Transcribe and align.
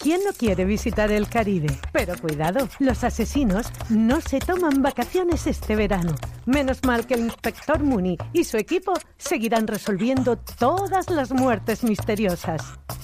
¿Quién 0.00 0.22
no 0.24 0.32
quiere 0.32 0.64
visitar 0.64 1.12
el 1.12 1.28
Caribe? 1.28 1.78
Pero 1.92 2.16
cuidado, 2.18 2.66
los 2.78 3.04
asesinos 3.04 3.66
no 3.90 4.22
se 4.22 4.38
toman 4.38 4.80
vacaciones 4.80 5.46
este 5.46 5.76
verano. 5.76 6.14
Menos 6.46 6.82
mal 6.84 7.06
que 7.06 7.12
el 7.12 7.20
inspector 7.20 7.82
Mooney 7.82 8.16
y 8.32 8.44
su 8.44 8.56
equipo 8.56 8.94
seguirán 9.18 9.66
resolviendo 9.66 10.38
todas 10.38 11.10
las 11.10 11.32
muertes 11.32 11.84
misteriosas. 11.84 12.62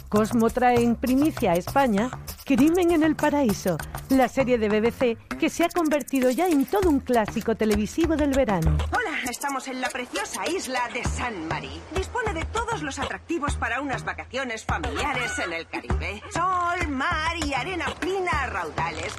Cosmo 0.09 0.49
trae 0.49 0.83
en 0.83 0.97
primicia 0.97 1.53
a 1.53 1.57
España 1.57 2.11
Crimen 2.47 2.93
en 2.93 3.03
el 3.03 3.17
Paraíso, 3.17 3.77
la 4.09 4.29
serie 4.29 4.57
de 4.57 4.69
BBC 4.69 5.19
que 5.37 5.51
se 5.51 5.65
ha 5.65 5.69
convertido 5.69 6.31
ya 6.31 6.47
en 6.47 6.65
todo 6.65 6.89
un 6.89 7.01
clásico 7.01 7.57
televisivo 7.57 8.15
del 8.15 8.31
verano. 8.31 8.79
Hola, 8.93 9.19
estamos 9.29 9.67
en 9.67 9.81
la 9.81 9.91
preciosa 9.91 10.49
isla 10.49 10.89
de 10.95 11.03
San 11.03 11.49
Marí. 11.49 11.81
Dispone 11.93 12.33
de 12.35 12.45
todos 12.45 12.85
los 12.85 13.01
atractivos 13.01 13.57
para 13.57 13.81
unas 13.81 14.05
vacaciones 14.05 14.65
familiares 14.65 15.33
en 15.45 15.53
el 15.55 15.67
Caribe. 15.67 16.23
Sol, 16.33 16.86
mar 16.87 17.37
y 17.45 17.53
arena 17.55 17.87
fina 18.01 18.31
a 18.43 18.47
raudales. 18.47 19.15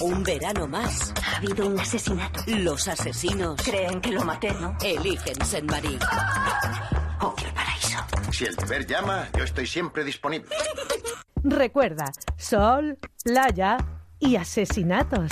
Un 0.00 0.22
verano 0.22 0.66
más. 0.66 1.14
Ha 1.24 1.36
habido 1.36 1.66
un 1.66 1.78
asesinato. 1.78 2.40
Los 2.46 2.88
asesinos 2.88 3.60
Creen 3.62 4.00
que 4.00 4.10
lo 4.12 4.24
maté, 4.24 4.52
¿no? 4.54 4.76
eligen 4.82 5.44
Saint 5.44 5.70
Marie. 5.70 5.98
Oh, 7.20 7.34
qué 7.34 7.46
paraíso. 7.54 7.98
Si 8.32 8.44
el 8.44 8.56
deber 8.56 8.86
llama, 8.86 9.28
yo 9.36 9.44
estoy 9.44 9.66
siempre 9.66 10.04
disponible. 10.04 10.50
Recuerda, 11.42 12.10
sol, 12.36 12.98
playa 13.22 13.76
y 14.18 14.36
asesinatos. 14.36 15.30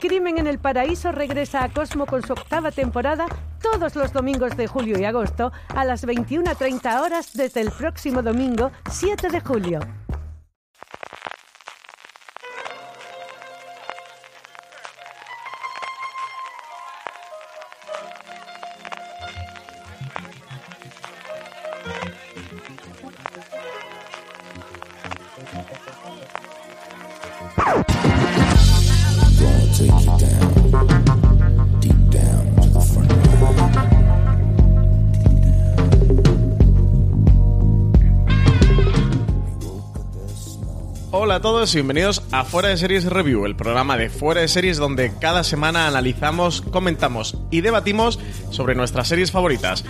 Crimen 0.00 0.38
en 0.38 0.46
el 0.46 0.58
Paraíso 0.58 1.12
regresa 1.12 1.64
a 1.64 1.68
Cosmo 1.68 2.06
con 2.06 2.26
su 2.26 2.32
octava 2.32 2.70
temporada 2.70 3.26
todos 3.60 3.94
los 3.94 4.12
domingos 4.12 4.56
de 4.56 4.66
julio 4.66 4.98
y 4.98 5.04
agosto 5.04 5.52
a 5.68 5.84
las 5.84 6.06
21.30 6.06 7.00
horas 7.00 7.32
desde 7.34 7.60
el 7.60 7.70
próximo 7.70 8.22
domingo 8.22 8.72
7 8.90 9.28
de 9.28 9.40
julio. 9.40 9.80
Hola 41.24 41.36
a 41.36 41.40
todos 41.40 41.72
y 41.72 41.76
bienvenidos 41.76 42.20
a 42.32 42.44
Fuera 42.44 42.70
de 42.70 42.76
Series 42.76 43.04
Review, 43.04 43.46
el 43.46 43.54
programa 43.54 43.96
de 43.96 44.10
Fuera 44.10 44.40
de 44.40 44.48
Series 44.48 44.76
donde 44.76 45.12
cada 45.20 45.44
semana 45.44 45.86
analizamos, 45.86 46.62
comentamos 46.62 47.38
y 47.52 47.60
debatimos 47.60 48.18
sobre 48.50 48.74
nuestras 48.74 49.06
series 49.06 49.30
favoritas. 49.30 49.84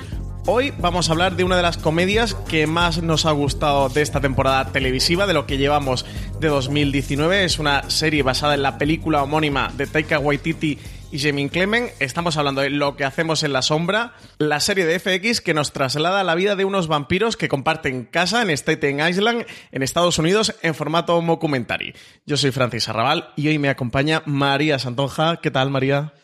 Hoy 0.45 0.75
vamos 0.79 1.09
a 1.09 1.13
hablar 1.13 1.35
de 1.35 1.45
una 1.45 1.57
de 1.57 1.63
las 1.63 1.79
comedias 1.79 2.35
que 2.35 2.67
más 2.67 3.03
nos 3.03 3.25
ha 3.25 3.31
gustado 3.31 3.89
de 3.89 4.03
esta 4.03 4.21
temporada 4.21 4.73
televisiva, 4.73 5.27
de 5.27 5.33
lo 5.33 5.47
que 5.47 5.57
llevamos 5.57 6.05
de 6.39 6.49
2019. 6.49 7.45
Es 7.45 7.59
una 7.59 7.89
serie 7.89 8.23
basada 8.23 8.53
en 8.53 8.63
la 8.63 8.77
película 8.77 9.23
homónima 9.23 9.73
de 9.75 9.87
Taika 9.87 10.19
Waititi 10.19 10.81
y 11.13 11.19
Jamie 11.19 11.51
Clement. 11.51 11.91
Estamos 12.01 12.37
hablando 12.37 12.63
de 12.63 12.71
Lo 12.71 12.97
que 12.97 13.05
hacemos 13.05 13.43
en 13.43 13.53
la 13.53 13.63
sombra, 13.63 14.15
la 14.39 14.59
serie 14.59 14.87
de 14.87 14.99
FX 14.99 15.41
que 15.41 15.55
nos 15.55 15.73
traslada 15.73 16.21
a 16.21 16.25
la 16.25 16.35
vida 16.35 16.57
de 16.57 16.65
unos 16.65 16.89
vampiros 16.89 17.37
que 17.37 17.49
comparten 17.49 18.07
casa 18.07 18.43
en 18.43 18.51
Staten 18.51 19.07
Island, 19.07 19.47
en 19.71 19.83
Estados 19.83 20.19
Unidos, 20.19 20.57
en 20.63 20.75
formato 20.75 21.21
documentary. 21.21 21.95
Yo 22.27 22.37
soy 22.37 22.51
Francis 22.51 22.89
Arrabal 22.89 23.29
y 23.37 23.49
hoy 23.49 23.59
me 23.59 23.69
acompaña 23.69 24.23
María 24.25 24.79
Santonja. 24.79 25.37
¿Qué 25.37 25.51
tal, 25.51 25.71
María? 25.71 26.15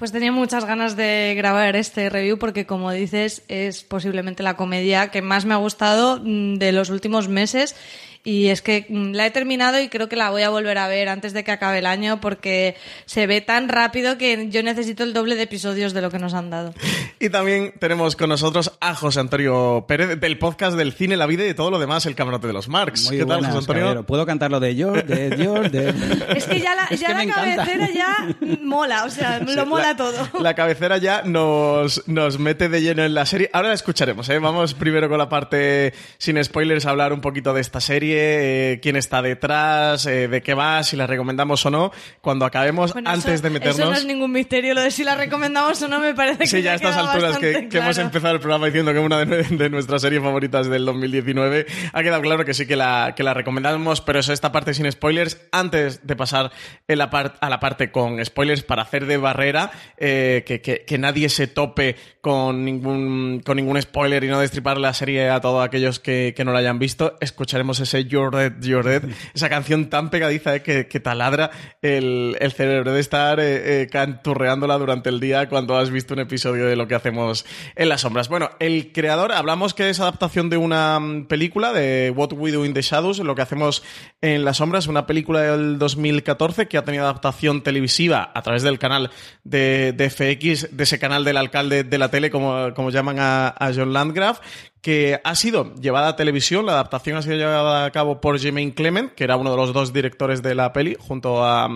Pues 0.00 0.12
tenía 0.12 0.32
muchas 0.32 0.64
ganas 0.64 0.96
de 0.96 1.34
grabar 1.36 1.76
este 1.76 2.08
review 2.08 2.38
porque, 2.38 2.64
como 2.64 2.90
dices, 2.90 3.42
es 3.48 3.84
posiblemente 3.84 4.42
la 4.42 4.56
comedia 4.56 5.10
que 5.10 5.20
más 5.20 5.44
me 5.44 5.52
ha 5.52 5.58
gustado 5.58 6.18
mm, 6.24 6.54
de 6.54 6.72
los 6.72 6.88
últimos 6.88 7.28
meses. 7.28 7.76
Y 8.22 8.48
es 8.48 8.60
que 8.60 8.86
mm, 8.88 9.12
la 9.12 9.26
he 9.26 9.30
terminado 9.30 9.80
y 9.80 9.88
creo 9.88 10.08
que 10.08 10.16
la 10.16 10.30
voy 10.30 10.42
a 10.42 10.50
volver 10.50 10.76
a 10.78 10.88
ver 10.88 11.08
antes 11.08 11.32
de 11.32 11.42
que 11.42 11.52
acabe 11.52 11.78
el 11.78 11.86
año 11.86 12.20
porque 12.20 12.76
se 13.06 13.26
ve 13.26 13.40
tan 13.40 13.68
rápido 13.68 14.18
que 14.18 14.48
yo 14.50 14.62
necesito 14.62 15.04
el 15.04 15.14
doble 15.14 15.36
de 15.36 15.42
episodios 15.44 15.94
de 15.94 16.02
lo 16.02 16.10
que 16.10 16.18
nos 16.18 16.34
han 16.34 16.50
dado. 16.50 16.74
Y 17.18 17.30
también 17.30 17.72
tenemos 17.78 18.16
con 18.16 18.28
nosotros 18.28 18.72
a 18.80 18.94
José 18.94 19.20
Antonio 19.20 19.84
Pérez 19.88 20.20
del 20.20 20.38
podcast 20.38 20.76
del 20.76 20.92
cine, 20.92 21.16
la 21.16 21.26
vida 21.26 21.46
y 21.46 21.54
todo 21.54 21.70
lo 21.70 21.78
demás, 21.78 22.04
el 22.06 22.14
camarote 22.14 22.46
de 22.46 22.52
los 22.52 22.68
Marx. 22.68 23.06
Muy 23.06 23.18
¿Qué 23.18 23.24
tal, 23.26 23.38
José 23.44 23.58
Antonio? 23.58 23.82
caballero. 23.82 24.06
¿Puedo 24.06 24.26
cantar 24.26 24.50
lo 24.50 24.60
de 24.60 24.74
George, 24.74 25.02
de 25.04 25.36
George, 25.36 25.70
de... 25.70 25.88
Es 26.36 26.44
que 26.44 26.60
ya 26.60 26.74
la, 26.74 26.84
Es 26.90 27.00
ya 27.00 27.08
que 27.08 27.14
la 27.14 27.22
encanta. 27.22 27.56
cabecera 27.56 27.88
ya 27.90 28.36
mola, 28.62 29.04
o 29.04 29.10
sea, 29.10 29.38
lo 29.40 29.66
mola 29.66 29.96
todo. 29.96 30.12
La 30.40 30.54
cabecera 30.54 30.98
ya 30.98 31.22
nos, 31.22 32.06
nos 32.08 32.38
mete 32.38 32.68
de 32.68 32.82
lleno 32.82 33.02
en 33.04 33.14
la 33.14 33.24
serie. 33.26 33.48
Ahora 33.52 33.68
la 33.68 33.74
escucharemos, 33.74 34.28
¿eh? 34.28 34.38
Vamos 34.38 34.74
primero 34.74 35.08
con 35.08 35.18
la 35.18 35.28
parte 35.28 35.92
sin 36.18 36.42
spoilers 36.42 36.84
a 36.86 36.90
hablar 36.90 37.12
un 37.12 37.20
poquito 37.20 37.54
de 37.54 37.60
esta 37.60 37.80
serie, 37.80 38.09
eh, 38.12 38.78
quién 38.82 38.96
está 38.96 39.22
detrás, 39.22 40.06
eh, 40.06 40.28
de 40.28 40.42
qué 40.42 40.54
va, 40.54 40.82
si 40.82 40.96
la 40.96 41.06
recomendamos 41.06 41.64
o 41.66 41.70
no. 41.70 41.92
Cuando 42.20 42.44
acabemos, 42.44 42.92
Bueno, 42.92 43.10
antes 43.10 43.34
eso- 43.34 43.42
de 43.42 43.50
meternos... 43.50 43.78
Eso 43.78 43.90
no 43.90 43.96
es 43.96 44.04
ningún 44.06 44.32
misterio, 44.32 44.74
lo 44.74 44.80
de 44.82 44.90
si 44.90 45.04
la 45.04 45.14
recomendamos 45.14 45.80
o 45.82 45.88
no 45.88 46.00
me 46.00 46.14
parece 46.14 46.38
que 46.38 46.46
Sí, 46.46 46.62
ya 46.62 46.72
a 46.72 46.74
estas 46.76 46.96
alturas 46.96 47.38
que, 47.38 47.68
hemos 47.72 47.98
empezado 47.98 48.34
el 48.34 48.40
programa 48.40 48.66
diciendo 48.66 48.92
que 48.92 48.98
es 48.98 49.04
una 49.04 49.24
de, 49.24 49.42
de 49.44 49.70
nuestras 49.70 50.02
series 50.02 50.22
favoritas 50.22 50.68
del 50.68 50.84
2019, 50.84 51.66
ha 51.92 52.02
quedado 52.02 52.22
claro 52.22 52.44
que 52.44 52.54
sí 52.54 52.66
que 52.66 52.76
la, 52.76 53.14
que 53.16 53.22
la 53.22 53.34
recomendamos, 53.34 54.00
pero 54.00 54.18
eso, 54.20 54.32
esta 54.32 54.52
parte 54.52 54.74
sin 54.74 54.90
spoilers, 54.90 55.40
antes 55.52 56.06
de 56.06 56.16
pasar 56.16 56.50
en 56.88 56.98
la 56.98 57.10
par- 57.10 57.36
a 57.40 57.48
la 57.50 57.60
parte 57.60 57.90
con 57.90 58.24
spoilers 58.24 58.62
para 58.62 58.82
hacer 58.82 59.06
de 59.06 59.16
barrera, 59.16 59.70
eh, 59.96 60.44
que, 60.46 60.60
que- 60.60 60.84
que 60.86 60.98
nadie 60.98 61.28
se 61.28 61.46
tope 61.46 61.96
con 62.20 62.64
ningún, 62.64 63.40
con 63.44 63.56
ningún 63.56 63.80
spoiler 63.80 64.22
y 64.24 64.28
no 64.28 64.38
destripar 64.40 64.78
la 64.78 64.92
serie 64.94 65.30
a 65.30 65.40
todos 65.40 65.64
aquellos 65.64 66.00
que, 66.00 66.34
que 66.36 66.44
no 66.44 66.52
la 66.52 66.58
hayan 66.58 66.78
visto, 66.78 67.16
escucharemos 67.20 67.80
ese 67.80 67.99
You're 68.04 68.36
Dead, 68.36 68.52
You're 68.60 68.88
Dead, 68.88 69.02
esa 69.34 69.48
canción 69.48 69.90
tan 69.90 70.10
pegadiza 70.10 70.56
eh, 70.56 70.62
que, 70.62 70.86
que 70.86 71.00
taladra 71.00 71.50
el, 71.82 72.36
el 72.40 72.52
cerebro 72.52 72.92
de 72.92 73.00
estar 73.00 73.40
eh, 73.40 73.82
eh, 73.82 73.88
canturreándola 73.88 74.78
durante 74.78 75.08
el 75.08 75.20
día 75.20 75.48
cuando 75.48 75.76
has 75.76 75.90
visto 75.90 76.14
un 76.14 76.20
episodio 76.20 76.66
de 76.66 76.76
lo 76.76 76.88
que 76.88 76.94
hacemos 76.94 77.46
en 77.76 77.88
las 77.88 78.02
sombras. 78.02 78.28
Bueno, 78.28 78.50
el 78.60 78.92
creador, 78.92 79.32
hablamos 79.32 79.74
que 79.74 79.90
es 79.90 80.00
adaptación 80.00 80.50
de 80.50 80.56
una 80.56 80.98
mm, 80.98 81.26
película 81.26 81.72
de 81.72 82.12
What 82.14 82.32
We 82.32 82.52
Do 82.52 82.64
in 82.64 82.74
the 82.74 82.82
Shadows, 82.82 83.18
lo 83.20 83.34
que 83.34 83.42
hacemos 83.42 83.82
en 84.20 84.44
las 84.44 84.58
sombras, 84.58 84.86
una 84.86 85.06
película 85.06 85.42
del 85.42 85.78
2014 85.78 86.68
que 86.68 86.78
ha 86.78 86.84
tenido 86.84 87.04
adaptación 87.04 87.62
televisiva 87.62 88.30
a 88.34 88.42
través 88.42 88.62
del 88.62 88.78
canal 88.78 89.10
de, 89.44 89.92
de 89.92 90.10
FX, 90.10 90.76
de 90.76 90.84
ese 90.84 90.98
canal 90.98 91.24
del 91.24 91.36
alcalde 91.36 91.84
de 91.84 91.98
la 91.98 92.10
tele, 92.10 92.30
como, 92.30 92.74
como 92.74 92.90
llaman 92.90 93.18
a, 93.18 93.48
a 93.48 93.72
John 93.74 93.92
Landgraf, 93.92 94.40
que 94.80 95.20
ha 95.24 95.34
sido 95.34 95.74
llevada 95.74 96.08
a 96.08 96.16
televisión. 96.16 96.66
La 96.66 96.72
adaptación 96.72 97.16
ha 97.16 97.22
sido 97.22 97.36
llevada 97.36 97.84
a 97.84 97.90
cabo 97.90 98.20
por 98.20 98.38
Jermaine 98.38 98.74
Clement, 98.74 99.12
que 99.12 99.24
era 99.24 99.36
uno 99.36 99.50
de 99.50 99.56
los 99.56 99.72
dos 99.72 99.92
directores 99.92 100.42
de 100.42 100.54
la 100.54 100.72
peli, 100.72 100.96
junto 100.98 101.44
a, 101.44 101.68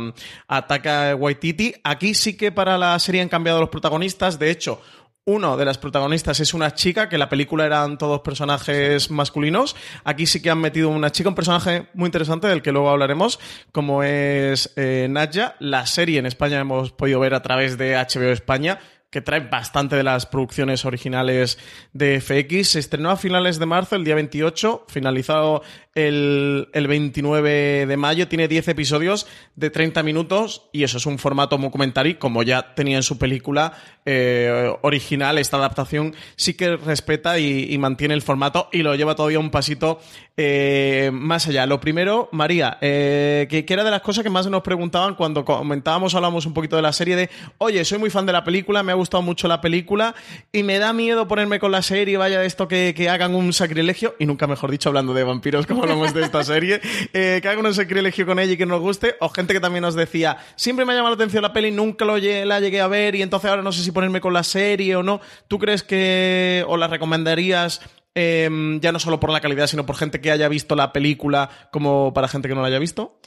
a 0.49 0.67
Taka 0.67 1.15
Waititi. 1.15 1.75
Aquí 1.85 2.15
sí 2.15 2.37
que 2.37 2.53
para 2.53 2.79
la 2.79 2.99
serie 2.99 3.21
han 3.21 3.29
cambiado 3.29 3.61
los 3.61 3.69
protagonistas. 3.69 4.39
De 4.39 4.51
hecho, 4.51 4.81
uno 5.27 5.57
de 5.57 5.65
las 5.65 5.79
protagonistas 5.79 6.39
es 6.41 6.53
una 6.53 6.75
chica, 6.75 7.09
que 7.09 7.17
en 7.17 7.21
la 7.21 7.31
película 7.31 7.65
eran 7.65 7.97
todos 7.97 8.21
personajes 8.21 9.11
masculinos. 9.11 9.75
Aquí 10.05 10.27
sí 10.27 10.43
que 10.43 10.51
han 10.51 10.59
metido 10.59 10.91
una 10.91 11.13
chica, 11.13 11.31
un 11.31 11.35
personaje 11.35 11.87
muy 11.95 12.09
interesante 12.09 12.47
del 12.47 12.61
que 12.61 12.73
luego 12.73 12.91
hablaremos, 12.91 13.41
como 13.73 14.03
es 14.03 14.75
eh, 14.77 15.07
Nadja. 15.09 15.57
La 15.61 15.87
serie 15.87 16.19
en 16.19 16.27
España 16.27 16.61
hemos 16.61 16.93
podido 16.93 17.21
ver 17.21 17.33
a 17.33 17.41
través 17.41 17.79
de 17.79 17.97
HBO 17.97 18.33
España 18.33 18.79
que 19.15 19.21
trae 19.21 19.39
bastante 19.39 19.95
de 19.95 20.03
las 20.03 20.27
producciones 20.27 20.85
originales 20.85 21.57
de 21.93 22.21
FX. 22.21 22.71
Se 22.71 22.81
estrenó 22.81 23.11
a 23.11 23.17
finales 23.17 23.61
de 23.61 23.67
marzo, 23.67 23.95
el 23.95 24.03
día 24.03 24.17
28, 24.17 24.87
finalizado 24.89 25.63
el, 25.95 26.69
el 26.73 26.87
29 26.87 27.87
de 27.87 27.97
mayo. 27.97 28.29
Tiene 28.29 28.49
10 28.49 28.69
episodios 28.69 29.27
de 29.55 29.71
30 29.71 30.03
minutos 30.03 30.69
y 30.73 30.85
eso 30.85 30.97
es 30.97 31.07
un 31.07 31.19
formato 31.19 31.59
documentary, 31.59 32.15
como 32.15 32.45
ya 32.45 32.75
tenía 32.75 32.97
en 32.97 33.03
su 33.03 33.19
película 33.19 33.73
eh, 34.07 34.73
original. 34.83 35.39
Esta 35.39 35.57
adaptación 35.57 36.15
sí 36.37 36.55
que 36.55 36.77
respeta 36.77 37.39
y, 37.39 37.77
mantiene 37.79 38.15
el 38.15 38.23
formato 38.23 38.69
y 38.73 38.83
lo 38.83 38.95
lleva 38.95 39.17
todavía 39.17 39.41
un 39.41 39.51
pasito 39.51 40.01
eh, 40.37 41.11
más 41.13 41.49
allá. 41.49 41.67
Lo 41.67 41.81
primero, 41.81 42.29
María, 42.33 42.79
eh, 42.81 43.47
que, 43.51 43.67
era 43.69 43.83
de 43.83 43.91
las 43.91 44.03
cosas 44.03 44.23
que 44.23 44.31
más 44.31 44.47
nos 44.47 44.63
preguntaban 44.63 45.17
cuando 45.17 45.45
comentábamos, 45.45 46.15
hablamos 46.15 46.47
un 46.47 46.55
poquito 46.55 46.77
de 46.77 46.83
la 46.83 46.93
serie 46.93 47.17
de, 47.17 47.31
oye, 47.59 47.85
soy 47.85 47.99
muy 47.99 48.11
fan 48.11 48.25
de 48.25 48.33
la 48.33 48.45
película, 48.45 48.83
me 48.83 48.93
ha 48.93 48.95
gustado 48.95 49.23
mucho 49.23 49.49
la 49.49 49.61
película 49.61 50.15
y 50.53 50.63
me 50.63 50.79
da 50.79 50.93
miedo 50.93 51.27
ponerme 51.27 51.59
con 51.59 51.73
la 51.73 51.83
serie, 51.83 52.17
vaya 52.17 52.45
esto 52.45 52.69
que, 52.69 52.95
que 52.97 53.09
hagan 53.09 53.35
un 53.35 53.53
sacrilegio, 53.53 54.15
y 54.21 54.27
nunca 54.27 54.47
mejor 54.47 54.71
dicho 54.71 54.89
hablando 54.89 55.13
de 55.13 55.25
vampiros 55.25 55.67
como 55.67 55.84
de 55.87 56.23
esta 56.23 56.43
serie, 56.45 56.81
eh, 57.13 57.41
que 57.43 57.49
hagan 57.49 57.65
un 57.65 57.75
sacrilegio 57.75 58.27
con 58.27 58.39
ella 58.39 58.53
y 58.53 58.57
que 58.57 58.67
nos 58.67 58.81
guste, 58.81 59.17
o 59.21 59.29
gente 59.29 59.53
que 59.53 59.61
también 59.61 59.83
nos 59.83 59.95
decía, 59.95 60.39
siempre 60.57 60.85
me 60.85 60.93
ha 60.93 60.97
llamado 60.97 61.15
la 61.15 61.23
atención 61.23 61.43
la 61.43 61.53
peli, 61.53 61.71
nunca 61.71 62.05
lo 62.05 62.17
la 62.17 62.61
llegué 62.61 62.81
a 62.81 62.89
ver 62.89 63.15
y 63.15 63.23
entonces 63.23 63.51
ahora 63.51 63.63
no 63.63 63.73
sé 63.73 63.83
si 63.83 63.91
ponerme 63.93 64.21
con 64.21 64.33
la 64.33 64.43
serie 64.43 64.97
o 64.97 65.03
no. 65.03 65.21
¿Tú 65.49 65.59
crees 65.59 65.83
que 65.83 66.65
o 66.67 66.77
la 66.77 66.89
recomendarías 66.89 67.81
eh, 68.15 68.79
ya 68.81 68.93
no 68.93 68.99
solo 68.99 69.21
por 69.21 69.31
la 69.31 69.41
calidad, 69.41 69.67
sino 69.67 69.85
por 69.85 69.97
gente 69.97 70.21
que 70.21 70.31
haya 70.31 70.49
visto 70.49 70.75
la 70.77 70.93
película 70.93 71.51
como 71.71 72.13
para 72.15 72.29
gente 72.29 72.49
que 72.49 72.55
no 72.55 72.63
la 72.63 72.69
haya 72.69 72.79
visto? 72.79 73.19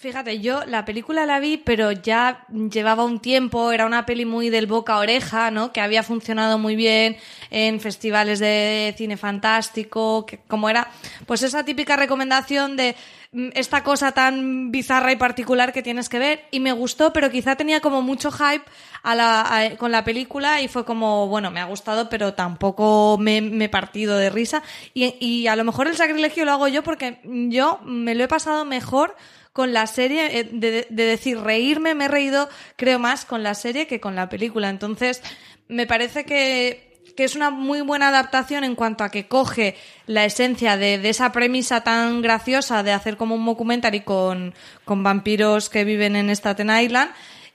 Fíjate, 0.00 0.40
yo 0.40 0.64
la 0.64 0.86
película 0.86 1.26
la 1.26 1.40
vi, 1.40 1.58
pero 1.58 1.92
ya 1.92 2.46
llevaba 2.72 3.04
un 3.04 3.20
tiempo, 3.20 3.70
era 3.70 3.84
una 3.84 4.06
peli 4.06 4.24
muy 4.24 4.48
del 4.48 4.66
boca 4.66 4.94
a 4.94 4.98
oreja, 5.00 5.50
¿no? 5.50 5.74
Que 5.74 5.82
había 5.82 6.02
funcionado 6.02 6.56
muy 6.58 6.74
bien 6.74 7.18
en 7.50 7.80
festivales 7.80 8.38
de 8.38 8.94
cine 8.96 9.18
fantástico, 9.18 10.24
que 10.24 10.38
como 10.48 10.70
era, 10.70 10.88
pues 11.26 11.42
esa 11.42 11.66
típica 11.66 11.96
recomendación 11.96 12.78
de 12.78 12.96
mm, 13.32 13.48
esta 13.52 13.84
cosa 13.84 14.12
tan 14.12 14.70
bizarra 14.70 15.12
y 15.12 15.16
particular 15.16 15.74
que 15.74 15.82
tienes 15.82 16.08
que 16.08 16.18
ver, 16.18 16.44
y 16.50 16.60
me 16.60 16.72
gustó, 16.72 17.12
pero 17.12 17.30
quizá 17.30 17.56
tenía 17.56 17.80
como 17.80 18.00
mucho 18.00 18.30
hype 18.32 18.64
a 19.02 19.14
la, 19.14 19.42
a- 19.54 19.76
con 19.76 19.92
la 19.92 20.02
película 20.02 20.62
y 20.62 20.68
fue 20.68 20.86
como, 20.86 21.28
bueno, 21.28 21.50
me 21.50 21.60
ha 21.60 21.64
gustado, 21.66 22.08
pero 22.08 22.32
tampoco 22.32 23.18
me, 23.20 23.36
he 23.36 23.68
partido 23.68 24.16
de 24.16 24.30
risa, 24.30 24.62
y, 24.94 25.14
y 25.22 25.46
a 25.46 25.56
lo 25.56 25.64
mejor 25.64 25.88
el 25.88 25.96
sacrilegio 25.96 26.46
lo 26.46 26.52
hago 26.52 26.68
yo 26.68 26.82
porque 26.82 27.18
yo 27.50 27.80
me 27.84 28.14
lo 28.14 28.24
he 28.24 28.28
pasado 28.28 28.64
mejor 28.64 29.14
con 29.52 29.72
la 29.72 29.86
serie, 29.86 30.38
eh, 30.38 30.48
de, 30.52 30.86
de 30.88 31.04
decir 31.04 31.38
reírme, 31.38 31.94
me 31.94 32.04
he 32.04 32.08
reído, 32.08 32.48
creo 32.76 32.98
más 32.98 33.24
con 33.24 33.42
la 33.42 33.54
serie 33.54 33.86
que 33.86 34.00
con 34.00 34.14
la 34.14 34.28
película. 34.28 34.68
Entonces, 34.68 35.22
me 35.68 35.86
parece 35.86 36.24
que, 36.24 37.02
que 37.16 37.24
es 37.24 37.36
una 37.36 37.50
muy 37.50 37.80
buena 37.80 38.08
adaptación 38.08 38.64
en 38.64 38.74
cuanto 38.74 39.04
a 39.04 39.10
que 39.10 39.28
coge 39.28 39.76
la 40.06 40.24
esencia 40.24 40.76
de, 40.76 40.98
de 40.98 41.08
esa 41.08 41.32
premisa 41.32 41.82
tan 41.82 42.22
graciosa 42.22 42.82
de 42.82 42.92
hacer 42.92 43.16
como 43.16 43.34
un 43.34 43.44
documentary 43.44 44.00
con, 44.00 44.54
con 44.84 45.02
vampiros 45.02 45.68
que 45.68 45.84
viven 45.84 46.16
en 46.16 46.30
Staten 46.30 46.70
Island 46.70 47.10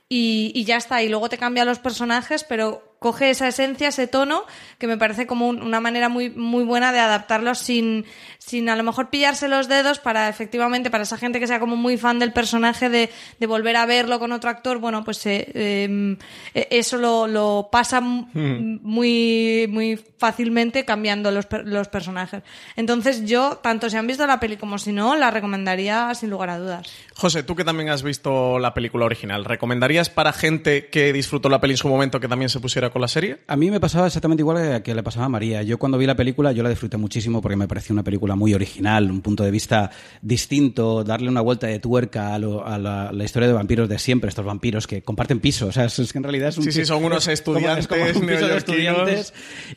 y, 0.08 0.52
y 0.54 0.64
ya 0.64 0.76
está. 0.76 1.02
Y 1.02 1.08
luego 1.08 1.28
te 1.28 1.38
cambia 1.38 1.64
los 1.64 1.78
personajes, 1.78 2.44
pero 2.44 2.95
coge 2.98 3.30
esa 3.30 3.46
esencia, 3.48 3.88
ese 3.88 4.06
tono, 4.06 4.44
que 4.78 4.86
me 4.86 4.96
parece 4.96 5.26
como 5.26 5.48
un- 5.48 5.62
una 5.62 5.80
manera 5.80 6.08
muy, 6.08 6.30
muy 6.30 6.64
buena 6.64 6.92
de 6.92 6.98
adaptarlos 6.98 7.58
sin, 7.58 8.04
sin 8.38 8.68
a 8.68 8.76
lo 8.76 8.82
mejor 8.82 9.10
pillarse 9.10 9.48
los 9.48 9.68
dedos 9.68 9.98
para 9.98 10.28
efectivamente, 10.28 10.90
para 10.90 11.02
esa 11.04 11.16
gente 11.18 11.38
que 11.40 11.46
sea 11.46 11.60
como 11.60 11.76
muy 11.76 11.96
fan 11.98 12.18
del 12.18 12.32
personaje, 12.32 12.88
de, 12.88 13.10
de 13.38 13.46
volver 13.46 13.76
a 13.76 13.86
verlo 13.86 14.18
con 14.18 14.32
otro 14.32 14.50
actor, 14.50 14.78
bueno, 14.78 15.04
pues 15.04 15.24
eh, 15.26 15.46
eh, 15.54 16.16
eh, 16.54 16.68
eso 16.70 16.96
lo, 16.96 17.26
lo 17.26 17.68
pasa 17.70 18.00
muy, 18.82 19.66
muy 19.68 19.96
fácilmente 20.18 20.84
cambiando 20.84 21.30
los, 21.30 21.46
los 21.64 21.88
personajes. 21.88 22.42
Entonces 22.76 23.24
yo, 23.26 23.58
tanto 23.62 23.90
si 23.90 23.96
han 23.96 24.06
visto 24.06 24.26
la 24.26 24.40
peli 24.40 24.56
como 24.56 24.78
si 24.78 24.92
no, 24.92 25.16
la 25.16 25.30
recomendaría 25.30 26.14
sin 26.14 26.30
lugar 26.30 26.50
a 26.50 26.58
dudas. 26.58 26.90
José, 27.14 27.42
tú 27.42 27.54
que 27.56 27.64
también 27.64 27.88
has 27.88 28.02
visto 28.02 28.58
la 28.58 28.74
película 28.74 29.06
original, 29.06 29.44
¿recomendarías 29.44 30.10
para 30.10 30.32
gente 30.32 30.86
que 30.88 31.12
disfrutó 31.12 31.48
la 31.48 31.60
peli 31.60 31.74
en 31.74 31.78
su 31.78 31.88
momento 31.88 32.20
que 32.20 32.28
también 32.28 32.48
se 32.48 32.60
pusiera 32.60 32.85
con 32.90 33.02
la 33.02 33.08
serie? 33.08 33.38
A 33.46 33.56
mí 33.56 33.70
me 33.70 33.80
pasaba 33.80 34.06
exactamente 34.06 34.42
igual 34.42 34.82
que- 34.82 34.94
le 34.94 35.02
pasaba 35.02 35.26
a 35.26 35.28
María. 35.28 35.62
Yo 35.62 35.78
cuando 35.78 35.98
vi 35.98 36.06
la 36.06 36.16
película, 36.16 36.52
yo 36.52 36.62
la 36.62 36.68
disfruté 36.70 36.96
muchísimo 36.96 37.40
porque 37.42 37.56
me 37.56 37.68
pareció 37.68 37.92
una 37.92 38.02
película 38.02 38.34
muy 38.36 38.54
original, 38.54 39.10
un 39.10 39.20
punto 39.20 39.44
de 39.44 39.50
vista 39.50 39.90
distinto, 40.22 41.04
darle 41.04 41.28
una 41.28 41.40
vuelta 41.40 41.66
de 41.66 41.78
tuerca 41.78 42.34
a, 42.34 42.38
lo- 42.38 42.66
a 42.66 42.78
la, 42.78 43.12
la 43.12 43.24
historia 43.24 43.48
de 43.48 43.54
vampiros 43.54 43.88
de 43.88 43.98
siempre, 43.98 44.28
estos 44.28 44.44
vampiros 44.44 44.86
que 44.86 45.02
comparten 45.02 45.40
piso. 45.40 45.66
O 45.68 45.72
sea, 45.72 45.84
es, 45.86 46.12
que 46.12 46.18
en 46.18 46.24
realidad 46.24 46.48
es 46.48 46.58
un 46.58 46.64
Sí, 46.64 46.72
sí, 46.72 46.80
pi- 46.80 46.86
son 46.86 47.04
unos 47.04 47.26
es 47.28 47.42
como- 47.42 47.58
es 47.58 47.62
como 47.86 48.04
estudiantes 48.04 48.16
un 48.16 48.26
piso 48.28 48.40
de 48.40 48.46
neoyorquinos. 48.46 49.08
estudiantes. 49.10 49.34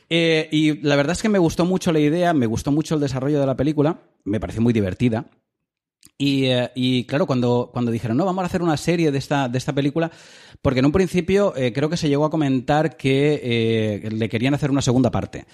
Eh, 0.10 0.48
y 0.52 0.82
la 0.82 0.96
verdad 0.96 1.14
es 1.14 1.22
que 1.22 1.30
me 1.30 1.40
gustó 1.40 1.66
mucho 1.66 1.92
la 1.92 2.00
idea, 2.00 2.34
me 2.34 2.46
gustó 2.46 2.72
mucho 2.72 2.96
el 2.96 3.02
desarrollo 3.02 3.40
de 3.40 3.46
la 3.46 3.56
película, 3.56 4.00
me 4.24 4.40
pareció 4.40 4.62
muy 4.62 4.74
divertida. 4.74 5.26
Y, 6.22 6.48
eh, 6.48 6.70
y, 6.76 7.06
claro, 7.06 7.26
cuando, 7.26 7.70
cuando 7.72 7.92
dijeron, 7.92 8.18
no, 8.18 8.26
vamos 8.26 8.44
a 8.44 8.48
hacer 8.48 8.62
una 8.62 8.76
serie 8.76 9.10
de 9.10 9.18
esta, 9.18 9.48
de 9.48 9.58
esta 9.58 9.72
película, 9.72 10.12
porque 10.62 10.80
en 10.80 10.86
un 10.86 10.92
principio 10.92 11.56
eh, 11.56 11.72
creo 11.72 11.90
que 11.90 11.96
se 11.96 12.10
llegó 12.10 12.26
a 12.26 12.30
comentar 12.30 12.98
que 12.98 13.40
eh, 13.42 14.10
le 14.12 14.28
querían 14.28 14.54
hacer 14.54 14.70
una 14.70 14.82
segunda 14.82 15.12
parte. 15.12 15.46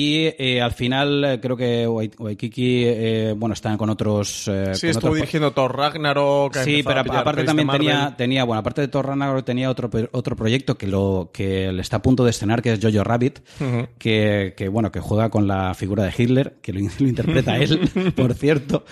Y 0.00 0.32
eh, 0.38 0.60
al 0.62 0.70
final 0.70 1.24
eh, 1.24 1.40
creo 1.40 1.56
que 1.56 1.84
Wai- 1.88 2.12
Waikiki, 2.16 2.84
eh, 2.86 3.34
bueno, 3.36 3.54
están 3.54 3.76
con 3.76 3.90
otros... 3.90 4.46
eh, 4.46 4.72
Sí, 4.74 4.82
con 4.82 4.90
estuvo 4.90 5.14
dirigiendo 5.16 5.50
Thor 5.50 5.76
Ragnarok. 5.76 6.54
Sí, 6.58 6.84
pero 6.84 7.00
a 7.00 7.02
aparte 7.02 7.42
también 7.42 7.68
tenía, 7.68 8.14
tenía, 8.16 8.44
bueno, 8.44 8.60
aparte 8.60 8.80
de 8.80 8.86
Thor 8.86 9.06
Ragnarok 9.06 9.44
tenía 9.44 9.68
otro, 9.68 9.90
otro 10.12 10.36
proyecto 10.36 10.78
que 10.78 10.86
lo 10.86 11.30
que 11.32 11.72
le 11.72 11.82
está 11.82 11.96
a 11.96 12.02
punto 12.02 12.22
de 12.22 12.30
estrenar, 12.30 12.62
que 12.62 12.74
es 12.74 12.80
Jojo 12.80 13.02
Rabbit, 13.02 13.40
que, 13.98 14.54
que, 14.56 14.68
bueno, 14.68 14.92
que 14.92 15.00
juega 15.00 15.30
con 15.30 15.48
la 15.48 15.74
figura 15.74 16.04
de 16.04 16.12
Hitler, 16.16 16.58
que 16.62 16.72
lo, 16.72 16.78
lo 17.00 17.08
interpreta 17.08 17.56
él, 17.58 18.12
por 18.16 18.34
cierto. 18.34 18.84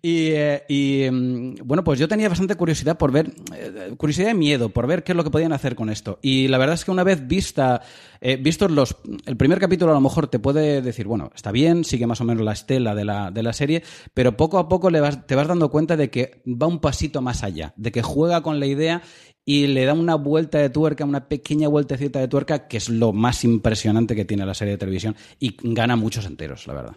Y, 0.00 0.28
eh, 0.30 0.62
y, 0.66 1.10
mm, 1.10 1.56
bueno, 1.64 1.84
pues 1.84 1.98
yo 2.00 2.08
tenía 2.08 2.30
bastante 2.30 2.54
curiosidad 2.54 2.96
por 2.96 3.12
ver, 3.12 3.32
eh, 3.54 3.92
curiosidad 3.98 4.30
y 4.30 4.34
miedo, 4.34 4.70
por 4.70 4.86
ver 4.86 5.04
qué 5.04 5.12
es 5.12 5.16
lo 5.16 5.24
que 5.24 5.30
podían 5.30 5.52
hacer 5.52 5.74
con 5.74 5.90
esto. 5.90 6.18
Y 6.22 6.48
la 6.48 6.56
verdad 6.56 6.72
es 6.74 6.86
que 6.86 6.90
una 6.90 7.04
vez 7.04 7.28
vista, 7.28 7.82
eh, 8.22 8.36
vistos 8.40 8.70
los, 8.70 8.96
el 9.26 9.36
primer 9.36 9.58
capítulo 9.58 9.92
a 9.92 9.94
lo 9.94 10.00
mejor 10.00 10.26
puede 10.38 10.82
decir, 10.82 11.06
bueno, 11.06 11.30
está 11.34 11.52
bien, 11.52 11.84
sigue 11.84 12.06
más 12.06 12.20
o 12.20 12.24
menos 12.24 12.44
la 12.44 12.52
estela 12.52 12.94
de 12.94 13.04
la, 13.04 13.30
de 13.30 13.42
la 13.42 13.52
serie, 13.52 13.82
pero 14.14 14.36
poco 14.36 14.58
a 14.58 14.68
poco 14.68 14.90
le 14.90 15.00
vas, 15.00 15.26
te 15.26 15.34
vas 15.34 15.48
dando 15.48 15.70
cuenta 15.70 15.96
de 15.96 16.10
que 16.10 16.42
va 16.46 16.66
un 16.66 16.80
pasito 16.80 17.22
más 17.22 17.42
allá, 17.42 17.74
de 17.76 17.92
que 17.92 18.02
juega 18.02 18.42
con 18.42 18.60
la 18.60 18.66
idea 18.66 19.02
y 19.50 19.66
le 19.66 19.86
da 19.86 19.94
una 19.94 20.14
vuelta 20.14 20.58
de 20.58 20.68
tuerca, 20.68 21.06
una 21.06 21.26
pequeña 21.26 21.68
vueltecita 21.68 22.18
de 22.20 22.28
tuerca, 22.28 22.68
que 22.68 22.76
es 22.76 22.90
lo 22.90 23.14
más 23.14 23.44
impresionante 23.44 24.14
que 24.14 24.26
tiene 24.26 24.44
la 24.44 24.52
serie 24.52 24.72
de 24.72 24.78
televisión 24.78 25.16
y 25.40 25.56
gana 25.62 25.96
muchos 25.96 26.26
enteros, 26.26 26.66
la 26.66 26.74
verdad. 26.74 26.96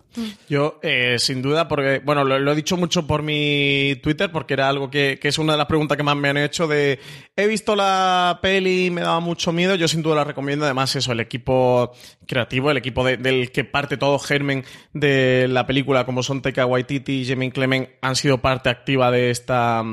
Yo, 0.49 0.77
eh, 0.83 1.15
sin 1.17 1.41
duda, 1.41 1.69
porque, 1.69 2.01
bueno, 2.03 2.25
lo, 2.25 2.51
he 2.51 2.55
dicho 2.55 2.75
mucho 2.75 3.07
por 3.07 3.23
mi 3.23 3.95
Twitter, 4.03 4.33
porque 4.33 4.53
era 4.55 4.67
algo 4.67 4.89
que, 4.89 5.17
que 5.21 5.29
es 5.29 5.37
una 5.37 5.53
de 5.53 5.59
las 5.59 5.67
preguntas 5.67 5.95
que 5.95 6.03
más 6.03 6.17
me 6.17 6.27
han 6.27 6.35
hecho 6.35 6.67
de, 6.67 6.99
he 7.37 7.47
visto 7.47 7.73
la 7.73 8.39
peli 8.41 8.87
y 8.87 8.91
me 8.91 8.99
daba 8.99 9.21
mucho 9.21 9.53
miedo, 9.53 9.75
yo 9.75 9.87
sin 9.87 10.01
duda 10.01 10.15
la 10.17 10.23
recomiendo, 10.25 10.65
además 10.65 10.93
eso, 10.97 11.13
el 11.13 11.21
equipo 11.21 11.93
creativo, 12.27 12.69
el 12.69 12.75
equipo 12.75 13.05
de- 13.05 13.15
del 13.15 13.53
que 13.53 13.63
parte 13.63 13.95
todo 13.95 14.19
germen 14.19 14.65
de 14.91 15.47
la 15.49 15.65
película, 15.65 16.05
como 16.05 16.21
son 16.21 16.41
Taika 16.41 16.65
Waititi 16.65 17.21
y 17.21 17.25
Jamie 17.25 17.51
Clement, 17.51 17.87
han 18.01 18.17
sido 18.17 18.39
parte 18.39 18.67
activa 18.67 19.09
de 19.09 19.29
esta... 19.29 19.85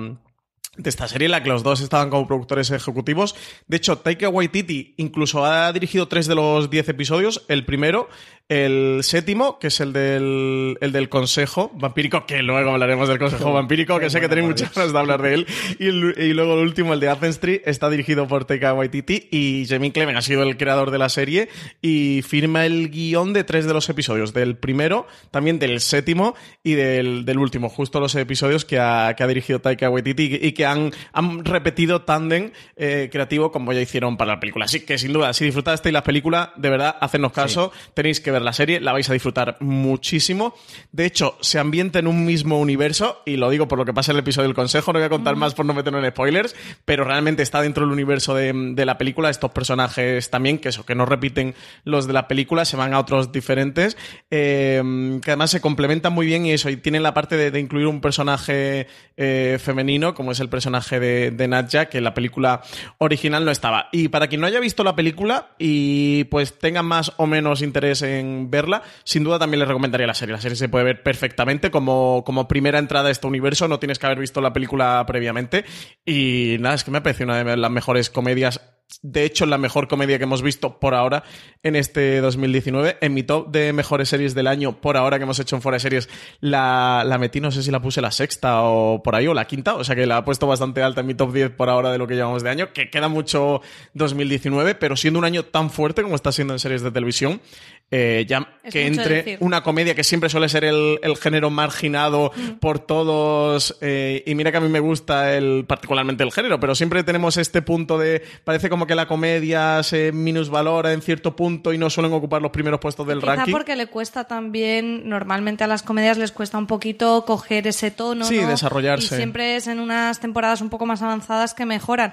de 0.78 0.88
esta 0.88 1.08
serie 1.08 1.26
en 1.26 1.32
la 1.32 1.42
que 1.42 1.50
los 1.50 1.62
dos 1.62 1.80
estaban 1.80 2.08
como 2.08 2.26
productores 2.26 2.70
ejecutivos. 2.70 3.35
De 3.66 3.76
hecho, 3.76 3.99
Taika 3.99 4.28
Waititi 4.28 4.94
incluso 4.97 5.44
ha 5.44 5.73
dirigido 5.73 6.08
tres 6.08 6.26
de 6.26 6.37
los 6.37 6.70
diez 6.70 6.88
episodios. 6.88 7.44
El 7.49 7.66
primero, 7.66 8.08
el 8.49 9.00
séptimo, 9.02 9.59
que 9.59 9.67
es 9.67 9.81
el 9.81 9.93
del, 9.93 10.78
el 10.81 10.93
del 10.93 11.09
Consejo 11.11 11.71
Vampírico, 11.75 12.25
que 12.25 12.43
luego 12.43 12.71
hablaremos 12.71 13.09
del 13.09 13.19
Consejo 13.19 13.52
Vampírico, 13.52 13.99
que 13.99 14.09
sé 14.09 14.21
que 14.21 14.28
tenéis 14.28 14.49
muchas 14.49 14.75
ganas 14.75 14.93
de 14.93 14.99
hablar 14.99 15.21
de 15.21 15.35
él. 15.35 15.47
Y, 15.78 15.88
y 15.88 16.33
luego 16.33 16.55
el 16.55 16.61
último, 16.61 16.95
el 16.95 17.00
de 17.00 17.09
Athens 17.11 17.37
Street, 17.37 17.61
está 17.67 17.90
dirigido 17.90 18.26
por 18.26 18.47
Taika 18.47 18.73
Waititi 18.73 19.28
y 19.31 19.67
Jamie 19.69 19.93
Clement 19.93 20.17
ha 20.17 20.23
sido 20.23 20.43
el 20.43 20.57
creador 20.57 20.90
de 20.90 20.99
la 20.99 21.11
serie 21.11 21.49
y 21.83 22.23
firma 22.23 22.64
el 22.64 22.88
guion 22.88 23.35
de 23.35 23.45
tres 23.45 23.67
de 23.67 23.75
los 23.75 23.88
episodios, 23.90 24.33
del 24.33 24.57
primero, 24.57 25.07
también 25.31 25.59
del 25.59 25.81
séptimo 25.81 26.35
y 26.62 26.73
del, 26.73 27.26
del 27.26 27.38
último, 27.38 27.69
justo 27.69 28.00
los 28.00 28.14
episodios 28.14 28.64
que 28.64 28.78
ha, 28.78 29.14
que 29.14 29.23
ha 29.23 29.26
dirigido 29.26 29.61
Taika 29.61 29.90
Waititi 29.90 30.38
y, 30.40 30.47
y 30.47 30.52
que 30.52 30.64
han, 30.64 30.93
han 31.12 31.45
repetido 31.45 32.02
tándem 32.02 32.52
eh, 32.76 33.11
creativo 33.12 33.52
como 33.52 33.75
ya 33.75 33.83
hicieron 33.83 34.17
para 34.17 34.33
la 34.33 34.40
película. 34.40 34.64
Así 34.64 34.81
que 34.81 34.97
sin 34.97 35.12
duda, 35.12 35.35
si 35.35 35.45
disfrutasteis 35.45 35.93
la 35.93 36.02
película, 36.02 36.55
de 36.57 36.71
verdad, 36.71 36.97
hacednos 36.99 37.33
caso, 37.33 37.73
tenéis 37.93 38.21
que 38.21 38.31
ver 38.31 38.38
la 38.42 38.52
serie, 38.52 38.80
la 38.80 38.92
vais 38.92 39.09
a 39.09 39.12
disfrutar 39.12 39.57
muchísimo. 39.61 40.54
De 40.92 41.07
hecho, 41.07 41.37
se 41.40 41.59
ambienta 41.59 41.99
en 41.99 42.07
un 42.07 42.25
mismo 42.25 42.61
universo, 42.61 43.23
y 43.26 43.37
lo 43.37 43.50
digo 43.50 43.68
por 43.68 43.78
lo 43.78 43.85
que 43.85 43.95
pasa 43.95 44.12
en 44.12 44.16
el 44.16 44.23
episodio 44.23 44.49
del 44.49 44.54
consejo, 44.54 44.92
no 44.92 44.99
voy 44.99 45.07
a 45.07 45.11
contar 45.11 45.37
más 45.37 45.54
por 45.54 45.66
no 45.66 45.75
meternos 45.75 46.04
en 46.04 46.11
spoilers, 46.11 46.54
pero 46.85 47.04
realmente 47.04 47.42
está 47.42 47.62
dentro 47.62 47.85
del 47.85 47.92
universo 47.92 48.35
de, 48.35 48.52
de 48.52 48.87
la 48.87 48.99
película. 48.99 49.30
Estos 49.30 49.50
personajes 49.50 50.30
también, 50.30 50.59
que 50.59 50.71
eso, 50.71 50.85
que 50.85 50.95
no 50.95 51.07
repiten 51.07 51.54
los 51.85 52.07
de 52.07 52.12
la 52.12 52.28
película, 52.28 52.64
se 52.64 52.76
van 52.76 52.95
a 52.95 53.00
otros 53.00 53.33
diferentes, 53.33 53.97
eh, 54.30 54.83
que 55.23 55.30
además 55.30 55.50
se 55.50 55.61
complementan 55.61 56.12
muy 56.12 56.26
bien 56.26 56.47
y 56.47 56.52
eso, 56.52 56.71
y 56.71 56.76
tienen 56.76 57.02
la 57.02 57.14
parte 57.14 57.37
de, 57.37 57.50
de 57.50 57.61
incluir 57.61 57.87
un 57.87 58.00
personaje 58.00 58.87
eh, 59.16 59.59
femenino, 59.61 60.14
como 60.14 60.33
es 60.33 60.40
el 60.40 60.49
personaje 60.49 61.00
de, 61.00 61.30
de 61.30 61.49
Nadja, 61.49 61.87
que 61.87 61.99
en 61.99 62.04
la 62.04 62.14
película 62.14 62.62
original 62.99 63.45
no 63.45 63.50
estaba. 63.50 63.88
Y 63.92 64.09
para 64.09 64.28
quien 64.28 64.40
no 64.40 64.47
haya 64.47 64.61
visto 64.61 64.85
la 64.85 64.95
película 64.95 65.50
y 65.59 66.25
pues 66.25 66.59
tenga 66.59 66.83
más 66.83 67.12
o 67.16 67.26
menos 67.26 67.62
interés 67.62 68.02
en 68.02 68.27
verla, 68.50 68.82
sin 69.04 69.25
duda 69.25 69.38
también 69.38 69.61
les 69.61 69.68
recomendaría 69.68 70.06
la 70.06 70.14
serie. 70.14 70.35
La 70.35 70.40
serie 70.40 70.56
se 70.56 70.68
puede 70.68 70.85
ver 70.85 71.02
perfectamente 71.02 71.70
como, 71.70 72.23
como 72.25 72.49
primera 72.49 72.78
entrada 72.78 73.08
a 73.08 73.12
este 73.12 73.26
universo, 73.26 73.68
no 73.68 73.78
tienes 73.78 73.99
que 73.99 74.06
haber 74.06 74.18
visto 74.18 74.40
la 74.40 74.52
película 74.52 75.04
previamente. 75.06 75.64
Y 76.04 76.56
nada, 76.61 76.75
es 76.75 76.85
que 76.85 76.90
me 76.90 77.00
parece 77.00 77.25
una 77.25 77.42
de 77.42 77.56
las 77.56 77.70
mejores 77.70 78.11
comedias 78.11 78.61
de 79.02 79.25
hecho, 79.25 79.44
la 79.44 79.58
mejor 79.58 79.87
comedia 79.87 80.16
que 80.16 80.25
hemos 80.25 80.42
visto 80.42 80.80
por 80.80 80.94
ahora 80.94 81.23
en 81.62 81.76
este 81.76 82.20
2019. 82.20 82.99
En 83.00 83.12
mi 83.12 83.23
top 83.23 83.50
de 83.50 83.73
mejores 83.73 84.08
series 84.08 84.35
del 84.35 84.47
año, 84.47 84.80
por 84.80 84.97
ahora 84.97 85.18
que 85.18 85.25
hemos 85.25 85.38
hecho 85.38 85.56
en 85.56 85.62
Fuera 85.62 85.76
de 85.76 85.80
Series, 85.80 86.08
la, 86.40 87.04
la 87.06 87.18
metí, 87.18 87.40
no 87.40 87.50
sé 87.50 87.62
si 87.62 87.70
la 87.70 87.82
puse 87.82 88.00
la 88.00 88.11
sexta 88.11 88.62
o 88.62 89.02
por 89.02 89.14
ahí, 89.14 89.26
o 89.26 89.35
la 89.35 89.47
quinta. 89.47 89.75
O 89.75 89.85
sea 89.85 89.94
que 89.94 90.06
la 90.06 90.18
he 90.18 90.23
puesto 90.23 90.47
bastante 90.47 90.82
alta 90.82 91.02
en 91.02 91.06
mi 91.06 91.14
top 91.14 91.32
10 91.32 91.50
por 91.50 91.68
ahora 91.68 91.92
de 91.92 91.99
lo 91.99 92.06
que 92.06 92.14
llevamos 92.14 92.42
de 92.42 92.50
año, 92.50 92.73
que 92.73 92.88
queda 92.88 93.08
mucho 93.08 93.61
2019, 93.92 94.75
pero 94.75 94.97
siendo 94.97 95.18
un 95.18 95.26
año 95.26 95.44
tan 95.44 95.70
fuerte 95.70 96.02
como 96.02 96.14
está 96.14 96.32
siendo 96.32 96.54
en 96.54 96.58
series 96.58 96.82
de 96.82 96.90
televisión, 96.90 97.42
eh, 97.90 98.26
ya 98.28 98.47
Es 98.62 98.73
que 98.75 98.87
entre 98.87 99.14
decir. 99.14 99.38
una 99.40 99.62
comedia 99.62 99.95
que 99.95 100.04
siempre 100.04 100.28
suele 100.28 100.49
ser 100.50 100.64
el, 100.64 100.99
el 101.02 101.16
género 101.16 101.49
marginado 101.49 102.33
por 102.61 102.80
todos, 102.80 103.78
eh, 103.80 104.23
y 104.26 104.35
mira 104.35 104.50
que 104.50 104.59
a 104.59 104.61
mí 104.61 104.68
me 104.68 104.80
gusta 104.80 105.35
el, 105.35 105.64
particularmente 105.66 106.23
el 106.23 106.30
género, 106.33 106.61
pero 106.61 106.75
siempre 106.75 107.02
tenemos 107.02 107.38
este 107.38 107.62
punto 107.62 107.97
de, 107.99 108.23
parece 108.45 108.68
como 108.68 108.87
que 108.87 108.95
la 108.95 109.07
comedia 109.07 109.83
se 109.83 110.12
minusvalora 110.12 110.92
en 110.92 111.00
cierto 111.00 111.35
punto 111.35 111.73
y 111.73 111.78
no 111.78 111.88
suelen 111.88 112.12
ocupar 112.12 112.42
los 112.42 112.50
primeros 112.50 112.78
puestos 112.78 113.07
del 113.07 113.21
Quizá 113.21 113.37
ranking. 113.37 113.52
porque 113.52 113.75
le 113.75 113.87
cuesta 113.87 114.25
también, 114.25 115.09
normalmente 115.09 115.64
a 115.64 115.66
las 115.66 115.83
comedias 115.83 116.18
les 116.18 116.30
cuesta 116.33 116.59
un 116.59 116.66
poquito 116.66 117.25
coger 117.25 117.66
ese 117.66 117.90
tono. 117.90 118.25
Sí, 118.26 118.38
¿no? 118.40 118.49
desarrollarse. 118.49 119.14
Y 119.14 119.16
siempre 119.18 119.57
es 119.57 119.66
en 119.66 119.80
unas 119.80 120.21
temporadas 120.21 120.61
un 120.61 120.68
poco 120.68 120.85
más 120.85 121.00
avanzadas 121.00 121.54
que 121.54 121.64
mejoran. 121.64 122.12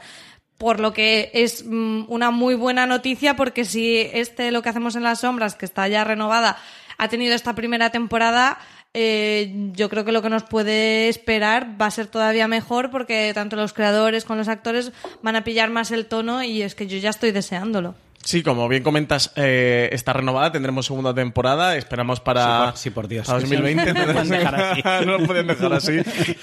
Por 0.57 0.79
lo 0.79 0.93
que 0.93 1.31
es 1.33 1.65
mm, 1.65 2.05
una 2.07 2.31
muy 2.31 2.55
buena 2.55 2.85
noticia 2.85 3.35
porque 3.35 3.65
si 3.65 3.97
este 3.97 4.51
lo 4.51 4.61
que 4.61 4.69
hacemos 4.69 4.95
en 4.95 5.03
las 5.03 5.19
sombras, 5.19 5.55
que 5.55 5.65
está 5.65 5.87
ya 5.87 6.03
renovada, 6.03 6.57
ha 6.97 7.09
tenido 7.09 7.35
esta 7.35 7.55
primera 7.55 7.89
temporada, 7.89 8.57
eh, 8.93 9.51
yo 9.73 9.89
creo 9.89 10.05
que 10.05 10.13
lo 10.13 10.21
que 10.21 10.29
nos 10.29 10.43
puede 10.43 11.09
esperar 11.09 11.75
va 11.81 11.87
a 11.87 11.91
ser 11.91 12.07
todavía 12.07 12.47
mejor 12.47 12.91
porque 12.91 13.31
tanto 13.33 13.57
los 13.57 13.73
creadores 13.73 14.23
como 14.23 14.37
los 14.37 14.47
actores 14.47 14.93
van 15.21 15.35
a 15.35 15.43
pillar 15.43 15.69
más 15.69 15.91
el 15.91 16.05
tono 16.05 16.43
y 16.43 16.61
es 16.61 16.75
que 16.75 16.87
yo 16.87 16.97
ya 16.97 17.09
estoy 17.09 17.31
deseándolo. 17.31 17.95
Sí, 18.25 18.41
como 18.41 18.67
bien 18.67 18.81
comentas, 18.81 19.31
eh, 19.35 19.87
está 19.91 20.11
renovada, 20.11 20.51
tendremos 20.51 20.87
segunda 20.87 21.13
temporada, 21.13 21.77
esperamos 21.77 22.19
para, 22.19 22.43
Sí, 22.43 22.65
por- 22.71 22.77
sí, 22.77 22.89
por 22.89 23.07
Dios. 23.07 23.27
para 23.27 23.39
2020. 23.39 23.93
No 23.93 24.03
lo 24.07 24.13
pueden 24.15 24.27
dejar 24.27 24.55
así. 24.55 24.81
no 25.05 25.17
lo 25.19 25.25
pueden 25.27 25.47
dejar 25.47 25.73
así. 25.73 25.91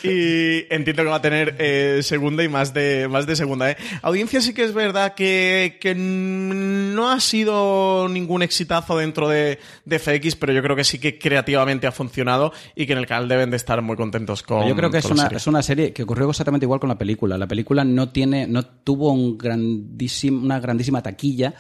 Y 0.04 0.72
entiendo 0.72 1.02
que 1.02 1.08
va 1.08 1.16
a 1.16 1.22
tener 1.22 1.56
eh, 1.58 1.98
segunda 2.04 2.44
y 2.44 2.48
más 2.48 2.72
de, 2.72 3.08
más 3.08 3.26
de 3.26 3.34
segunda. 3.34 3.68
¿eh? 3.72 3.76
Audiencia 4.02 4.40
sí 4.40 4.54
que 4.54 4.62
es 4.62 4.72
verdad 4.72 5.14
que, 5.14 5.78
que 5.80 5.94
no 5.96 7.10
ha 7.10 7.18
sido 7.18 8.08
ningún 8.08 8.42
exitazo 8.42 8.96
dentro 8.96 9.28
de, 9.28 9.58
de 9.84 9.98
FX, 9.98 10.36
pero 10.36 10.52
yo 10.52 10.62
creo 10.62 10.76
que 10.76 10.84
sí 10.84 11.00
que 11.00 11.18
creativamente 11.18 11.88
ha 11.88 11.92
funcionado 11.92 12.52
y 12.76 12.86
que 12.86 12.92
en 12.92 12.98
el 13.00 13.06
canal 13.08 13.26
deben 13.28 13.50
de 13.50 13.56
estar 13.56 13.82
muy 13.82 13.96
contentos 13.96 14.44
con 14.44 14.68
Yo 14.68 14.76
creo 14.76 14.90
que 14.90 14.98
es 14.98 15.04
una, 15.06 15.24
serie. 15.24 15.36
es 15.38 15.46
una 15.48 15.62
serie 15.64 15.92
que 15.92 16.04
ocurrió 16.04 16.30
exactamente 16.30 16.64
igual 16.64 16.78
con 16.78 16.90
la 16.90 16.96
película. 16.98 17.36
La 17.36 17.48
película 17.48 17.82
no 17.84 18.10
tiene, 18.10 18.46
no 18.46 18.62
tuvo 18.64 19.10
un 19.12 19.36
grandísim- 19.36 20.44
una 20.44 20.60
grandísima 20.60 21.02
taquilla, 21.02 21.54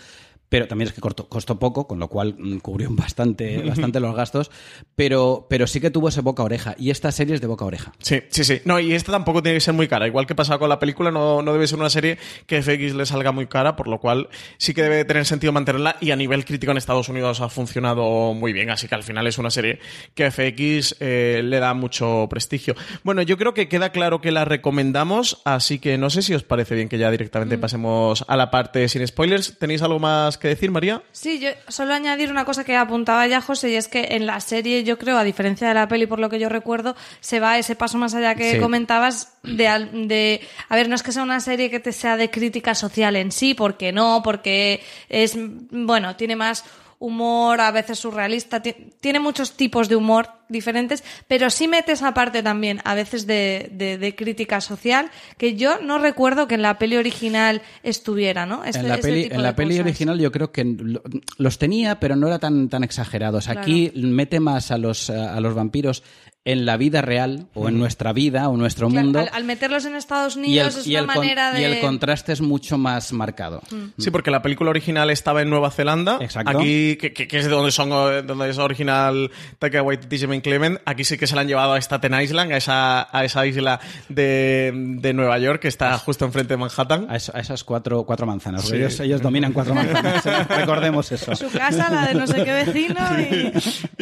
pero 0.52 0.68
también 0.68 0.88
es 0.88 0.92
que 0.92 1.00
costó 1.00 1.58
poco, 1.58 1.88
con 1.88 1.98
lo 1.98 2.08
cual 2.08 2.34
mm, 2.38 2.58
cubrió 2.58 2.88
bastante, 2.92 3.62
bastante 3.62 4.00
los 4.00 4.14
gastos, 4.14 4.50
pero, 4.94 5.46
pero 5.48 5.66
sí 5.66 5.80
que 5.80 5.90
tuvo 5.90 6.10
ese 6.10 6.20
boca 6.20 6.42
a 6.42 6.44
oreja. 6.44 6.74
Y 6.78 6.90
esta 6.90 7.10
serie 7.10 7.34
es 7.34 7.40
de 7.40 7.46
boca 7.46 7.64
a 7.64 7.68
oreja. 7.68 7.92
Sí, 8.00 8.20
sí, 8.28 8.44
sí. 8.44 8.60
No, 8.66 8.78
y 8.78 8.92
esta 8.92 9.12
tampoco 9.12 9.42
tiene 9.42 9.56
que 9.56 9.62
ser 9.62 9.72
muy 9.72 9.88
cara. 9.88 10.06
Igual 10.06 10.26
que 10.26 10.34
pasaba 10.34 10.58
con 10.58 10.68
la 10.68 10.78
película, 10.78 11.10
no, 11.10 11.40
no 11.40 11.54
debe 11.54 11.66
ser 11.66 11.78
una 11.78 11.88
serie 11.88 12.18
que 12.46 12.62
FX 12.62 12.94
le 12.94 13.06
salga 13.06 13.32
muy 13.32 13.46
cara, 13.46 13.76
por 13.76 13.88
lo 13.88 13.98
cual 13.98 14.28
sí 14.58 14.74
que 14.74 14.82
debe 14.82 15.06
tener 15.06 15.24
sentido 15.24 15.54
mantenerla. 15.54 15.96
Y 16.02 16.10
a 16.10 16.16
nivel 16.16 16.44
crítico 16.44 16.70
en 16.70 16.76
Estados 16.76 17.08
Unidos 17.08 17.40
ha 17.40 17.48
funcionado 17.48 18.34
muy 18.34 18.52
bien. 18.52 18.68
Así 18.68 18.88
que 18.88 18.94
al 18.94 19.04
final 19.04 19.26
es 19.26 19.38
una 19.38 19.50
serie 19.50 19.78
que 20.14 20.30
FX 20.30 20.96
eh, 21.00 21.40
le 21.42 21.60
da 21.60 21.72
mucho 21.72 22.26
prestigio. 22.28 22.74
Bueno, 23.04 23.22
yo 23.22 23.38
creo 23.38 23.54
que 23.54 23.68
queda 23.68 23.88
claro 23.88 24.20
que 24.20 24.30
la 24.30 24.44
recomendamos, 24.44 25.40
así 25.46 25.78
que 25.78 25.96
no 25.96 26.10
sé 26.10 26.20
si 26.20 26.34
os 26.34 26.42
parece 26.42 26.74
bien 26.74 26.90
que 26.90 26.98
ya 26.98 27.10
directamente 27.10 27.56
pasemos 27.56 28.22
a 28.28 28.36
la 28.36 28.50
parte 28.50 28.86
sin 28.90 29.06
spoilers. 29.06 29.58
¿Tenéis 29.58 29.80
algo 29.80 29.98
más 29.98 30.41
que 30.42 30.48
decir, 30.48 30.70
María? 30.70 31.02
Sí, 31.12 31.38
yo 31.38 31.48
solo 31.68 31.94
añadir 31.94 32.30
una 32.30 32.44
cosa 32.44 32.64
que 32.64 32.76
apuntaba 32.76 33.26
ya 33.26 33.40
José, 33.40 33.70
y 33.70 33.76
es 33.76 33.88
que 33.88 34.08
en 34.10 34.26
la 34.26 34.40
serie, 34.40 34.84
yo 34.84 34.98
creo, 34.98 35.16
a 35.16 35.24
diferencia 35.24 35.66
de 35.68 35.72
la 35.74 35.88
peli, 35.88 36.06
por 36.06 36.18
lo 36.18 36.28
que 36.28 36.38
yo 36.38 36.50
recuerdo, 36.50 36.94
se 37.20 37.40
va 37.40 37.56
ese 37.56 37.76
paso 37.76 37.96
más 37.96 38.12
allá 38.14 38.34
que 38.34 38.52
Sí. 38.52 38.58
comentabas 38.60 39.38
de, 39.42 39.88
de... 40.06 40.40
A 40.68 40.76
ver, 40.76 40.88
no 40.90 40.94
es 40.94 41.02
que 41.02 41.12
sea 41.12 41.22
una 41.22 41.40
serie 41.40 41.70
que 41.70 41.80
te 41.80 41.92
sea 41.92 42.18
de 42.18 42.30
crítica 42.30 42.74
social 42.74 43.16
en 43.16 43.32
sí, 43.32 43.54
porque 43.54 43.92
no, 43.92 44.20
porque 44.22 44.82
es... 45.08 45.34
Bueno, 45.38 46.16
tiene 46.16 46.36
más 46.36 46.64
humor, 46.98 47.60
a 47.60 47.70
veces 47.72 47.98
surrealista, 47.98 48.62
ti- 48.62 48.74
tiene 49.00 49.18
muchos 49.18 49.56
tipos 49.56 49.88
de 49.88 49.96
humor 49.96 50.28
diferentes, 50.52 51.02
pero 51.26 51.50
sí 51.50 51.66
mete 51.66 51.92
esa 51.92 52.14
parte 52.14 52.42
también, 52.42 52.80
a 52.84 52.94
veces 52.94 53.26
de, 53.26 53.70
de- 53.72 53.98
de 53.98 54.14
crítica 54.14 54.60
social, 54.60 55.10
que 55.38 55.56
yo 55.56 55.80
no 55.80 55.98
recuerdo 55.98 56.46
que 56.46 56.54
en 56.54 56.62
la 56.62 56.78
peli 56.78 56.96
original 56.96 57.62
estuviera, 57.82 58.46
¿no? 58.46 58.64
Este- 58.64 58.80
en 58.80 58.88
la 58.88 58.94
este 58.96 59.08
peli, 59.08 59.28
en 59.30 59.42
la 59.42 59.54
original 59.82 60.18
yo 60.20 60.30
creo 60.30 60.52
que 60.52 60.64
lo- 60.64 61.02
los 61.38 61.58
tenía, 61.58 61.98
pero 61.98 62.14
no 62.16 62.26
era 62.28 62.38
tan, 62.38 62.68
tan 62.68 62.84
exagerados. 62.84 63.48
Aquí 63.48 63.90
mete 63.96 64.38
más 64.40 64.70
a 64.70 64.78
los, 64.78 65.10
a 65.10 65.40
los 65.40 65.54
vampiros 65.54 66.02
en 66.44 66.66
la 66.66 66.76
vida 66.76 67.02
real, 67.02 67.46
o 67.54 67.68
en 67.68 67.78
nuestra 67.78 68.12
vida, 68.12 68.48
o 68.48 68.56
nuestro 68.56 68.88
Claro, 68.88 69.04
mundo. 69.04 69.20
al, 69.20 69.28
al 69.32 69.44
meterlos 69.44 69.84
en 69.84 69.94
Estados 69.94 70.34
y 70.34 70.40
el, 70.40 70.44
Unidos 70.44 70.76
es 70.78 70.86
y 70.88 70.96
una 70.96 71.06
con- 71.06 71.22
manera 71.22 71.52
y 71.56 71.62
de... 71.62 71.72
el 71.74 71.80
contraste 71.80 72.32
es 72.32 72.40
mucho 72.40 72.78
más 72.78 73.12
marcado. 73.12 73.62
Sí, 73.96 74.10
porque 74.10 74.32
la 74.32 74.42
película 74.42 74.70
original 74.70 75.08
estaba 75.10 75.40
en 75.42 75.50
Nueva 75.50 75.70
Zelanda. 75.70 76.18
Exacto. 76.20 76.58
Aquí, 76.58 76.96
que, 76.96 77.12
que- 77.12 77.28
que 77.28 77.38
es 77.38 77.44
de 77.44 77.50
donde 77.52 77.70
son 77.70 77.90
donde 78.26 78.50
es 78.50 78.58
original 78.58 79.30
Taika 79.60 79.82
Waititi 79.82 80.16
y 80.16 80.18
Jermaine 80.18 80.41
Clement. 80.42 80.78
Aquí 80.84 81.04
sí 81.04 81.16
que 81.16 81.26
se 81.26 81.34
la 81.34 81.40
han 81.42 81.48
llevado 81.48 81.72
a 81.72 81.78
Staten 81.78 82.20
Island, 82.20 82.52
a 82.52 82.56
esa, 82.56 83.16
a 83.16 83.24
esa 83.24 83.46
isla 83.46 83.80
de, 84.08 84.72
de 84.74 85.12
Nueva 85.14 85.38
York 85.38 85.62
que 85.62 85.68
está 85.68 85.96
justo 85.98 86.24
enfrente 86.24 86.54
de 86.54 86.58
Manhattan. 86.58 87.06
A, 87.08 87.16
eso- 87.16 87.32
a 87.34 87.40
esas 87.40 87.64
cuatro, 87.64 88.04
cuatro 88.04 88.26
manzanas. 88.26 88.62
Sí. 88.68 88.76
Ellos, 88.76 89.00
ellos 89.00 89.22
dominan 89.22 89.52
cuatro 89.52 89.74
manzanas. 89.74 90.24
Recordemos 90.48 91.10
eso. 91.12 91.34
Su 91.36 91.50
casa, 91.50 91.88
la 91.90 92.08
de 92.08 92.14
no 92.14 92.26
sé 92.26 92.44
qué 92.44 92.52
vecino 92.52 93.00
y... 93.18 93.52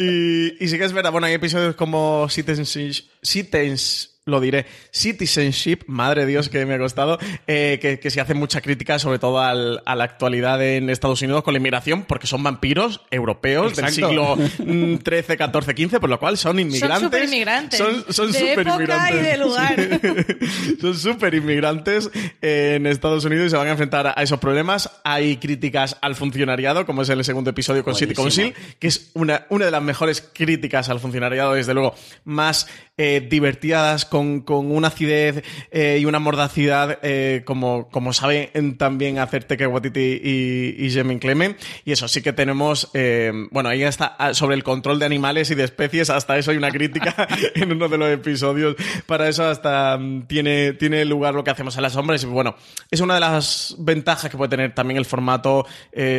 Y, 0.03 0.63
y 0.63 0.67
sí 0.67 0.77
que 0.77 0.85
es 0.85 0.93
verdad, 0.93 1.11
bueno, 1.11 1.27
hay 1.27 1.33
episodios 1.33 1.75
como 1.75 2.27
Citizenship, 2.29 3.05
Citizens- 3.23 4.09
lo 4.25 4.39
diré, 4.39 4.67
Citizenship, 4.91 5.79
madre 5.87 6.25
Dios 6.27 6.47
que 6.49 6.63
me 6.67 6.75
ha 6.75 6.77
costado, 6.77 7.17
eh, 7.47 7.79
que, 7.81 7.99
que 7.99 8.11
se 8.11 8.21
hace 8.21 8.35
mucha 8.35 8.61
crítica 8.61 8.99
sobre 8.99 9.17
todo 9.17 9.39
al- 9.39 9.81
a 9.85 9.95
la 9.95 10.03
actualidad 10.03 10.61
en 10.63 10.89
Estados 10.91 11.21
Unidos 11.23 11.43
con 11.43 11.53
la 11.53 11.57
inmigración, 11.57 12.03
porque 12.03 12.27
son 12.27 12.43
vampiros 12.43 13.01
europeos 13.09 13.75
del 13.75 13.89
siglo 13.89 14.37
13, 15.03 15.37
14, 15.37 15.73
15, 15.73 15.99
por 15.99 16.09
lo 16.09 16.19
cual 16.19 16.37
son 16.37 16.59
inmigrantes. 16.59 17.09
Son, 17.77 18.05
son 18.13 18.31
De 18.31 18.39
superinmigrantes. 18.39 19.09
época 19.09 19.11
y 19.11 19.23
de 19.23 19.37
lugar. 19.37 19.99
son 20.81 20.97
súper 20.97 21.33
inmigrantes 21.33 22.09
en 22.41 22.85
Estados 22.85 23.25
Unidos 23.25 23.47
y 23.47 23.49
se 23.49 23.57
van 23.57 23.67
a 23.67 23.71
enfrentar 23.71 24.13
a 24.15 24.21
esos 24.21 24.39
problemas. 24.39 24.89
Hay 25.03 25.37
críticas 25.37 25.97
al 26.01 26.15
funcionariado, 26.15 26.85
como 26.85 27.01
es 27.01 27.09
el 27.09 27.23
segundo 27.25 27.49
episodio 27.49 27.83
con 27.83 27.95
City. 27.95 28.13
Council, 28.13 28.53
que 28.79 28.87
es 28.87 29.09
una, 29.13 29.45
una 29.49 29.65
de 29.65 29.71
las 29.71 29.81
mejores 29.81 30.21
críticas 30.33 30.89
al 30.89 30.99
funcionariado, 30.99 31.53
desde 31.53 31.73
luego, 31.73 31.95
más 32.23 32.67
eh, 32.97 33.25
divertidas, 33.29 34.05
con, 34.11 34.41
con 34.41 34.69
una 34.71 34.89
acidez 34.89 35.41
eh, 35.71 35.97
y 36.01 36.05
una 36.05 36.19
mordacidad, 36.19 36.99
eh, 37.01 37.43
como, 37.45 37.87
como 37.89 38.11
sabe 38.11 38.51
en- 38.53 38.77
también 38.77 39.19
hacer 39.19 39.45
Taika 39.45 39.69
Waititi 39.69 40.19
y, 40.21 40.75
y 40.85 40.91
Jermaine 40.91 41.21
Clement. 41.21 41.57
Y 41.85 41.93
eso, 41.93 42.09
sí 42.09 42.21
que 42.21 42.33
tenemos, 42.33 42.89
eh, 42.93 43.31
bueno, 43.51 43.69
ahí 43.69 43.83
está 43.83 44.07
ah, 44.19 44.33
sobre 44.33 44.55
el 44.55 44.63
control 44.63 44.99
de 44.99 45.05
animales 45.05 45.49
y 45.49 45.55
de 45.55 45.63
especies, 45.63 46.09
hasta 46.09 46.37
eso 46.37 46.51
hay 46.51 46.57
una 46.57 46.71
crítica 46.71 47.15
en 47.55 47.71
uno 47.71 47.87
de 47.87 47.97
los 47.97 48.09
episodios. 48.09 48.75
Para 49.05 49.29
eso 49.29 49.45
hasta 49.47 49.97
mm, 49.97 50.27
tiene, 50.27 50.73
tiene 50.73 51.05
lugar 51.05 51.33
lo 51.33 51.43
que 51.45 51.51
hacemos 51.51 51.77
a 51.77 51.81
las 51.81 51.93
sombras. 51.93 52.21
Y 52.23 52.25
bueno, 52.25 52.55
es 52.91 52.99
una 52.99 53.13
de 53.13 53.21
las 53.21 53.75
ventajas 53.79 54.29
que 54.29 54.35
puede 54.35 54.49
tener 54.49 54.75
también 54.75 54.97
el 54.97 55.05
formato 55.05 55.65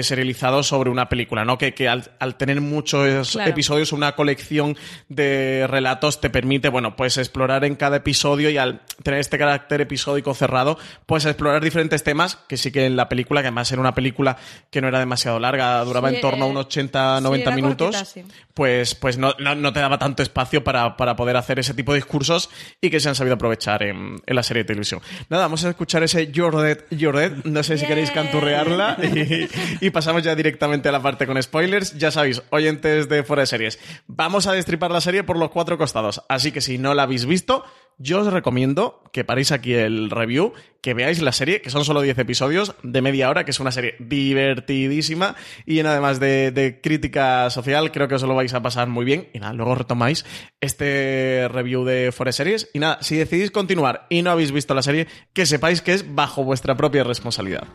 serializado 0.00 0.62
sobre 0.62 0.88
una 0.88 1.08
película, 1.10 1.44
¿no? 1.44 1.58
Que, 1.58 1.74
que 1.74 1.88
al, 1.88 2.10
al 2.18 2.36
tener 2.36 2.60
muchos 2.62 3.32
Claro. 3.32 3.50
episodios, 3.50 3.92
una 3.92 4.12
colección 4.14 4.76
de 5.08 5.66
relatos 5.68 6.20
te 6.20 6.30
permite, 6.30 6.68
bueno, 6.68 6.96
pues 6.96 7.18
explorar 7.18 7.64
en 7.64 7.74
cada 7.82 7.96
episodio 7.96 8.48
y 8.48 8.58
al 8.58 8.80
tener 9.02 9.18
este 9.18 9.38
carácter 9.38 9.80
episódico 9.80 10.34
cerrado, 10.34 10.78
pues 11.04 11.24
explorar 11.24 11.64
diferentes 11.64 12.04
temas, 12.04 12.36
que 12.46 12.56
sí 12.56 12.70
que 12.70 12.86
en 12.86 12.94
la 12.94 13.08
película, 13.08 13.40
que 13.40 13.48
además 13.48 13.72
era 13.72 13.80
una 13.80 13.92
película 13.92 14.36
que 14.70 14.80
no 14.80 14.86
era 14.86 15.00
demasiado 15.00 15.40
larga, 15.40 15.82
duraba 15.84 16.10
Sí, 16.10 16.14
en 16.14 16.20
torno 16.20 16.44
a 16.44 16.48
unos 16.48 16.66
80, 16.66 17.18
sí, 17.18 17.24
90 17.24 17.48
era 17.48 17.56
minutos, 17.56 17.96
cortita, 17.96 18.34
pues, 18.54 18.94
pues 18.94 19.18
no, 19.18 19.34
no, 19.40 19.56
no 19.56 19.72
te 19.72 19.80
daba 19.80 19.98
tanto 19.98 20.22
espacio 20.22 20.62
para, 20.62 20.96
para 20.96 21.16
poder 21.16 21.36
hacer 21.36 21.58
ese 21.58 21.74
tipo 21.74 21.90
de 21.90 21.98
discursos 21.98 22.50
y 22.80 22.88
que 22.88 23.00
se 23.00 23.08
han 23.08 23.16
sabido 23.16 23.34
aprovechar 23.34 23.82
en, 23.82 24.22
en 24.24 24.36
la 24.36 24.44
serie 24.44 24.62
de 24.62 24.68
televisión. 24.68 25.00
Nada, 25.28 25.42
vamos 25.42 25.64
a 25.64 25.70
escuchar 25.70 26.04
ese 26.04 26.30
You're 26.30 26.56
Dead. 26.56 27.32
No 27.42 27.64
sé 27.64 27.78
si 27.78 27.86
queréis 27.86 28.12
canturrearla 28.12 28.96
y, 29.02 29.48
y 29.84 29.90
pasamos 29.90 30.22
ya 30.22 30.36
directamente 30.36 30.88
a 30.88 30.92
la 30.92 31.02
parte 31.02 31.26
con 31.26 31.42
spoilers. 31.42 31.98
Ya 31.98 32.12
sabéis, 32.12 32.42
oyentes 32.50 33.08
de 33.08 33.24
Fuera 33.24 33.40
de 33.40 33.46
Series, 33.48 33.80
vamos 34.06 34.46
a 34.46 34.52
destripar 34.52 34.92
la 34.92 35.00
serie 35.00 35.24
por 35.24 35.36
los 35.36 35.50
cuatro 35.50 35.76
costados. 35.78 36.22
Así 36.28 36.52
que 36.52 36.60
si 36.60 36.78
no 36.78 36.94
la 36.94 37.02
habéis 37.02 37.26
visto, 37.26 37.64
yo 37.98 38.20
os 38.20 38.32
recomiendo 38.32 39.02
que 39.12 39.24
paréis 39.24 39.52
aquí 39.52 39.74
el 39.74 40.10
review, 40.10 40.52
que 40.80 40.94
veáis 40.94 41.22
la 41.22 41.30
serie, 41.30 41.60
que 41.60 41.70
son 41.70 41.84
solo 41.84 42.00
10 42.00 42.18
episodios 42.18 42.74
de 42.82 43.00
media 43.00 43.30
hora, 43.30 43.44
que 43.44 43.52
es 43.52 43.60
una 43.60 43.70
serie 43.70 43.94
divertidísima 44.00 45.36
y 45.66 45.74
llena 45.74 45.92
además 45.92 46.18
de, 46.18 46.50
de 46.50 46.80
crítica 46.80 47.48
social. 47.50 47.92
Creo 47.92 48.08
que 48.08 48.16
os 48.16 48.22
lo 48.22 48.34
vais 48.34 48.54
a 48.54 48.62
pasar 48.62 48.88
muy 48.88 49.04
bien. 49.04 49.28
Y 49.32 49.38
nada, 49.38 49.52
luego 49.52 49.76
retomáis 49.76 50.24
este 50.60 51.48
review 51.48 51.84
de 51.84 52.10
Forest 52.10 52.38
Series. 52.38 52.70
Y 52.72 52.80
nada, 52.80 52.98
si 53.02 53.16
decidís 53.16 53.50
continuar 53.50 54.06
y 54.10 54.22
no 54.22 54.30
habéis 54.30 54.50
visto 54.50 54.74
la 54.74 54.82
serie, 54.82 55.06
que 55.32 55.46
sepáis 55.46 55.80
que 55.80 55.92
es 55.92 56.14
bajo 56.14 56.42
vuestra 56.42 56.76
propia 56.76 57.04
responsabilidad. 57.04 57.68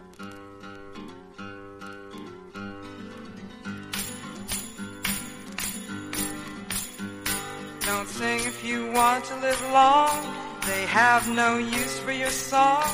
Want 8.98 9.24
to 9.26 9.36
live 9.36 9.62
long. 9.72 10.18
They 10.66 10.84
have 10.88 11.30
no 11.30 11.60
use 11.60 12.00
for 12.00 12.12
your 12.12 12.32
song. 12.32 12.90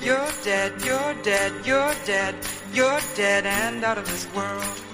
You're 0.00 0.30
dead, 0.44 0.80
you're 0.84 1.14
dead, 1.24 1.52
you're 1.66 1.94
dead, 2.06 2.36
you're 2.72 3.00
dead 3.16 3.44
and 3.44 3.82
out 3.82 3.98
of 3.98 4.06
this 4.06 4.32
world. 4.32 4.93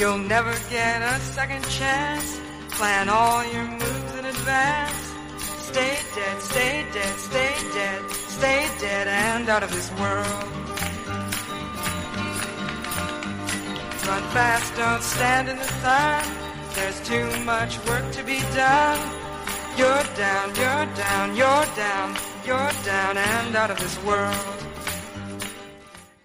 You'll 0.00 0.16
never 0.16 0.54
get 0.70 1.02
a 1.02 1.20
second 1.20 1.62
chance. 1.68 2.40
Plan 2.70 3.10
all 3.10 3.44
your 3.52 3.66
moves 3.68 4.14
in 4.18 4.24
advance. 4.24 5.12
Stay 5.68 5.98
dead, 6.14 6.40
stay 6.40 6.86
dead, 6.90 7.18
stay 7.18 7.54
dead, 7.74 8.10
stay 8.10 8.70
dead 8.80 9.08
and 9.08 9.46
out 9.50 9.62
of 9.62 9.70
this 9.70 9.90
world. 10.00 10.44
Run 14.08 14.24
fast, 14.32 14.74
don't 14.74 15.02
stand 15.02 15.50
in 15.50 15.58
the 15.58 15.70
sun. 15.84 16.24
There's 16.74 16.98
too 17.06 17.28
much 17.44 17.76
work 17.84 18.10
to 18.12 18.24
be 18.24 18.40
done. 18.56 19.00
You're 19.76 20.04
down, 20.16 20.48
you're 20.56 20.86
down, 20.96 21.36
you're 21.36 21.66
down, 21.76 22.16
you're 22.46 22.72
down 22.84 23.18
and 23.18 23.54
out 23.54 23.70
of 23.70 23.78
this 23.78 24.02
world. 24.04 24.60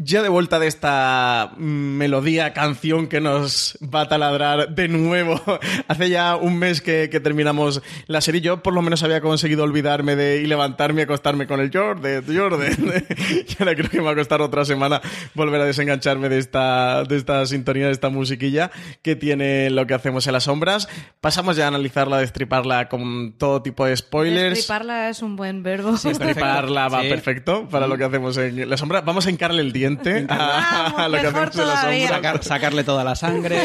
Ya 0.08 0.22
de 0.22 0.30
vuelta 0.30 0.60
de 0.60 0.68
esta 0.68 1.54
melodía, 1.58 2.54
canción 2.54 3.08
que 3.08 3.22
nos 3.22 3.76
va 3.82 4.02
a 4.02 4.08
taladrar 4.08 4.76
de 4.76 4.88
nuevo. 4.88 5.42
Hace 5.88 6.12
ya 6.12 6.36
un 6.36 6.60
mes 6.60 6.80
que, 6.82 7.10
que 7.10 7.20
terminamos 7.20 7.82
la 8.06 8.22
serie. 8.22 8.40
Yo 8.40 8.62
por 8.62 8.76
lo 8.76 8.84
menos 8.84 9.02
había 9.02 9.20
conseguido 9.20 9.64
olvidarme 9.64 10.16
de 10.16 10.44
y 10.44 10.46
levantarme 10.46 11.02
y 11.02 11.04
acostarme 11.06 11.48
con 11.48 11.60
el 11.60 11.72
Jordan, 11.74 12.24
Jordan. 12.28 12.76
Y 13.48 13.56
ahora 13.58 13.74
creo 13.74 13.90
que 13.90 13.98
me 13.98 14.04
va 14.04 14.12
a 14.12 14.16
costar 14.16 14.44
otra 14.44 14.64
semana 14.64 15.02
volver 15.34 15.62
a 15.62 15.66
desengancharme 15.66 16.30
de 16.30 16.38
esta, 16.38 17.04
de 17.04 17.18
esta 17.18 17.44
sintonía, 17.48 17.88
de 17.88 17.92
esta 17.92 18.10
musiquilla 18.10 18.70
que 19.02 19.16
tiene 19.16 19.72
lo 19.72 19.88
que 19.88 19.96
hacemos 19.96 20.28
en 20.28 20.34
las 20.34 20.44
sombras. 20.44 20.88
Pasamos 21.20 21.58
ya 21.58 21.66
a 21.66 21.70
analizarla, 21.70 22.18
a 22.18 22.20
destriparla 22.20 22.90
con 22.90 23.34
todo 23.40 23.64
tipo 23.64 23.88
de 23.88 23.98
spoilers. 23.98 24.56
Destriparla 24.56 25.10
es 25.10 25.24
un 25.24 25.36
buen 25.36 25.63
verbo. 25.63 25.94
Destriparla 25.94 26.89
va 26.89 27.02
Sí. 27.02 27.10
perfecto 27.10 27.68
para 27.70 27.88
lo 27.88 27.98
que 27.98 28.04
hacemos 28.04 28.38
en 28.38 28.70
la 28.70 28.78
sombra. 28.78 29.02
Vamos 29.02 29.26
a 29.26 29.32
hincarle 29.32 29.63
el 29.63 29.72
diente 29.72 29.94
a, 30.29 30.89
a 31.05 31.08
lo 31.10 31.19
que 31.21 31.27
hacemos 31.27 31.55
en 31.55 31.67
la 31.67 31.81
sombra. 31.81 32.08
Sacar- 32.10 32.43
sacarle 32.43 32.84
toda 32.84 33.03
la 33.03 33.15
sangre. 33.15 33.58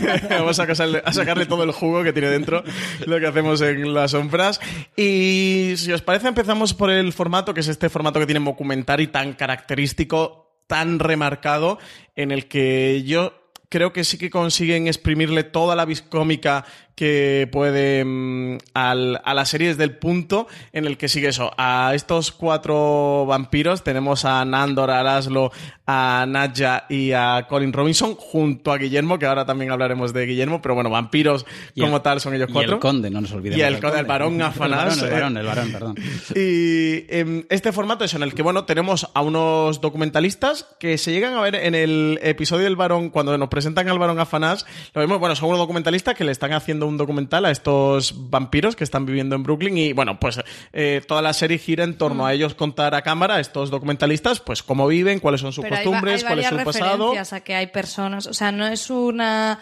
Vamos 0.30 0.58
a 0.58 0.66
sacarle, 0.66 1.02
a 1.04 1.12
sacarle 1.12 1.46
todo 1.46 1.62
el 1.64 1.72
jugo 1.72 2.02
que 2.02 2.12
tiene 2.12 2.28
dentro 2.28 2.62
lo 3.06 3.18
que 3.18 3.26
hacemos 3.26 3.60
en 3.60 3.94
las 3.94 4.12
sombras. 4.12 4.60
Y 4.96 5.74
si 5.76 5.92
os 5.92 6.02
parece, 6.02 6.28
empezamos 6.28 6.74
por 6.74 6.90
el 6.90 7.12
formato, 7.12 7.54
que 7.54 7.60
es 7.60 7.68
este 7.68 7.88
formato 7.88 8.18
que 8.20 8.26
tiene 8.26 8.44
documentary 8.44 9.06
tan 9.08 9.32
característico, 9.34 10.62
tan 10.66 10.98
remarcado, 10.98 11.78
en 12.16 12.30
el 12.30 12.46
que 12.46 13.02
yo 13.04 13.32
creo 13.68 13.92
que 13.92 14.04
sí 14.04 14.18
que 14.18 14.30
consiguen 14.30 14.86
exprimirle 14.86 15.44
toda 15.44 15.76
la 15.76 15.84
viscómica 15.84 16.64
que 16.98 17.48
puede 17.52 18.04
mm, 18.04 18.58
al- 18.74 19.20
a 19.24 19.32
la 19.34 19.44
serie 19.44 19.68
desde 19.68 19.84
el 19.84 19.96
punto 19.96 20.48
en 20.72 20.84
el 20.84 20.98
que 20.98 21.06
sigue 21.08 21.28
eso. 21.28 21.52
A 21.56 21.92
estos 21.94 22.32
cuatro 22.32 23.24
vampiros 23.24 23.84
tenemos 23.84 24.24
a 24.24 24.44
Nandor, 24.44 24.90
a 24.90 25.04
Laszlo, 25.04 25.52
a 25.86 26.26
Nadja 26.28 26.86
y 26.88 27.12
a 27.12 27.46
Colin 27.48 27.72
Robinson 27.72 28.16
junto 28.16 28.72
a 28.72 28.78
Guillermo, 28.78 29.16
que 29.20 29.26
ahora 29.26 29.46
también 29.46 29.70
hablaremos 29.70 30.12
de 30.12 30.26
Guillermo, 30.26 30.60
pero 30.60 30.74
bueno, 30.74 30.90
vampiros 30.90 31.46
Y 31.76 31.80
el- 31.80 31.86
como 31.86 32.02
tal 32.02 32.20
son 32.20 32.34
ellos 32.34 32.50
y 32.50 32.52
cuatro. 32.52 32.74
el 32.74 32.80
conde, 32.80 33.10
no 33.10 33.20
nos 33.20 33.30
olvidemos. 33.30 33.58
Y 33.58 33.62
el 33.62 33.74
del 33.74 33.82
conde, 33.82 34.00
el 34.00 34.06
varón 34.06 34.42
Afanás, 34.42 34.98
El 35.02 35.10
varón, 35.10 35.36
eh. 35.36 35.40
el 35.40 35.46
el 35.46 35.72
perdón. 35.72 35.94
Y 36.34 37.04
em, 37.16 37.44
este 37.48 37.70
formato 37.70 38.04
es 38.04 38.12
en 38.14 38.24
el 38.24 38.34
que, 38.34 38.42
bueno, 38.42 38.64
tenemos 38.64 39.08
a 39.14 39.22
unos 39.22 39.80
documentalistas 39.80 40.66
que 40.80 40.98
se 40.98 41.12
llegan 41.12 41.34
a 41.34 41.40
ver 41.42 41.54
en 41.54 41.76
el 41.76 42.18
episodio 42.22 42.64
del 42.64 42.74
varón, 42.76 43.10
cuando 43.10 43.38
nos 43.38 43.48
presentan 43.48 43.88
al 43.88 43.98
varón 44.00 44.18
Afanás, 44.18 44.66
lo 44.94 45.00
vemos, 45.00 45.20
bueno, 45.20 45.36
son 45.36 45.48
unos 45.50 45.60
documentalistas 45.60 46.16
que 46.16 46.24
le 46.24 46.32
están 46.32 46.52
haciendo 46.52 46.87
un 46.88 46.96
documental 46.96 47.44
a 47.44 47.50
estos 47.50 48.30
vampiros 48.30 48.76
que 48.76 48.84
están 48.84 49.06
viviendo 49.06 49.36
en 49.36 49.42
Brooklyn 49.42 49.76
y, 49.78 49.92
bueno, 49.92 50.18
pues 50.18 50.40
eh, 50.72 51.02
toda 51.06 51.22
la 51.22 51.32
serie 51.32 51.58
gira 51.58 51.84
en 51.84 51.96
torno 51.96 52.26
a 52.26 52.32
ellos 52.32 52.54
contar 52.54 52.94
a 52.94 53.02
cámara, 53.02 53.36
a 53.36 53.40
estos 53.40 53.70
documentalistas, 53.70 54.40
pues 54.40 54.62
cómo 54.62 54.86
viven, 54.86 55.20
cuáles 55.20 55.40
son 55.40 55.52
sus 55.52 55.64
Pero 55.64 55.76
costumbres, 55.76 56.24
cuál 56.24 56.40
es 56.40 56.46
su 56.48 56.56
pasado. 56.56 57.12
a 57.16 57.40
que 57.40 57.54
hay 57.54 57.68
personas, 57.68 58.26
o 58.26 58.34
sea, 58.34 58.52
no 58.52 58.66
es 58.66 58.90
una 58.90 59.58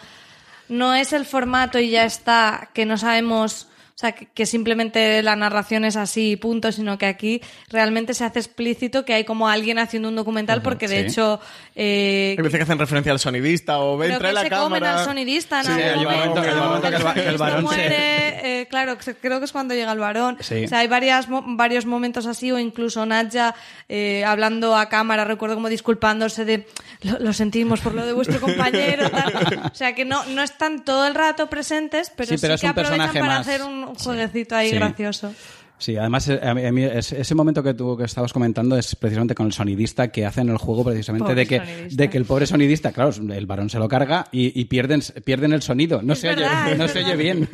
no 0.69 0.93
es 0.93 1.13
el 1.13 1.25
formato 1.25 1.79
y 1.79 1.89
ya 1.91 2.05
está 2.05 2.69
que 2.73 2.85
no 2.85 2.97
sabemos, 2.97 3.67
o 3.97 3.99
sea, 3.99 4.11
que, 4.11 4.27
que 4.27 4.45
simplemente 4.45 5.23
la 5.23 5.35
narración 5.35 5.83
es 5.83 5.95
así 5.95 6.33
y 6.33 6.35
punto, 6.35 6.71
sino 6.71 6.99
que 6.99 7.07
aquí 7.07 7.41
realmente 7.69 8.13
se 8.13 8.23
hace 8.25 8.37
explícito 8.37 9.03
que 9.05 9.15
hay 9.15 9.23
como 9.23 9.49
alguien 9.49 9.79
haciendo 9.79 10.07
un 10.09 10.15
documental 10.15 10.61
porque 10.61 10.87
de 10.87 10.99
sí. 11.01 11.07
hecho 11.07 11.39
eh, 11.75 12.35
Hay 12.37 12.43
veces 12.43 12.57
que 12.59 12.63
hacen 12.63 12.77
referencia 12.77 13.11
al 13.11 13.17
sonidista 13.17 13.79
o 13.79 13.97
ven, 13.97 14.15
trae 14.19 14.29
que 14.29 14.33
la 14.35 14.41
se 14.43 14.49
cámara. 14.49 14.65
comen 14.65 14.83
al 14.83 15.03
sonidista 15.03 15.61
en 15.61 15.65
Sí, 15.65 15.71
hay 15.71 15.97
un 15.97 16.03
momento, 16.03 16.41
que- 16.43 16.47
hay 16.47 16.53
un 16.53 16.59
momento 16.59 16.89
que 16.91 16.95
el 17.21 17.27
el 17.27 17.37
varón 17.39 17.57
se- 17.57 17.63
muere, 17.63 18.61
eh, 18.61 18.67
claro, 18.69 18.97
creo 19.19 19.39
que 19.39 19.45
es 19.45 19.51
cuando 19.51 19.73
llega 19.73 19.91
el 19.93 19.99
varón. 19.99 20.37
Sí. 20.41 20.65
O 20.65 20.67
sea, 20.67 20.77
hay 20.79 20.87
varias, 20.87 21.27
mo- 21.27 21.43
varios 21.47 21.87
momentos 21.87 22.27
así, 22.27 22.51
o 22.51 22.59
incluso 22.59 23.03
Nadja 23.07 23.55
eh, 23.89 24.23
hablando 24.25 24.75
a 24.75 24.89
cámara, 24.89 25.25
recuerdo 25.25 25.55
como 25.55 25.69
disculpándose 25.69 26.45
de 26.45 26.67
lo, 27.01 27.17
lo 27.17 27.33
sentimos 27.33 27.79
por 27.79 27.95
lo 27.95 28.05
de 28.05 28.13
vuestro 28.13 28.39
compañero. 28.39 29.09
tal". 29.09 29.33
O 29.73 29.75
sea, 29.75 29.95
que 29.95 30.05
no, 30.05 30.23
no 30.25 30.43
están 30.43 30.85
todo 30.85 31.07
el 31.07 31.15
rato 31.15 31.47
presentes, 31.49 32.11
pero 32.15 32.29
Sí, 32.29 32.37
sí, 32.37 32.41
pero 32.41 32.53
es 32.53 32.61
que 32.61 32.67
un 32.67 32.71
aprovechan 32.71 32.97
personaje 32.97 33.19
para 33.19 33.37
más. 33.39 33.47
hacer 33.47 33.63
un 33.63 33.86
jueguecito 33.95 34.55
ahí 34.55 34.69
Sí. 34.69 34.75
gracioso. 34.75 35.33
Sí, 35.79 35.95
además 35.95 36.27
eh, 36.27 36.39
a 36.41 36.55
mí- 36.55 36.65
a 36.65 36.71
mí 36.71 36.83
es- 36.83 37.11
ese 37.11 37.35
momento 37.35 37.61
que 37.61 37.75
tú 37.75 37.95
que 37.95 38.05
estabas 38.05 38.33
comentando 38.33 38.75
es 38.79 38.95
precisamente 38.95 39.35
con 39.35 39.45
el 39.45 39.53
sonidista 39.53 40.07
que 40.07 40.25
hacen 40.25 40.49
el 40.49 40.57
juego 40.57 40.83
precisamente 40.83 41.25
Pobre 41.25 41.35
de 41.35 41.45
que, 41.45 41.57
sonidista. 41.59 42.03
de 42.03 42.09
que 42.09 42.17
el 42.17 42.25
pobre 42.25 42.47
sonidista, 42.47 42.91
claro, 42.91 43.11
el 43.31 43.45
varón 43.45 43.69
se 43.69 43.77
lo 43.77 43.87
carga 43.87 44.25
y, 44.31 44.59
y 44.59 44.65
pierden, 44.65 45.01
pierden 45.23 45.53
el 45.53 45.61
sonido. 45.61 46.01
No, 46.01 46.13
Es 46.13 46.19
se, 46.19 46.29
verdad, 46.29 46.65
oye, 46.67 46.75
no 46.77 46.87
se 46.87 47.03
oye 47.03 47.15
bien. 47.15 47.47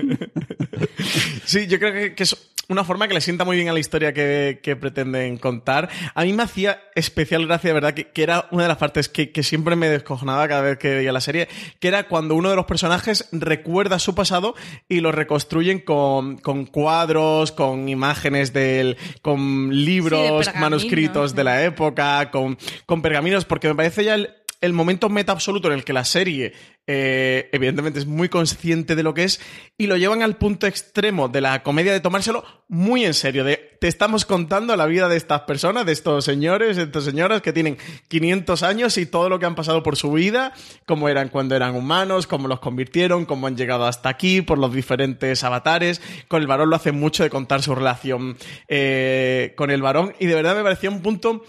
Sí, 1.45 1.67
yo 1.67 1.79
creo 1.79 1.91
que, 1.93 2.15
que 2.15 2.23
es 2.23 2.35
una 2.69 2.83
forma 2.83 3.07
que 3.07 3.13
le 3.13 3.21
sienta 3.21 3.43
muy 3.43 3.57
bien 3.57 3.69
a 3.69 3.73
la 3.73 3.79
historia 3.79 4.13
que, 4.13 4.59
que 4.63 4.75
pretenden 4.75 5.37
contar. 5.37 5.89
A 6.15 6.23
mí 6.23 6.33
me 6.33 6.43
hacía 6.43 6.81
especial 6.95 7.45
gracia, 7.45 7.69
de 7.69 7.73
verdad, 7.73 7.93
que, 7.93 8.07
que 8.07 8.23
era 8.23 8.47
una 8.51 8.63
de 8.63 8.69
las 8.69 8.77
partes 8.77 9.09
que, 9.09 9.31
que 9.31 9.43
siempre 9.43 9.75
me 9.75 9.89
descojonaba 9.89 10.47
cada 10.47 10.61
vez 10.61 10.77
que 10.77 10.95
veía 10.95 11.11
la 11.11 11.21
serie, 11.21 11.49
que 11.79 11.87
era 11.87 12.07
cuando 12.07 12.35
uno 12.35 12.49
de 12.49 12.55
los 12.55 12.65
personajes 12.65 13.27
recuerda 13.31 13.99
su 13.99 14.15
pasado 14.15 14.55
y 14.87 15.01
lo 15.01 15.11
reconstruyen 15.11 15.79
con, 15.79 16.37
con 16.37 16.65
cuadros, 16.65 17.51
con 17.51 17.89
imágenes 17.89 18.53
del, 18.53 18.97
con 19.21 19.69
libros, 19.73 20.49
manuscritos 20.55 21.35
de 21.35 21.43
la 21.43 21.63
época, 21.63 22.31
con, 22.31 22.57
con 22.85 23.01
pergaminos, 23.01 23.45
porque 23.45 23.67
me 23.67 23.75
parece 23.75 24.03
ya 24.05 24.15
el, 24.15 24.29
el 24.61 24.71
momento 24.71 25.09
meta 25.09 25.33
absoluto 25.33 25.67
en 25.67 25.73
el 25.73 25.83
que 25.83 25.91
la 25.91 26.05
serie, 26.05 26.53
eh, 26.85 27.49
evidentemente, 27.53 27.99
es 27.99 28.05
muy 28.05 28.27
consciente 28.27 28.95
de 28.95 29.03
lo 29.03 29.13
que 29.13 29.23
es 29.23 29.39
y 29.77 29.87
lo 29.87 29.95
llevan 29.95 30.21
al 30.21 30.37
punto 30.37 30.67
extremo 30.67 31.29
de 31.29 31.39
la 31.39 31.63
comedia 31.63 31.93
de 31.93 32.01
tomárselo 32.01 32.43
muy 32.67 33.05
en 33.05 33.13
serio. 33.13 33.43
De 33.43 33.73
te 33.83 33.89
estamos 33.89 34.25
contando 34.25 34.77
la 34.77 34.85
vida 34.85 35.09
de 35.09 35.17
estas 35.17 35.41
personas, 35.41 35.85
de 35.85 35.91
estos 35.91 36.23
señores, 36.23 36.77
de 36.77 36.83
estas 36.83 37.03
señoras 37.03 37.41
que 37.41 37.51
tienen 37.51 37.77
500 38.07 38.63
años 38.63 38.97
y 38.97 39.05
todo 39.05 39.27
lo 39.27 39.39
que 39.39 39.45
han 39.45 39.55
pasado 39.55 39.83
por 39.83 39.97
su 39.97 40.11
vida, 40.13 40.53
cómo 40.85 41.09
eran 41.09 41.27
cuando 41.27 41.53
eran 41.53 41.75
humanos, 41.75 42.25
cómo 42.25 42.47
los 42.47 42.61
convirtieron, 42.61 43.25
cómo 43.25 43.47
han 43.47 43.57
llegado 43.57 43.85
hasta 43.85 44.07
aquí, 44.07 44.41
por 44.41 44.57
los 44.57 44.73
diferentes 44.73 45.43
avatares. 45.43 46.01
Con 46.29 46.41
el 46.41 46.47
varón 46.47 46.69
lo 46.69 46.77
hace 46.77 46.93
mucho 46.93 47.23
de 47.23 47.29
contar 47.29 47.61
su 47.61 47.75
relación 47.75 48.37
eh, 48.69 49.53
con 49.57 49.69
el 49.69 49.81
varón 49.81 50.13
y 50.17 50.27
de 50.27 50.35
verdad 50.35 50.55
me 50.55 50.63
parecía 50.63 50.89
un 50.89 51.01
punto 51.01 51.43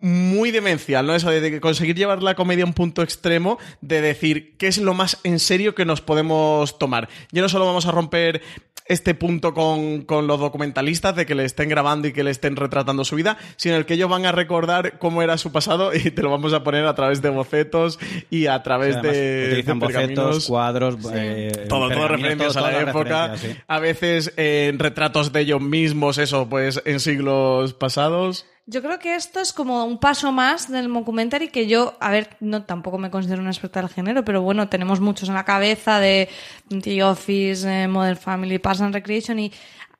muy 0.00 0.50
demencial, 0.50 1.06
¿no? 1.06 1.14
Eso 1.14 1.30
de, 1.30 1.60
conseguir 1.60 1.96
llevar 1.96 2.22
la 2.22 2.34
comedia 2.34 2.64
a 2.64 2.66
un 2.66 2.74
punto 2.74 3.02
extremo, 3.02 3.58
de 3.80 4.00
decir 4.00 4.56
qué 4.58 4.66
es 4.68 4.78
lo 4.78 4.94
más 4.94 5.18
en 5.24 5.38
serio 5.38 5.74
que 5.74 5.84
nos 5.84 6.00
podemos 6.00 6.78
tomar. 6.78 7.08
Ya 7.32 7.42
no 7.42 7.48
solo 7.48 7.66
vamos 7.66 7.86
a 7.86 7.92
romper 7.92 8.42
este 8.86 9.14
punto 9.14 9.52
con, 9.52 10.02
con 10.02 10.26
los 10.26 10.40
documentalistas 10.40 11.14
de 11.14 11.26
que 11.26 11.34
le 11.34 11.44
estén 11.44 11.68
grabando 11.68 12.08
y 12.08 12.12
que 12.14 12.24
le 12.24 12.30
estén 12.30 12.56
retratando 12.56 13.04
su 13.04 13.16
vida, 13.16 13.36
sino 13.56 13.76
el 13.76 13.84
que 13.84 13.94
ellos 13.94 14.08
van 14.08 14.24
a 14.24 14.32
recordar 14.32 14.98
cómo 14.98 15.20
era 15.22 15.36
su 15.36 15.52
pasado 15.52 15.94
y 15.94 16.10
te 16.10 16.22
lo 16.22 16.30
vamos 16.30 16.54
a 16.54 16.64
poner 16.64 16.86
a 16.86 16.94
través 16.94 17.20
de 17.20 17.28
bocetos 17.28 17.98
y 18.30 18.46
a 18.46 18.62
través 18.62 18.96
Además, 18.96 19.16
de, 19.16 19.46
utilizan 19.48 19.78
de 19.78 19.86
bocetos, 19.86 20.46
cuadros, 20.46 20.96
eh, 21.12 21.66
Todo, 21.68 21.90
todo 21.90 22.08
referencias 22.08 22.54
todo- 22.54 22.64
a 22.64 22.70
la 22.70 22.80
época. 22.80 23.36
sí. 23.36 23.54
A 23.66 23.78
veces 23.78 24.32
eh, 24.38 24.72
retratos 24.78 25.32
de 25.32 25.40
ellos 25.40 25.60
mismos, 25.60 26.16
eso, 26.16 26.48
pues 26.48 26.80
en 26.86 27.00
siglos 27.00 27.74
pasados. 27.74 28.46
Yo 28.70 28.82
creo 28.82 28.98
que 28.98 29.14
esto 29.14 29.40
es 29.40 29.54
como 29.54 29.86
un 29.86 29.96
paso 29.96 30.30
más 30.30 30.70
del 30.70 30.92
documentary 30.92 31.48
que 31.48 31.66
yo, 31.66 31.96
a 32.00 32.10
ver, 32.10 32.36
no 32.40 32.64
tampoco 32.64 32.98
me 32.98 33.10
considero 33.10 33.40
una 33.40 33.50
experta 33.50 33.80
del 33.80 33.88
género, 33.88 34.26
pero 34.26 34.42
bueno, 34.42 34.68
tenemos 34.68 35.00
muchos 35.00 35.30
en 35.30 35.36
la 35.36 35.46
cabeza 35.46 35.98
de 36.00 36.28
The 36.68 37.02
Office, 37.02 37.66
eh, 37.66 37.88
Modern 37.88 38.18
Family, 38.18 38.58
Parks 38.58 38.82
and 38.82 38.92
Recreation 38.92 39.38
y 39.38 39.50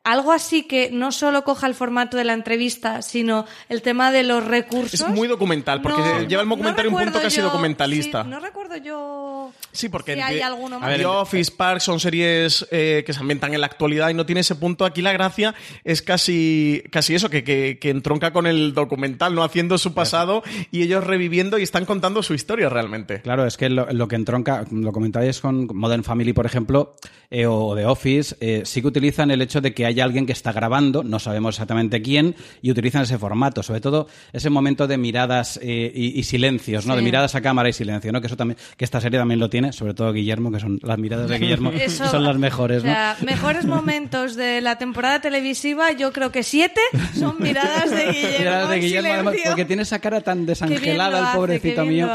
algo 0.05 0.33
así 0.33 0.63
que 0.63 0.91
no 0.91 1.13
solo 1.13 1.45
coja 1.45 1.67
el 1.67 1.75
formato 1.75 2.17
de 2.17 2.25
la 2.25 2.33
entrevista, 2.33 3.03
sino 3.03 3.45
el 3.69 3.83
tema 3.83 4.11
de 4.11 4.23
los 4.23 4.45
recursos. 4.45 5.01
Es 5.01 5.09
muy 5.09 5.29
documental, 5.29 5.83
porque 5.83 6.01
No, 6.01 6.23
lleva 6.23 6.43
el 6.43 6.49
no 6.49 6.55
documentario 6.57 6.91
un 6.91 6.97
punto 6.99 7.21
casi 7.21 7.37
yo- 7.39 7.45
documentalista. 7.45 8.23
sí, 8.25 8.29
no 8.31 8.41
recuerdo 8.41 8.77
yo 8.77 9.53
Sí, 9.73 9.89
porque 9.91 10.15
si 10.15 10.21
hay 10.21 10.37
The- 10.37 10.45
alguno 10.45 10.77
a 10.77 10.79
más. 10.79 10.89
ver, 10.89 10.99
The 11.01 11.07
Office 11.07 11.53
Park 11.55 11.81
son 11.81 12.01
series 12.01 12.67
eh, 12.71 13.03
que 13.07 13.13
se 13.13 13.21
ambientan 13.21 13.53
en 13.55 13.61
la 13.61 13.67
actualidad 13.67 14.09
y 14.09 14.15
no 14.15 14.25
tiene 14.25 14.41
ese 14.41 14.55
punto. 14.55 14.85
Aquí 14.87 15.03
la 15.03 15.13
gracia 15.13 15.55
es 15.85 16.01
casi, 16.01 16.83
casi 16.91 17.15
eso, 17.15 17.29
que, 17.29 17.45
que, 17.45 17.79
que 17.81 17.91
entronca 17.91 18.33
con 18.33 18.47
el 18.47 18.73
documental, 18.75 19.35
¿no? 19.35 19.45
Haciendo 19.45 19.77
su 19.79 19.93
pasado 19.95 20.43
y 20.71 20.83
ellos 20.83 21.05
reviviendo 21.05 21.59
y 21.59 21.63
están 21.65 21.85
contando 21.85 22.23
su 22.23 22.35
historia 22.35 22.69
realmente. 22.71 23.21
Claro, 23.21 23.47
es 23.47 23.57
que 23.57 23.69
lo, 23.69 23.87
lo 23.93 24.09
que 24.09 24.17
entronca, 24.17 24.65
lo 24.71 24.93
comentáis 24.93 25.41
con 25.41 25.69
Modern 25.75 26.03
Family, 26.05 26.33
por 26.33 26.47
ejemplo, 26.47 26.97
eh, 27.31 27.47
o 27.47 27.75
The 27.77 27.85
Office, 27.87 28.37
eh, 28.41 28.63
sí 28.65 28.81
que 28.81 28.89
utilizan 28.89 29.31
el 29.31 29.43
hecho 29.43 29.61
de 29.61 29.75
que 29.75 29.85
hay 29.89 30.01
alguien 30.01 30.27
que 30.27 30.33
está 30.33 30.53
grabando, 30.53 31.03
no 31.03 31.19
sabemos 31.19 31.55
exactamente 31.57 32.01
quién, 32.03 32.35
y 32.63 32.71
utilizan 32.71 33.03
ese 33.03 33.19
formato, 33.19 33.63
sobre 33.63 33.81
todo 33.81 34.07
ese 34.33 34.51
momento 34.51 34.87
de 34.87 34.97
miradas 34.99 35.59
eh, 35.63 35.93
y, 35.95 36.19
y 36.19 36.23
silencios, 36.25 36.87
¿no? 36.87 36.95
Sí. 36.95 36.99
De 36.99 37.05
miradas 37.05 37.35
a 37.35 37.41
cámara 37.41 37.69
y 37.69 37.73
silencio, 37.73 38.13
¿no? 38.13 38.21
Que 38.21 38.27
eso 38.29 38.37
también, 38.37 38.59
que 38.77 38.85
esta 38.85 39.01
serie 39.01 39.19
también 39.19 39.41
lo 39.41 39.51
tiene, 39.51 39.73
sobre 39.73 39.95
todo 39.95 40.13
Guillermo, 40.13 40.51
que 40.53 40.61
son 40.61 40.79
las 40.83 40.99
miradas 40.99 41.29
de 41.29 41.39
Guillermo, 41.39 41.71
Eso- 41.75 42.07
son 42.09 42.25
las 42.25 42.37
mejores, 42.39 42.83
O 42.83 42.87
¿no? 42.87 42.93
sea, 42.93 43.17
mejores 43.25 43.65
momentos 43.65 44.37
de 44.37 44.61
la 44.61 44.77
temporada 44.79 45.21
televisiva, 45.21 45.93
yo 45.93 46.13
creo 46.13 46.31
que 46.33 46.43
siete 46.43 46.81
son 47.19 47.37
miradas 47.41 47.91
de 47.91 48.05
Guillermo. 48.13 48.29
Miradas 48.39 48.69
de 48.71 48.77
en 48.77 48.83
Guillermo, 48.83 49.09
además, 49.13 49.33
silencio. 49.33 49.51
porque 49.51 49.65
tiene 49.65 49.83
esa 49.83 49.99
cara 49.99 50.21
tan 50.21 50.47
desangelada 50.47 51.31
el 51.33 51.37
pobrecito 51.37 51.85
mío. 51.85 52.09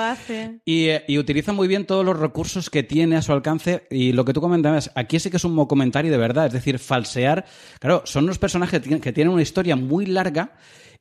Y, 0.66 0.86
eh, 0.90 1.04
y 1.08 1.18
utiliza 1.18 1.54
muy 1.54 1.68
bien 1.68 1.86
todos 1.86 2.06
los 2.06 2.18
recursos 2.20 2.70
que 2.70 2.84
tiene 2.84 3.16
a 3.18 3.22
su 3.22 3.32
alcance. 3.34 3.84
Y 3.90 4.12
lo 4.14 4.26
que 4.26 4.34
tú 4.34 4.42
comentabas, 4.42 4.92
aquí 4.96 5.20
sí 5.20 5.30
que 5.30 5.38
es 5.38 5.44
un 5.44 5.56
documentario 5.56 6.12
de 6.12 6.18
verdad. 6.18 6.48
Es 6.48 6.54
decir, 6.54 6.80
falsear. 6.80 7.46
Claro, 7.80 8.04
son 8.06 8.26
unos 8.26 8.38
personajes 8.40 8.82
que 8.82 9.12
tienen- 9.14 9.34
una 9.34 9.42
historia 9.42 9.76
muy 9.76 10.06
larga. 10.06 10.54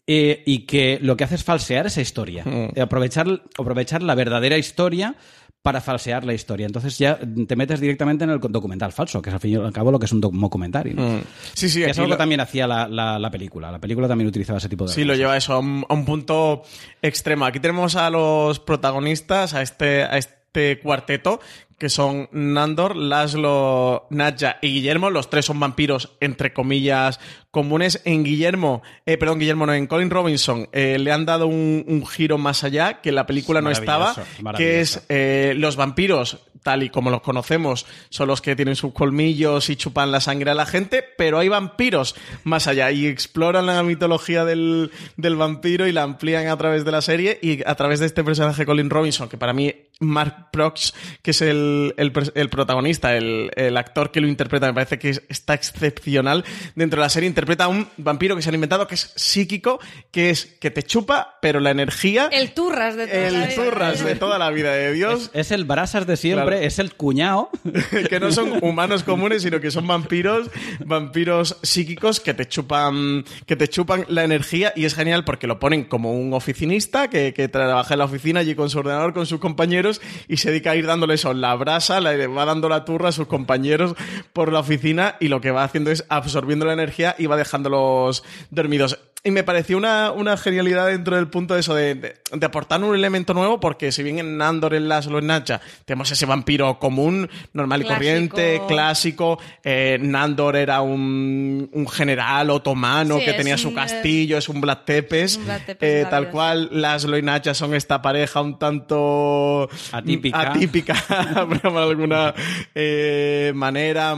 eh, 0.04 0.42
y 0.46 0.66
que 0.66 0.98
lo 1.00 1.16
que 1.16 1.22
hace 1.22 1.36
es 1.36 1.44
falsear 1.44 1.86
esa 1.86 2.00
historia. 2.00 2.42
Eh, 2.44 2.80
aprovechar, 2.80 3.24
aprovechar 3.56 4.02
la 4.02 4.16
verdadera 4.16 4.58
historia 4.58 5.14
para 5.62 5.80
falsear 5.80 6.24
la 6.24 6.34
historia. 6.34 6.66
Entonces 6.66 6.98
ya 6.98 7.20
te 7.46 7.54
metes 7.54 7.78
directamente 7.78 8.24
en 8.24 8.30
el 8.30 8.40
documental 8.40 8.90
falso, 8.90 9.22
que 9.22 9.30
es 9.30 9.34
al 9.34 9.38
fin 9.38 9.52
y 9.52 9.54
al 9.54 9.72
cabo 9.72 9.92
lo 9.92 10.00
que 10.00 10.06
es 10.06 10.12
un 10.12 10.20
documentario. 10.20 10.94
¿no? 10.96 11.20
Sí, 11.54 11.68
sí, 11.68 11.84
Que 11.84 11.90
es 11.92 11.98
algo 12.00 12.08
lo- 12.08 12.16
que 12.16 12.18
también 12.18 12.40
hacía 12.40 12.66
la, 12.66 12.88
la- 12.88 13.16
la 13.20 13.30
película. 13.30 13.70
La 13.70 13.78
película 13.78 14.08
también 14.08 14.26
utilizaba 14.26 14.58
ese 14.58 14.68
tipo 14.68 14.86
de 14.88 14.92
Sí, 14.92 15.04
lo 15.04 15.14
lleva 15.14 15.36
eso 15.36 15.52
a 15.52 15.60
un, 15.60 15.86
a 15.88 15.94
un 15.94 16.04
punto 16.04 16.64
extremo. 17.00 17.44
Aquí 17.44 17.60
tenemos 17.60 17.94
a 17.94 18.10
los 18.10 18.58
protagonistas, 18.58 19.54
a 19.54 19.62
este, 19.62 20.02
a 20.02 20.18
este 20.18 20.80
cuarteto, 20.80 21.38
que 21.82 21.88
son 21.88 22.28
Nandor, 22.30 22.94
Laszlo, 22.94 24.06
Nadja 24.10 24.58
y 24.62 24.68
Guillermo. 24.68 25.10
Los 25.10 25.28
tres 25.28 25.46
son 25.46 25.58
vampiros, 25.58 26.10
entre 26.20 26.52
comillas, 26.52 27.18
comunes. 27.52 28.00
En 28.04 28.24
Guillermo, 28.24 28.82
eh, 29.06 29.16
perdón, 29.16 29.38
Guillermo, 29.38 29.64
no, 29.66 29.74
en 29.74 29.86
Colin 29.86 30.10
Robinson 30.10 30.68
eh, 30.72 30.96
le 30.98 31.12
han 31.12 31.24
dado 31.24 31.46
un, 31.46 31.84
un 31.86 32.04
giro 32.04 32.38
más 32.38 32.64
allá 32.64 33.00
que 33.00 33.10
en 33.10 33.14
la 33.14 33.26
película 33.26 33.60
no 33.60 33.68
estaba, 33.70 34.14
que 34.58 34.80
es 34.80 35.04
eh, 35.08 35.54
los 35.56 35.76
vampiros, 35.76 36.38
tal 36.64 36.82
y 36.84 36.90
como 36.90 37.10
los 37.10 37.22
conocemos, 37.22 37.86
son 38.08 38.28
los 38.28 38.40
que 38.40 38.54
tienen 38.56 38.74
sus 38.76 38.92
colmillos 38.92 39.68
y 39.68 39.76
chupan 39.76 40.10
la 40.12 40.20
sangre 40.20 40.50
a 40.52 40.54
la 40.54 40.64
gente, 40.64 41.04
pero 41.18 41.38
hay 41.38 41.48
vampiros 41.48 42.14
más 42.44 42.66
allá 42.68 42.90
y 42.92 43.06
exploran 43.06 43.66
la 43.66 43.82
mitología 43.82 44.44
del, 44.44 44.90
del 45.16 45.36
vampiro 45.36 45.86
y 45.88 45.92
la 45.92 46.04
amplían 46.04 46.46
a 46.46 46.56
través 46.56 46.84
de 46.84 46.92
la 46.92 47.02
serie 47.02 47.38
y 47.42 47.62
a 47.68 47.74
través 47.74 48.00
de 48.00 48.06
este 48.06 48.22
personaje 48.24 48.64
Colin 48.64 48.90
Robinson, 48.90 49.28
que 49.28 49.36
para 49.36 49.52
mí 49.52 49.74
Mark 50.00 50.50
Prox, 50.52 50.94
que 51.20 51.32
es 51.32 51.42
el, 51.42 51.94
el, 51.96 52.12
pers- 52.12 52.32
el 52.34 52.48
protagonista, 52.48 53.16
el, 53.16 53.50
el 53.56 53.76
actor 53.76 54.10
que 54.10 54.20
lo 54.20 54.26
interpreta, 54.28 54.66
me 54.66 54.74
parece 54.74 54.98
que 54.98 55.10
es- 55.10 55.22
está 55.28 55.54
excepcional. 55.54 56.44
Dentro 56.74 57.00
de 57.00 57.04
la 57.06 57.08
serie 57.08 57.28
interpreta 57.42 57.64
a 57.64 57.68
un 57.68 57.88
vampiro 57.96 58.36
que 58.36 58.42
se 58.42 58.48
han 58.50 58.54
inventado, 58.54 58.86
que 58.86 58.94
es 58.94 59.12
psíquico, 59.16 59.80
que 60.12 60.30
es 60.30 60.46
que 60.60 60.70
te 60.70 60.84
chupa, 60.84 61.38
pero 61.42 61.58
la 61.58 61.70
energía... 61.72 62.28
El 62.30 62.52
turras 62.54 62.94
de 62.96 63.08
toda 63.08 63.20
la 63.20 63.26
El 63.28 63.34
vida. 63.48 63.64
turras 63.64 64.04
de 64.04 64.14
toda 64.14 64.38
la 64.38 64.50
vida 64.50 64.72
de 64.72 64.92
Dios. 64.92 65.30
Es 65.34 65.50
el 65.50 65.64
brasas 65.64 66.06
de 66.06 66.16
siempre, 66.16 66.44
Claro. 66.46 66.62
es 66.64 66.78
el 66.78 66.94
cuñado. 66.94 67.50
que 68.08 68.20
no 68.20 68.30
son 68.30 68.58
humanos 68.62 69.02
comunes, 69.02 69.42
sino 69.42 69.60
que 69.60 69.72
son 69.72 69.88
vampiros, 69.88 70.50
vampiros 70.84 71.56
psíquicos 71.62 72.20
que 72.20 72.32
te 72.32 72.46
chupan, 72.46 73.24
que 73.46 73.56
te 73.56 73.66
chupan 73.66 74.04
la 74.08 74.22
energía 74.22 74.72
y 74.76 74.84
es 74.84 74.94
genial 74.94 75.24
porque 75.24 75.48
lo 75.48 75.58
ponen 75.58 75.82
como 75.84 76.12
un 76.12 76.32
oficinista 76.34 77.10
que, 77.10 77.34
que 77.34 77.48
trabaja 77.48 77.94
en 77.94 77.98
la 77.98 78.04
oficina 78.04 78.38
allí 78.40 78.54
con 78.54 78.70
su 78.70 78.78
ordenador, 78.78 79.12
con 79.14 79.26
sus 79.26 79.40
compañeros 79.40 80.00
y 80.28 80.36
se 80.36 80.50
dedica 80.50 80.70
a 80.70 80.76
ir 80.76 80.86
dándole 80.86 81.14
eso, 81.14 81.34
la 81.34 81.56
brasa, 81.56 82.00
le 82.00 82.26
va 82.28 82.44
dando 82.44 82.68
la 82.68 82.84
turra 82.84 83.08
a 83.08 83.12
sus 83.12 83.26
compañeros 83.26 83.94
por 84.32 84.52
la 84.52 84.60
oficina 84.60 85.16
y 85.18 85.26
lo 85.26 85.40
que 85.40 85.50
va 85.50 85.64
haciendo 85.64 85.90
es 85.90 86.04
absorbiendo 86.08 86.66
la 86.66 86.72
energía 86.74 87.16
y 87.18 87.26
dejándolos 87.36 88.22
dormidos. 88.50 88.98
Y 89.24 89.30
me 89.30 89.44
pareció 89.44 89.76
una, 89.76 90.10
una 90.10 90.36
genialidad 90.36 90.88
dentro 90.88 91.14
del 91.14 91.28
punto 91.28 91.54
de 91.54 91.60
eso, 91.60 91.76
de, 91.76 91.94
de- 91.94 92.14
de 92.32 92.46
aportar 92.46 92.82
un 92.82 92.92
elemento 92.92 93.34
nuevo, 93.34 93.60
porque 93.60 93.92
si 93.92 94.02
bien 94.02 94.18
en 94.18 94.36
Nandor, 94.36 94.74
en 94.74 94.88
Laszlo, 94.88 95.20
en 95.20 95.28
Nacha, 95.28 95.60
tenemos 95.84 96.10
ese 96.10 96.26
vampiro 96.26 96.80
común, 96.80 97.30
normal 97.52 97.82
y 97.82 97.84
Clásico. 97.84 97.94
corriente, 97.98 98.60
clásico. 98.66 99.38
eh, 99.62 99.98
Nandor 100.00 100.56
era 100.56 100.80
un, 100.80 101.70
un 101.72 101.88
general 101.88 102.50
otomano 102.50 103.18
Sí, 103.20 103.24
que 103.26 103.34
tenía 103.34 103.54
un, 103.54 103.58
su 103.60 103.72
castillo, 103.72 104.38
es 104.38 104.48
un 104.48 104.60
Black 104.60 104.86
Tepes. 104.86 105.32
es 105.32 105.36
un 105.38 105.44
Black 105.44 105.66
Tepes 105.66 105.88
eh, 105.88 106.06
tal 106.10 106.28
cual, 106.30 106.68
Laszlo 106.72 107.16
y 107.16 107.22
Nacha 107.22 107.54
son 107.54 107.74
esta 107.74 108.02
pareja 108.02 108.40
un 108.40 108.58
tanto 108.58 109.68
Atípica. 109.92 110.50
atípica 110.50 110.94
por 111.48 111.76
alguna 111.76 112.34
eh, 112.74 113.52
manera. 113.54 114.16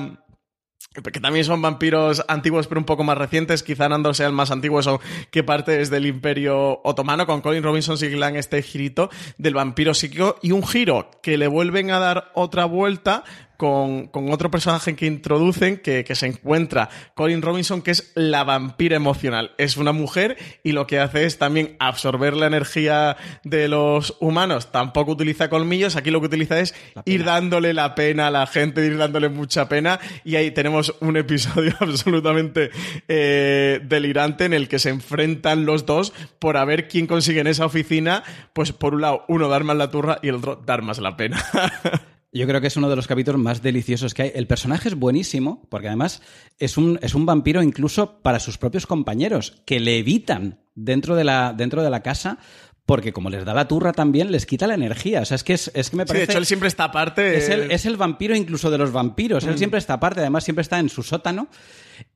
Que 1.02 1.20
también 1.20 1.44
son 1.44 1.60
vampiros 1.60 2.24
antiguos, 2.28 2.68
pero 2.68 2.80
un 2.80 2.84
poco 2.84 3.02
más 3.02 3.18
recientes. 3.18 3.64
Quizá 3.64 3.88
Nandor 3.88 4.14
sea 4.14 4.28
el 4.28 4.32
más 4.32 4.52
antiguo, 4.52 4.78
eso 4.78 5.00
que 5.32 5.42
parte 5.42 5.72
desde 5.72 5.96
el 5.96 6.06
Imperio 6.06 6.80
Otomano. 6.84 7.26
Con 7.26 7.40
Colin 7.40 7.64
Robinson 7.64 7.98
sí 7.98 8.08
que 8.08 8.14
este 8.38 8.62
girito 8.62 9.10
del 9.36 9.54
vampiro 9.54 9.92
psíquico 9.92 10.36
y 10.40 10.52
un 10.52 10.64
giro 10.64 11.10
que 11.20 11.36
le 11.36 11.48
vuelven 11.48 11.90
a 11.90 11.98
dar 11.98 12.30
otra 12.34 12.64
vuelta, 12.64 13.24
con, 13.56 14.08
con 14.08 14.32
otro 14.32 14.50
personaje 14.50 14.96
que 14.96 15.06
introducen, 15.06 15.78
que, 15.78 16.04
que 16.04 16.14
se 16.14 16.26
encuentra 16.26 16.88
Colin 17.14 17.42
Robinson, 17.42 17.82
que 17.82 17.92
es 17.92 18.12
la 18.14 18.44
vampira 18.44 18.96
emocional. 18.96 19.52
Es 19.58 19.76
una 19.76 19.92
mujer 19.92 20.36
y 20.62 20.72
lo 20.72 20.86
que 20.86 21.00
hace 21.00 21.24
es 21.24 21.38
también 21.38 21.76
absorber 21.78 22.34
la 22.34 22.46
energía 22.46 23.16
de 23.42 23.68
los 23.68 24.16
humanos. 24.20 24.72
Tampoco 24.72 25.12
utiliza 25.12 25.48
colmillos, 25.48 25.96
aquí 25.96 26.10
lo 26.10 26.20
que 26.20 26.26
utiliza 26.26 26.60
es 26.60 26.74
ir 27.04 27.24
dándole 27.24 27.74
la 27.74 27.94
pena 27.94 28.28
a 28.28 28.30
la 28.30 28.46
gente, 28.46 28.84
ir 28.84 28.96
dándole 28.96 29.28
mucha 29.28 29.68
pena. 29.68 30.00
Y 30.24 30.36
ahí 30.36 30.50
tenemos 30.50 30.94
un 31.00 31.16
episodio 31.16 31.74
absolutamente 31.80 32.70
eh, 33.08 33.80
delirante 33.84 34.44
en 34.44 34.52
el 34.52 34.68
que 34.68 34.78
se 34.78 34.90
enfrentan 34.90 35.66
los 35.66 35.86
dos 35.86 36.12
por 36.38 36.56
a 36.56 36.64
ver 36.64 36.88
quién 36.88 37.06
consigue 37.06 37.40
en 37.40 37.46
esa 37.46 37.66
oficina, 37.66 38.24
pues 38.52 38.72
por 38.72 38.94
un 38.94 39.02
lado 39.02 39.24
uno 39.28 39.48
dar 39.48 39.64
más 39.64 39.76
la 39.76 39.90
turra 39.90 40.18
y 40.22 40.28
el 40.28 40.36
otro 40.36 40.56
dar 40.56 40.82
más 40.82 40.98
la 40.98 41.16
pena. 41.16 41.44
Yo 42.34 42.46
creo 42.46 42.60
que 42.60 42.66
es 42.66 42.76
uno 42.76 42.90
de 42.90 42.96
los 42.96 43.06
capítulos 43.06 43.40
más 43.40 43.62
deliciosos 43.62 44.12
que 44.12 44.22
hay. 44.22 44.32
El 44.34 44.46
personaje 44.46 44.88
es 44.88 44.94
buenísimo, 44.96 45.66
porque 45.70 45.86
además 45.88 46.20
es 46.58 46.76
un, 46.76 46.98
es 47.00 47.14
un 47.14 47.24
vampiro 47.26 47.62
incluso 47.62 48.20
para 48.22 48.40
sus 48.40 48.58
propios 48.58 48.86
compañeros, 48.86 49.62
que 49.64 49.78
le 49.80 49.98
evitan 49.98 50.58
dentro 50.74 51.14
de 51.16 51.24
la, 51.24 51.54
dentro 51.56 51.82
de 51.82 51.90
la 51.90 52.02
casa. 52.02 52.38
Porque 52.86 53.14
como 53.14 53.30
les 53.30 53.46
da 53.46 53.54
la 53.54 53.66
turra 53.66 53.92
también, 53.92 54.30
les 54.30 54.44
quita 54.44 54.66
la 54.66 54.74
energía. 54.74 55.22
O 55.22 55.24
sea, 55.24 55.36
es 55.36 55.42
que, 55.42 55.54
es, 55.54 55.70
es 55.74 55.88
que 55.88 55.96
me 55.96 56.02
Sí, 56.02 56.08
parece... 56.08 56.26
de 56.26 56.32
hecho, 56.32 56.38
él 56.38 56.44
siempre 56.44 56.68
está 56.68 56.84
aparte. 56.84 57.38
Es 57.38 57.48
el, 57.48 57.70
es 57.70 57.86
el 57.86 57.96
vampiro 57.96 58.36
incluso 58.36 58.70
de 58.70 58.76
los 58.76 58.92
vampiros. 58.92 59.44
Él 59.44 59.54
Mm. 59.54 59.58
siempre 59.58 59.78
está 59.78 59.94
aparte, 59.94 60.20
además 60.20 60.44
siempre 60.44 60.60
está 60.60 60.78
en 60.78 60.90
su 60.90 61.02
sótano. 61.02 61.48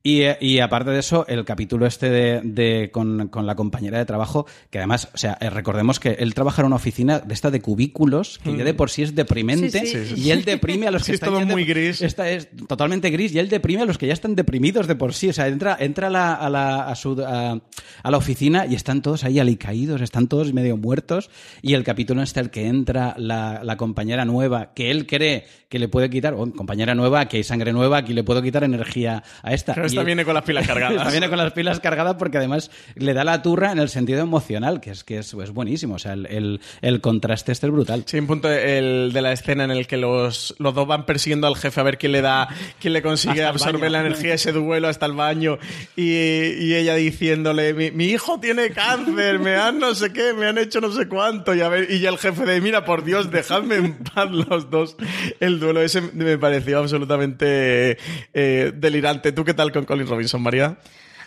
Y, 0.01 0.21
y 0.39 0.59
aparte 0.59 0.91
de 0.91 0.99
eso, 0.99 1.25
el 1.27 1.43
capítulo 1.45 1.85
este 1.85 2.09
de, 2.09 2.41
de- 2.43 2.89
con, 2.91 3.27
con 3.27 3.45
la 3.45 3.55
compañera 3.55 3.97
de 3.97 4.05
trabajo, 4.05 4.45
que 4.69 4.77
además, 4.77 5.09
o 5.13 5.17
sea, 5.17 5.37
eh, 5.41 5.49
recordemos 5.49 5.99
que 5.99 6.11
él 6.19 6.33
trabaja 6.33 6.61
en 6.61 6.67
una 6.67 6.77
oficina 6.77 7.19
de 7.19 7.33
esta 7.33 7.51
de 7.51 7.61
cubículos, 7.61 8.39
que 8.43 8.55
ya 8.57 8.63
de 8.63 8.73
por 8.73 8.89
sí 8.89 9.03
es 9.03 9.13
deprimente, 9.13 9.69
Sí, 9.81 9.87
sí. 9.87 10.05
Sí, 10.05 10.15
sí. 10.15 10.21
y 10.21 10.31
él 10.31 10.45
deprime 10.45 10.87
a 10.87 10.91
los 10.91 11.01
Sí, 11.03 11.07
que 11.07 11.11
es 11.11 11.15
están 11.15 11.29
todo 11.29 11.39
ya 11.41 11.45
de- 11.45 11.51
muy 11.51 11.65
gris. 11.65 12.01
Esta 12.01 12.29
es 12.29 12.47
totalmente 12.67 13.09
gris, 13.09 13.33
y 13.33 13.39
él 13.39 13.49
deprime 13.49 13.81
a 13.83 13.85
los 13.85 13.97
que 13.97 14.07
ya 14.07 14.13
están 14.13 14.35
deprimidos 14.35 14.87
de 14.87 14.95
por 14.95 15.13
sí. 15.13 15.29
O 15.29 15.33
sea, 15.33 15.47
entra, 15.47 15.75
entra 15.79 16.07
a, 16.07 16.09
la, 16.09 16.33
a, 16.33 16.49
la, 16.49 16.83
a, 16.87 16.95
su, 16.95 17.21
a, 17.25 17.59
a 18.03 18.11
la 18.11 18.17
oficina 18.17 18.65
y 18.65 18.75
están 18.75 19.01
todos 19.01 19.23
ahí 19.25 19.37
alicaídos, 19.39 20.01
están 20.01 20.27
todos 20.27 20.53
medio 20.53 20.77
muertos. 20.77 21.29
Y 21.61 21.73
el 21.73 21.83
capítulo 21.83 22.21
este 22.23 22.39
el 22.39 22.49
que 22.51 22.67
entra 22.67 23.15
la, 23.17 23.61
la 23.63 23.75
compañera 23.77 24.23
nueva, 24.25 24.73
que 24.73 24.91
él 24.91 25.05
cree 25.07 25.45
que 25.67 25.77
le 25.77 25.87
puede 25.87 26.09
quitar, 26.09 26.33
oh, 26.35 26.51
compañera 26.53 26.95
nueva, 26.95 27.27
que 27.27 27.37
hay 27.37 27.43
sangre 27.43 27.73
nueva, 27.73 27.97
aquí 27.97 28.13
le 28.13 28.23
puedo 28.23 28.41
quitar 28.41 28.63
energía 28.63 29.23
a 29.43 29.53
esta. 29.53 29.68
Pero 29.75 29.87
esta 29.87 30.03
viene 30.03 30.25
con 30.25 30.33
las 30.33 30.43
pilas 30.43 30.67
cargadas. 30.67 30.97
esta 30.97 31.11
viene 31.11 31.29
con 31.29 31.37
las 31.37 31.53
pilas 31.53 31.79
cargadas 31.79 32.15
porque 32.15 32.37
además 32.37 32.71
le 32.95 33.13
da 33.13 33.23
la 33.23 33.41
turra 33.41 33.71
en 33.71 33.79
el 33.79 33.89
sentido 33.89 34.21
emocional, 34.21 34.81
que 34.81 34.91
es 34.91 35.03
que 35.03 35.19
es, 35.19 35.33
es 35.33 35.51
buenísimo. 35.51 35.95
O 35.95 35.99
sea, 35.99 36.13
el, 36.13 36.25
el, 36.27 36.61
el 36.81 37.01
contraste 37.01 37.51
este 37.51 37.67
es 37.67 37.71
brutal. 37.71 38.03
Sí, 38.05 38.19
un 38.19 38.27
punto 38.27 38.49
el 38.51 39.11
de 39.13 39.21
la 39.21 39.31
escena 39.31 39.63
en 39.63 39.71
el 39.71 39.87
que 39.87 39.97
los, 39.97 40.55
los 40.59 40.73
dos 40.73 40.87
van 40.87 41.05
persiguiendo 41.05 41.47
al 41.47 41.55
jefe 41.55 41.79
a 41.79 41.83
ver 41.83 41.97
quién 41.97 42.11
le 42.11 42.21
da, 42.21 42.47
quién 42.79 42.93
le 42.93 43.01
consigue 43.01 43.43
absorber 43.43 43.91
la 43.91 44.01
energía, 44.01 44.33
ese 44.33 44.51
duelo 44.51 44.87
hasta 44.87 45.05
el 45.05 45.13
baño. 45.13 45.57
Y, 45.95 46.03
y 46.11 46.75
ella 46.75 46.95
diciéndole, 46.95 47.73
mi, 47.73 47.91
mi 47.91 48.05
hijo 48.05 48.39
tiene 48.39 48.69
cáncer, 48.71 49.39
me 49.39 49.55
han 49.55 49.79
no 49.79 49.95
sé 49.95 50.11
qué, 50.11 50.33
me 50.33 50.47
han 50.47 50.57
hecho 50.57 50.81
no 50.81 50.91
sé 50.91 51.07
cuánto. 51.07 51.55
Y, 51.55 51.61
a 51.61 51.69
ver, 51.69 51.89
y 51.89 51.99
ya 51.99 52.09
el 52.09 52.17
jefe 52.17 52.45
de, 52.45 52.61
mira, 52.61 52.85
por 52.85 53.03
Dios, 53.03 53.31
dejadme 53.31 53.75
en 53.75 53.97
paz 53.97 54.29
los 54.29 54.69
dos. 54.69 54.95
El 55.39 55.59
duelo 55.59 55.81
ese 55.81 56.01
me 56.01 56.37
pareció 56.37 56.79
absolutamente 56.79 57.97
eh, 58.33 58.71
delirante. 58.75 59.31
¿Tú 59.31 59.45
qué 59.45 59.53
con 59.71 59.85
Colin 59.85 60.07
Robinson, 60.07 60.41
María? 60.41 60.77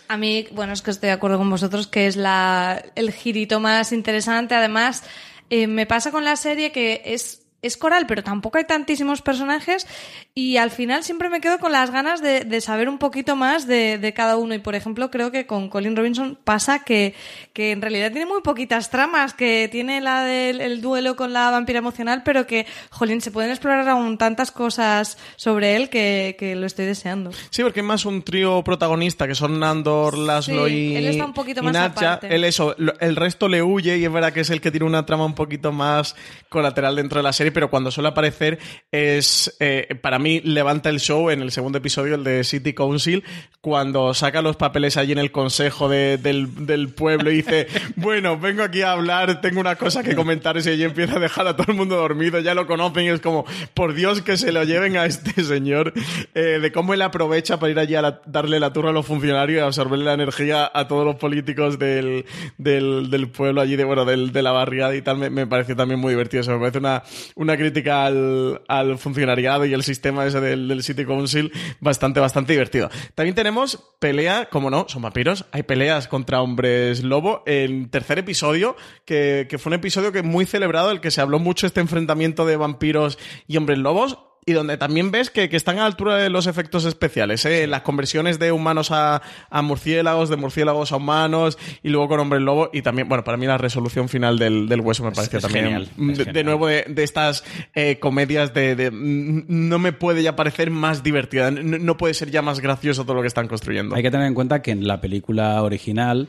A 0.07 0.17
mí, 0.17 0.47
bueno, 0.51 0.73
es 0.73 0.81
que 0.81 0.91
estoy 0.91 1.07
de 1.07 1.13
acuerdo 1.13 1.37
con 1.37 1.49
vosotros 1.49 1.87
que 1.87 2.07
es 2.07 2.15
la, 2.15 2.83
el 2.95 3.11
girito 3.11 3.59
más 3.59 3.91
interesante. 3.91 4.55
Además, 4.55 5.03
eh, 5.49 5.67
me 5.67 5.85
pasa 5.85 6.11
con 6.11 6.23
la 6.23 6.35
serie 6.35 6.71
que 6.71 7.01
es, 7.05 7.42
es 7.63 7.77
coral, 7.77 8.05
pero 8.07 8.23
tampoco 8.23 8.57
hay 8.59 8.65
tantísimos 8.65 9.21
personajes 9.21 9.87
y 10.35 10.57
al 10.57 10.69
final 10.69 11.03
siempre 11.03 11.29
me 11.29 11.41
quedo 11.41 11.57
con 11.57 11.71
las 11.71 11.89
ganas 11.91 12.21
de, 12.21 12.41
de 12.41 12.61
saber 12.61 12.89
un 12.89 12.99
poquito 12.99 13.35
más 13.35 13.65
de, 13.65 13.97
de 13.97 14.13
cada 14.13 14.37
uno. 14.37 14.53
Y, 14.53 14.59
por 14.59 14.75
ejemplo, 14.75 15.09
creo 15.09 15.31
que 15.31 15.47
con 15.47 15.69
Colin 15.69 15.95
Robinson 15.95 16.37
pasa 16.43 16.83
que, 16.83 17.15
que 17.53 17.71
en 17.71 17.81
realidad 17.81 18.11
tiene 18.11 18.25
muy 18.25 18.41
poquitas 18.41 18.89
tramas, 18.89 19.33
que 19.33 19.69
tiene 19.71 20.01
la 20.01 20.23
del 20.23 20.61
el 20.61 20.81
duelo 20.81 21.15
con 21.15 21.33
la 21.33 21.49
vampira 21.51 21.79
emocional, 21.79 22.21
pero 22.23 22.45
que, 22.45 22.65
jolín, 22.89 23.21
se 23.21 23.31
pueden 23.31 23.51
explorar 23.51 23.87
aún 23.87 24.17
tantas 24.17 24.51
cosas 24.51 25.17
sobre 25.35 25.75
él 25.75 25.89
que, 25.89 26.35
que 26.37 26.55
lo 26.55 26.65
estoy 26.65 26.85
deseando. 26.85 27.31
Sí, 27.49 27.63
porque 27.63 27.79
es 27.79 27.85
más 27.85 28.05
un 28.05 28.23
trío 28.23 28.63
protagonista 28.63 29.27
que 29.27 29.35
son 29.35 29.59
Nandor, 29.59 30.17
Laszlo 30.17 30.67
Sí, 30.67 30.73
y, 30.73 30.95
él 30.95 31.07
está 31.07 31.25
un 31.25 31.33
poquito 31.33 31.63
más. 31.63 31.91
Él 32.23 32.43
eso, 32.43 32.75
el 32.99 33.15
resto 33.15 33.47
le 33.47 33.63
huye 33.63 33.97
y 33.97 34.05
es 34.05 34.11
verdad 34.11 34.33
que 34.33 34.41
es 34.41 34.49
el 34.49 34.59
que 34.59 34.71
tiene 34.71 34.85
una 34.85 35.05
trama 35.05 35.25
un 35.25 35.35
poquito 35.35 35.71
más 35.71 36.15
colateral 36.49 36.95
dentro 36.95 37.19
de 37.19 37.23
la 37.23 37.33
serie, 37.33 37.51
pero 37.53 37.69
cuando 37.69 37.91
suele 37.91 38.09
aparecer 38.09 38.59
es, 38.91 39.55
eh, 39.59 39.95
para 40.01 40.19
mí, 40.19 40.41
levanta 40.41 40.89
el 40.89 40.99
show 40.99 41.29
en 41.29 41.41
el 41.41 41.51
segundo 41.51 41.77
episodio, 41.77 42.15
el 42.15 42.23
de 42.23 42.43
City 42.43 42.73
Council, 42.73 43.23
cuando 43.61 44.13
saca 44.13 44.41
los 44.41 44.55
papeles 44.57 44.97
allí 44.97 45.13
en 45.13 45.19
el 45.19 45.31
consejo 45.31 45.87
de- 45.87 46.17
del, 46.17 46.89
pueblo 46.89 47.31
y 47.31 47.37
dice, 47.37 47.67
bueno, 47.95 48.37
vengo 48.37 48.63
aquí 48.63 48.81
a 48.81 48.91
hablar, 48.91 49.39
tengo 49.41 49.59
una 49.59 49.75
cosa 49.75 50.03
que 50.03 50.15
comentaros 50.15 50.65
y 50.67 50.71
ella 50.71 50.85
empieza 50.85 51.15
a 51.15 51.19
dejar 51.19 51.47
a 51.47 51.55
todo 51.55 51.67
el 51.71 51.77
mundo 51.77 51.95
dormido, 51.95 52.39
ya 52.39 52.53
lo 52.55 52.67
conocen 52.67 53.05
y 53.05 53.09
es 53.09 53.21
como, 53.21 53.45
por 53.73 53.93
Dios 53.93 54.21
que 54.21 54.35
se 54.37 54.51
lo 54.51 54.63
lleven 54.63 54.97
a 54.97 55.05
este 55.05 55.43
señor, 55.43 55.93
eh, 56.33 56.59
de 56.61 56.71
cómo 56.71 56.93
él 56.93 57.01
aprovecha 57.01 57.59
para 57.59 57.71
ir 57.71 57.79
allí 57.79 57.95
a 57.95 58.01
la- 58.01 58.21
darle 58.25 58.59
la 58.59 58.73
turra 58.73 58.89
a 58.89 58.93
los 58.93 59.05
funcionarios 59.05 59.59
y 59.59 59.61
absorberle 59.63 60.05
la 60.05 60.13
energía 60.13 60.69
a 60.73 60.87
todos 60.87 61.05
los 61.05 61.15
políticos 61.15 61.79
del, 61.79 62.25
del, 62.57 63.29
pueblo 63.29 63.61
allí, 63.61 63.75
de, 63.75 63.83
bueno, 63.83 64.05
del, 64.05 64.31
de 64.31 64.41
la 64.41 64.51
barriada 64.51 64.95
y 64.95 65.01
tal, 65.01 65.17
me, 65.17 65.29
me 65.29 65.47
pareció 65.47 65.75
también 65.75 65.99
muy 65.99 66.11
divertido. 66.11 66.41
Eso 66.41 66.51
me 66.51 66.59
parece 66.59 66.79
una 66.79 67.03
crítica 67.51 68.05
al, 68.05 68.61
al 68.67 68.97
funcionariado 68.97 69.65
y 69.65 69.73
el 69.73 69.83
sistema 69.83 70.25
ese 70.25 70.39
del, 70.39 70.67
del 70.67 70.83
City 70.83 71.05
Council 71.05 71.51
bastante, 71.79 72.19
bastante 72.19 72.53
divertido. 72.53 72.89
También 73.15 73.35
tenemos 73.35 73.83
pelea, 73.99 74.49
como 74.49 74.69
no, 74.69 74.85
son 74.87 75.01
vampiros, 75.01 75.45
hay 75.51 75.63
peleas 75.63 76.07
contra 76.07 76.41
hombres 76.41 77.03
lobo. 77.03 77.43
En 77.45 77.89
tercer 77.89 78.19
episodio, 78.19 78.75
que, 79.05 79.47
que 79.49 79.57
fue 79.57 79.71
un 79.71 79.75
episodio 79.75 80.11
que 80.11 80.23
muy 80.23 80.45
celebrado, 80.45 80.91
el 80.91 81.01
que 81.01 81.11
se 81.11 81.21
habló 81.21 81.39
mucho 81.39 81.67
este 81.67 81.81
enfrentamiento 81.81 82.45
de 82.45 82.55
vampiros 82.55 83.19
y 83.47 83.57
hombres 83.57 83.79
lobos. 83.79 84.17
Y 84.45 84.53
donde 84.53 84.77
también 84.77 85.11
ves 85.11 85.29
que, 85.29 85.47
que 85.47 85.55
están 85.55 85.77
a 85.77 85.81
la 85.81 85.85
altura 85.85 86.17
de 86.17 86.29
los 86.29 86.47
efectos 86.47 86.85
especiales, 86.85 87.45
¿eh? 87.45 87.65
Las 87.65 87.81
conversiones 87.81 88.39
de 88.39 88.51
humanos 88.51 88.91
a, 88.91 89.21
a 89.49 89.61
murciélagos, 89.61 90.29
de 90.29 90.35
murciélagos 90.35 90.91
a 90.91 90.97
humanos, 90.97 91.57
y 91.81 91.89
luego 91.89 92.09
con 92.09 92.19
hombres 92.19 92.41
lobo. 92.41 92.69
Y 92.73 92.81
también, 92.81 93.07
bueno, 93.07 93.23
para 93.23 93.37
mí 93.37 93.45
la 93.45 93.57
resolución 93.57 94.09
final 94.09 94.37
del, 94.37 94.67
del 94.67 94.81
hueso 94.81 95.03
me 95.03 95.11
pareció 95.11 95.37
es 95.37 95.43
también. 95.43 95.65
genial, 95.65 95.89
es 96.11 96.17
de, 96.17 96.25
de 96.25 96.43
nuevo, 96.43 96.67
de, 96.67 96.85
de 96.87 97.03
estas 97.03 97.43
eh, 97.73 97.99
comedias 97.99 98.53
de, 98.53 98.75
de, 98.75 98.91
No 98.91 99.79
me 99.79 99.93
puede 99.93 100.23
ya 100.23 100.35
parecer 100.35 100.69
más 100.71 101.03
divertida. 101.03 101.49
No, 101.49 101.77
no 101.77 101.97
puede 101.97 102.13
ser 102.13 102.29
ya 102.29 102.41
más 102.41 102.59
gracioso 102.59 103.03
todo 103.03 103.15
lo 103.15 103.21
que 103.21 103.27
están 103.27 103.47
construyendo. 103.47 103.95
Hay 103.95 104.03
que 104.03 104.11
tener 104.11 104.27
en 104.27 104.33
cuenta 104.33 104.61
que 104.61 104.71
en 104.71 104.87
la 104.87 104.99
película 104.99 105.61
original 105.63 106.27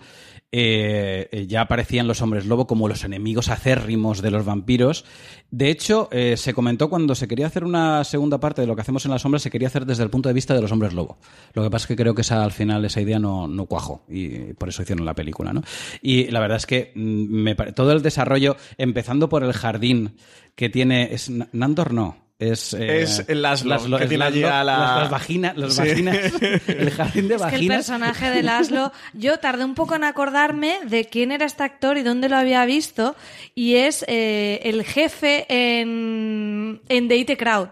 eh, 0.57 1.29
eh, 1.33 1.47
ya 1.49 1.63
aparecían 1.63 2.07
los 2.07 2.23
hombres 2.23 2.47
lobo 2.47 2.69
como 2.69 2.87
los 2.87 3.03
enemigos 3.03 3.49
acérrimos 3.49 4.23
de 4.23 4.31
los 4.31 4.45
vampiros. 4.45 5.05
De 5.51 5.69
hecho, 5.69 6.09
eh, 6.13 6.37
se 6.37 6.55
comentó 6.55 6.89
cuando 6.89 7.17
se 7.17 7.27
quería 7.27 7.49
hacer 7.49 7.65
una 7.65 8.04
segunda 8.05 8.39
parte 8.39 8.61
de 8.61 8.67
lo 8.67 8.75
que 8.77 8.83
hacemos 8.83 9.05
en 9.05 9.11
las 9.11 9.23
sombras, 9.23 9.43
se 9.43 9.51
quería 9.51 9.69
hacer 9.69 9.85
desde 9.87 10.03
el 10.05 10.11
punto 10.11 10.29
de 10.29 10.33
vista 10.35 10.55
de 10.55 10.61
los 10.63 10.71
hombres 10.73 10.93
lobo. 10.93 11.19
Lo 11.55 11.63
que 11.63 11.71
pasa 11.71 11.85
es 11.85 11.89
que 11.89 11.97
creo 11.97 12.15
que 12.15 12.21
esa, 12.23 12.45
al 12.45 12.53
final 12.53 12.85
esa 12.85 13.01
idea 13.01 13.19
no, 13.19 13.49
no 13.49 13.67
cuajó 13.67 14.05
y 14.09 14.53
por 14.55 14.69
eso 14.69 14.83
hicieron 14.83 15.05
la 15.05 15.15
película. 15.15 15.53
¿no? 15.53 15.63
Y 16.03 16.27
la 16.31 16.41
verdad 16.41 16.57
es 16.59 16.67
que 16.67 16.93
mm, 16.95 17.01
me 17.01 17.55
todo 17.55 17.93
el 17.93 18.03
desarrollo, 18.03 18.57
empezando 18.79 19.29
por 19.29 19.43
el 19.43 19.53
jardín 19.53 20.17
que 20.55 20.69
tiene... 20.69 21.13
Es, 21.13 21.31
Nandor 21.53 21.93
no. 21.93 22.23
Es, 22.37 22.75
eh, 22.75 23.03
Es 23.03 23.25
el 23.29 23.43
Laszlo, 23.43 23.97
que 23.97 24.03
es 24.05 24.09
tiene 24.09 24.25
allí 24.25 24.41
Laszlo, 24.41 24.57
a 24.57 24.65
la- 24.65 24.77
las, 24.79 25.01
las 25.03 25.11
vaginas, 25.11 25.57
las 25.57 25.75
Sí. 25.75 25.81
vaginas, 25.83 26.17
el 26.69 26.91
jardín 26.91 27.29
de 27.29 27.37
Es 27.37 27.43
que 27.43 27.57
el 27.57 27.69
personaje 27.69 28.31
de 28.31 28.43
Laszlo, 28.43 28.93
yo 29.15 29.39
tardé 29.39 29.65
un 29.65 29.75
poco 29.77 29.95
en 29.95 30.03
acordarme 30.03 30.79
de 30.85 31.05
quién 31.05 31.31
era 31.31 31.47
este 31.47 31.63
actor 31.63 31.97
y 31.97 32.03
dónde 32.03 32.29
lo 32.29 32.37
había 32.37 32.67
visto, 32.67 33.15
y 33.55 33.77
es 33.77 34.05
eh, 34.09 34.61
el 34.65 34.83
jefe 34.85 35.47
en, 35.49 36.81
en 36.89 37.09
The 37.09 37.17
It 37.17 37.39
Crowd. 37.39 37.69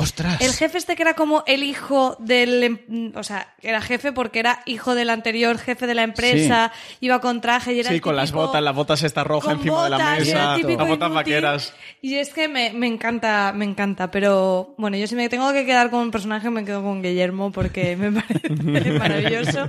¡Ostras! 0.00 0.40
El 0.40 0.52
jefe 0.52 0.78
este 0.78 0.96
que 0.96 1.02
era 1.02 1.14
como 1.14 1.44
el 1.46 1.62
hijo 1.62 2.16
del... 2.18 2.62
em- 2.62 3.12
O 3.14 3.22
sea, 3.22 3.54
era 3.62 3.80
jefe 3.80 4.12
porque 4.12 4.38
era 4.40 4.60
hijo 4.66 4.94
del 4.94 5.10
anterior 5.10 5.58
jefe 5.58 5.86
de 5.86 5.94
la 5.94 6.02
empresa, 6.02 6.72
iba 7.00 7.20
con 7.20 7.40
traje 7.40 7.74
y 7.74 7.80
era 7.80 7.88
Sí, 7.90 7.96
el 7.96 8.00
con 8.00 8.16
las 8.16 8.32
botas, 8.32 8.62
las 8.62 8.74
botas 8.74 9.02
esta 9.02 9.24
roja 9.24 9.52
encima 9.52 9.84
de 9.84 9.90
la 9.90 9.96
botas, 9.98 10.26
y 10.26 10.30
era 10.30 10.56
mesa, 10.56 10.68
el 10.68 10.76
las 10.78 10.88
botas 10.88 11.12
vaqueras. 11.12 11.74
Y 12.02 12.14
es 12.16 12.30
que 12.30 12.48
me, 12.48 12.72
me 12.72 12.86
encanta, 12.86 13.52
me 13.54 13.64
encanta. 13.64 14.10
Pero 14.10 14.74
bueno, 14.78 14.96
yo 14.96 15.06
si 15.06 15.14
me 15.14 15.28
tengo 15.28 15.52
que 15.52 15.66
quedar 15.66 15.90
con 15.90 16.00
un 16.00 16.10
personaje, 16.10 16.48
me 16.50 16.64
quedo 16.64 16.82
con 16.82 17.02
Guillermo 17.02 17.52
porque 17.52 17.96
me 17.96 18.10
parece 18.22 18.92
maravilloso. 18.92 19.66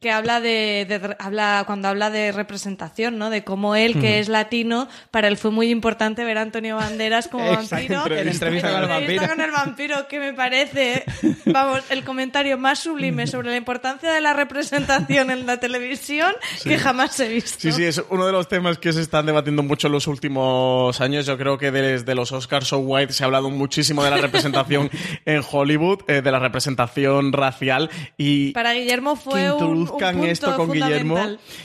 Que 0.00 0.10
habla 0.10 0.40
de, 0.40 0.86
de- 0.88 1.16
habla, 1.18 1.62
cuando 1.66 1.88
habla 1.88 2.10
de 2.10 2.32
representación, 2.32 3.18
¿no? 3.18 3.30
De 3.30 3.44
cómo 3.44 3.74
él, 3.76 4.00
que 4.00 4.18
es 4.18 4.28
latino, 4.28 4.88
para 5.10 5.28
él 5.28 5.36
fue 5.36 5.50
muy 5.50 5.70
importante 5.70 6.24
ver 6.24 6.38
a 6.38 6.42
Antonio 6.42 6.76
Banderas 6.76 7.28
como 7.28 7.44
vampiro. 7.52 8.06
en 8.06 8.28
entrevista 8.28 8.70
con 8.72 8.82
el 8.82 8.84
entrevista 8.84 8.88
vampiro. 8.88 9.28
con 9.28 9.40
el 9.40 9.50
vampiro 9.50 9.59
que 10.08 10.18
me 10.18 10.32
parece, 10.32 11.04
vamos, 11.46 11.82
el 11.90 12.04
comentario 12.04 12.58
más 12.58 12.80
sublime 12.80 13.26
sobre 13.26 13.50
la 13.50 13.56
importancia 13.56 14.12
de 14.12 14.20
la 14.20 14.32
representación 14.32 15.30
en 15.30 15.46
la 15.46 15.58
televisión 15.58 16.32
que 16.62 16.78
jamás 16.78 17.18
he 17.20 17.28
visto. 17.28 17.58
Sí, 17.60 17.72
sí, 17.72 17.84
es 17.84 18.02
uno 18.10 18.26
de 18.26 18.32
los 18.32 18.48
temas 18.48 18.78
que 18.78 18.92
se 18.92 19.00
están 19.00 19.26
debatiendo 19.26 19.62
mucho 19.62 19.86
en 19.86 19.92
los 19.92 20.06
últimos 20.06 21.00
años. 21.00 21.26
Yo 21.26 21.36
creo 21.36 21.58
que 21.58 21.70
desde 21.70 22.14
los 22.14 22.32
Oscars 22.32 22.68
So 22.68 22.78
White 22.78 23.12
se 23.12 23.24
ha 23.24 23.26
hablado 23.26 23.50
muchísimo 23.50 24.04
de 24.04 24.10
la 24.10 24.18
representación 24.18 24.90
en 25.24 25.42
Hollywood, 25.50 26.00
eh, 26.08 26.22
de 26.22 26.30
la 26.30 26.38
representación 26.38 27.32
racial 27.32 27.90
y 28.16 28.52
Para 28.52 28.72
Guillermo 28.72 29.14
que 29.14 29.20
fue 29.20 29.52
un, 29.52 29.62
un 29.62 29.76
introduzcan 29.80 30.16
punto 30.16 30.30
esto 30.30 30.56
con 30.56 30.72
Guillermo. 30.72 31.18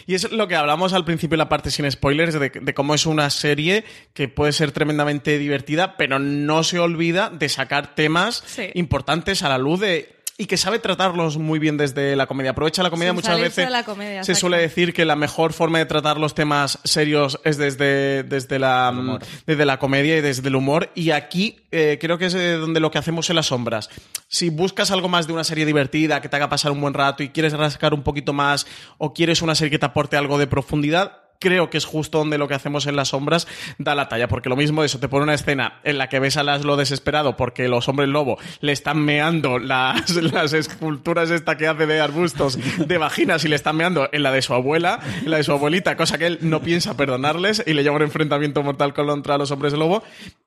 Y 0.05 0.15
es 0.15 0.31
lo 0.31 0.47
que 0.47 0.55
hablamos 0.55 0.93
al 0.93 1.05
principio 1.05 1.35
en 1.35 1.39
la 1.39 1.49
parte 1.49 1.71
sin 1.71 1.89
spoilers, 1.89 2.39
de, 2.39 2.49
de 2.49 2.73
cómo 2.73 2.95
es 2.95 3.05
una 3.05 3.29
serie 3.29 3.83
que 4.13 4.27
puede 4.27 4.51
ser 4.51 4.71
tremendamente 4.71 5.37
divertida, 5.37 5.97
pero 5.97 6.19
no 6.19 6.63
se 6.63 6.79
olvida 6.79 7.29
de 7.29 7.49
sacar 7.49 7.84
temas 7.93 8.43
Sí. 8.47 8.69
importantes 8.73 9.43
a 9.43 9.49
la 9.49 9.57
luz 9.57 9.79
de 9.81 10.15
y 10.37 10.47
que 10.47 10.57
sabe 10.57 10.79
tratarlos 10.79 11.37
muy 11.37 11.59
bien 11.59 11.77
desde 11.77 12.13
la 12.17 12.27
comedia. 12.27 12.51
Aprovecha 12.51 12.83
la 12.83 12.89
comedia 12.89 13.11
Sin 13.11 13.15
muchas 13.15 13.39
veces. 13.39 13.55
de 13.67 13.69
la 13.71 13.83
comedia, 13.85 14.21
se 14.21 14.33
exacto. 14.33 14.39
suele 14.41 14.57
decir 14.57 14.93
que 14.93 15.05
la 15.05 15.15
mejor 15.15 15.53
forma 15.53 15.77
de 15.77 15.85
tratar 15.85 16.17
los 16.19 16.35
temas 16.35 16.77
serios 16.83 17.39
es 17.45 17.55
desde, 17.55 18.23
desde, 18.23 18.59
la, 18.59 19.17
desde 19.47 19.63
la 19.65 19.79
comedia 19.79 20.17
y 20.17 20.21
desde 20.21 20.45
el 20.49 20.57
humor. 20.57 20.89
Y 20.93 21.11
aquí 21.11 21.61
eh, 21.71 21.99
creo 22.01 22.17
que 22.17 22.25
es 22.25 22.33
eh, 22.33 22.53
donde 22.57 22.81
lo 22.81 22.91
que 22.91 22.97
hacemos 22.97 23.29
en 23.29 23.37
las 23.37 23.45
sombras. 23.45 23.89
Si 24.27 24.49
buscas 24.49 24.91
algo 24.91 25.07
más 25.07 25.25
de 25.25 25.31
una 25.31 25.45
serie 25.45 25.65
divertida, 25.65 26.19
que 26.19 26.27
te 26.27 26.35
haga 26.35 26.49
pasar 26.49 26.73
un 26.73 26.81
buen 26.81 26.93
rato 26.93 27.23
y 27.23 27.29
quieres 27.29 27.53
rascar 27.53 27.93
un 27.93 28.03
poquito 28.03 28.33
más, 28.33 28.67
o 28.97 29.13
quieres 29.13 29.41
una 29.41 29.55
serie 29.55 29.71
que 29.71 29.79
te 29.79 29.85
aporte 29.85 30.17
algo 30.17 30.37
de 30.37 30.47
profundidad, 30.47 31.13
creo 31.45 31.69
que 31.69 31.77
es 31.77 31.85
justo 31.85 32.17
donde 32.17 32.39
lo 32.39 32.47
que 32.47 32.55
hacemos 32.55 32.87
en 32.87 32.95
las 32.95 33.09
sombras 33.09 33.47
da 33.77 33.93
la 33.93 34.09
talla, 34.09 34.27
porque 34.27 34.49
lo 34.49 34.55
mismo 34.55 34.83
eso, 34.83 34.99
te 34.99 35.07
pone 35.07 35.25
una 35.25 35.35
escena 35.35 35.79
en 35.83 35.99
la 35.99 36.09
que 36.09 36.17
ves 36.17 36.37
a 36.37 36.43
Laszlo 36.43 36.75
desesperado 36.75 37.37
porque 37.37 37.67
los 37.67 37.87
hombres 37.87 38.09
lobo 38.09 38.39
le 38.61 38.71
están 38.71 38.97
meando 39.05 39.59
las, 39.59 40.09
las 40.15 40.53
esculturas 40.53 41.29
esta 41.29 41.55
que 41.55 41.67
hace 41.67 41.85
de 41.85 42.01
arbustos 42.01 42.57
de 42.87 42.97
vaginas 42.97 43.45
y 43.45 43.49
le 43.49 43.57
están 43.57 43.77
meando 43.77 44.09
en 44.11 44.23
la 44.23 44.31
de 44.31 44.41
su 44.41 44.55
abuela, 44.55 44.99
en 45.21 45.29
la 45.29 45.37
de 45.37 45.43
su 45.43 45.51
abuelita, 45.51 45.95
cosa 45.95 46.17
que 46.17 46.25
él 46.25 46.39
no 46.41 46.63
piensa 46.63 46.97
perdonarles 46.97 47.61
y 47.63 47.73
le 47.73 47.83
lleva 47.83 47.97
un 47.97 48.01
enfrentamiento 48.01 48.63
mortal 48.63 48.95
contra 48.95 49.37
los 49.37 49.51
hombres 49.51 49.73
lobo, 49.73 50.01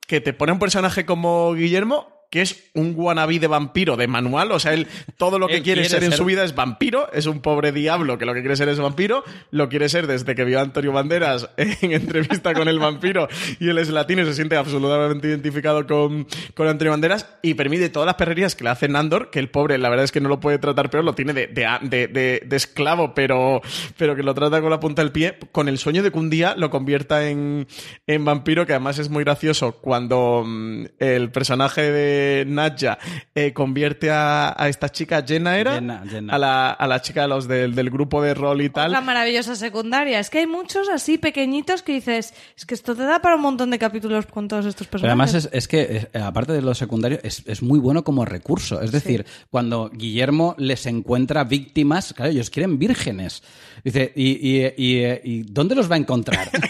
que 0.09 0.21
te 0.21 0.33
pone 0.33 0.51
un 0.51 0.59
personaje 0.59 1.07
como 1.07 1.55
Guillermo 1.55 2.18
que 2.31 2.43
es 2.43 2.71
un 2.75 2.93
wannabe 2.97 3.39
de 3.39 3.47
vampiro 3.47 3.97
de 3.97 4.07
manual, 4.07 4.53
o 4.53 4.59
sea, 4.59 4.75
él 4.75 4.87
todo 5.17 5.39
lo 5.39 5.47
que 5.49 5.63
quiere, 5.63 5.81
quiere 5.83 5.89
ser 5.89 6.05
en 6.05 6.13
su 6.13 6.25
vida 6.27 6.45
es 6.45 6.55
vampiro, 6.55 7.11
es 7.13 7.25
un 7.27 7.41
pobre 7.41 7.73
diablo 7.73 8.19
que 8.19 8.27
lo 8.27 8.35
que 8.35 8.41
quiere 8.41 8.55
ser 8.57 8.69
es 8.69 8.79
vampiro, 8.79 9.25
lo 9.51 9.69
quiere 9.69 9.89
ser 9.89 10.07
desde 10.07 10.35
que 10.35 10.45
vio 10.45 10.59
a 10.59 10.63
Antonio 10.63 10.93
Banderas 10.93 11.49
en 11.57 11.93
entrevista 11.93 12.53
con 12.53 12.69
el 12.69 12.79
vampiro 12.79 13.29
y 13.61 13.69
él 13.71 13.79
es 13.79 13.89
latino 13.89 14.23
y 14.23 14.27
se 14.27 14.35
siente 14.35 14.57
absolutamente 14.57 15.27
identificado 15.29 15.87
con, 15.87 16.27
con 16.55 16.69
Antonio 16.69 16.91
Banderas 16.91 17.27
y 17.43 17.55
permite 17.55 17.89
todas 17.89 18.07
las 18.07 18.17
perrerías 18.17 18.55
que 18.55 18.65
le 18.65 18.71
hace 18.71 18.89
Nandor, 18.89 19.31
que 19.31 19.39
el 19.39 19.49
pobre 19.49 19.79
la 19.79 19.89
verdad 19.89 20.05
es 20.05 20.13
que 20.13 20.21
no 20.21 20.29
lo 20.29 20.39
puede 20.41 20.59
tratar 20.59 20.91
peor, 20.91 21.05
lo 21.05 21.15
tiene 21.15 21.33
de, 21.33 21.47
de, 21.47 21.67
de- 21.83 22.09
de- 22.09 22.43
de 22.45 22.57
esclavo, 22.57 23.15
pero, 23.15 23.63
pero 23.97 24.15
que 24.17 24.23
lo 24.23 24.35
trata 24.35 24.61
con 24.61 24.69
la 24.71 24.81
punta 24.81 25.03
del 25.03 25.13
pie, 25.13 25.39
con 25.53 25.69
el 25.69 25.79
sueño 25.79 26.03
de 26.03 26.11
que 26.13 26.19
un 26.19 26.29
día 26.31 26.55
lo 26.57 26.69
convierta 26.69 27.29
en, 27.29 27.67
en 28.07 28.25
vampiro, 28.25 28.67
que 28.67 28.73
además 28.75 28.99
es 28.99 29.09
muy 29.09 29.25
gracioso 29.25 29.73
cuando 29.81 30.43
mm, 30.47 30.85
el 30.99 31.31
personaje 31.31 31.91
de 31.91 32.18
Nadja 32.47 32.99
eh, 33.35 33.53
convierte 33.53 34.11
a, 34.11 34.55
a 34.57 34.69
esta 34.69 34.89
chica, 34.89 35.23
Jenna 35.27 35.59
era, 35.59 35.75
Jenna, 35.75 36.03
Jenna. 36.09 36.35
A, 36.35 36.39
la, 36.39 36.71
a 36.71 36.87
la 36.87 37.01
chica 37.03 37.23
de 37.23 37.29
los 37.29 37.49
del, 37.49 37.75
del 37.75 37.91
grupo 37.91 38.23
de 38.23 38.35
rol 38.35 38.61
y 38.63 38.71
tal. 38.71 38.89
Otra 38.91 39.01
maravillosa 39.01 39.55
secundaria. 39.57 40.19
Es 40.21 40.31
que 40.31 40.39
hay 40.39 40.47
muchos 40.47 40.89
así 40.89 41.19
pequeñitos 41.19 41.83
que 41.83 41.93
dices, 41.93 42.35
es 42.57 42.67
que 42.67 42.75
esto 42.75 42.95
te 42.95 43.03
da 43.05 43.21
para 43.21 43.37
un 43.37 43.43
montón 43.43 43.71
de 43.71 43.79
capítulos 43.79 44.27
con 44.27 44.49
todos 44.49 44.67
estos 44.67 44.87
Pero 44.87 45.03
personajes. 45.03 45.35
además 45.35 45.35
es, 45.35 45.51
es 45.53 45.69
que, 45.69 46.09
eh, 46.13 46.19
aparte 46.21 46.53
de 46.53 46.63
lo 46.63 46.75
secundario, 46.75 47.19
es, 47.23 47.43
es 47.47 47.63
muy 47.63 47.79
bueno 47.79 48.05
como 48.05 48.25
recurso. 48.25 48.81
Es 48.81 48.93
decir, 48.93 49.25
cuando 49.51 49.91
Guillermo 49.93 50.55
les 50.59 50.87
encuentra 50.87 51.45
víctimas, 51.45 52.13
claro, 52.15 52.31
ellos 52.33 52.51
quieren 52.51 52.79
vírgenes. 52.79 53.43
Dice, 53.85 54.13
¿y, 54.17 54.31
y, 54.33 54.67
y, 54.77 55.05
y 55.23 55.43
dónde 55.45 55.75
los 55.77 55.91
va 55.91 55.95
a 55.95 55.99
encontrar? 55.99 56.49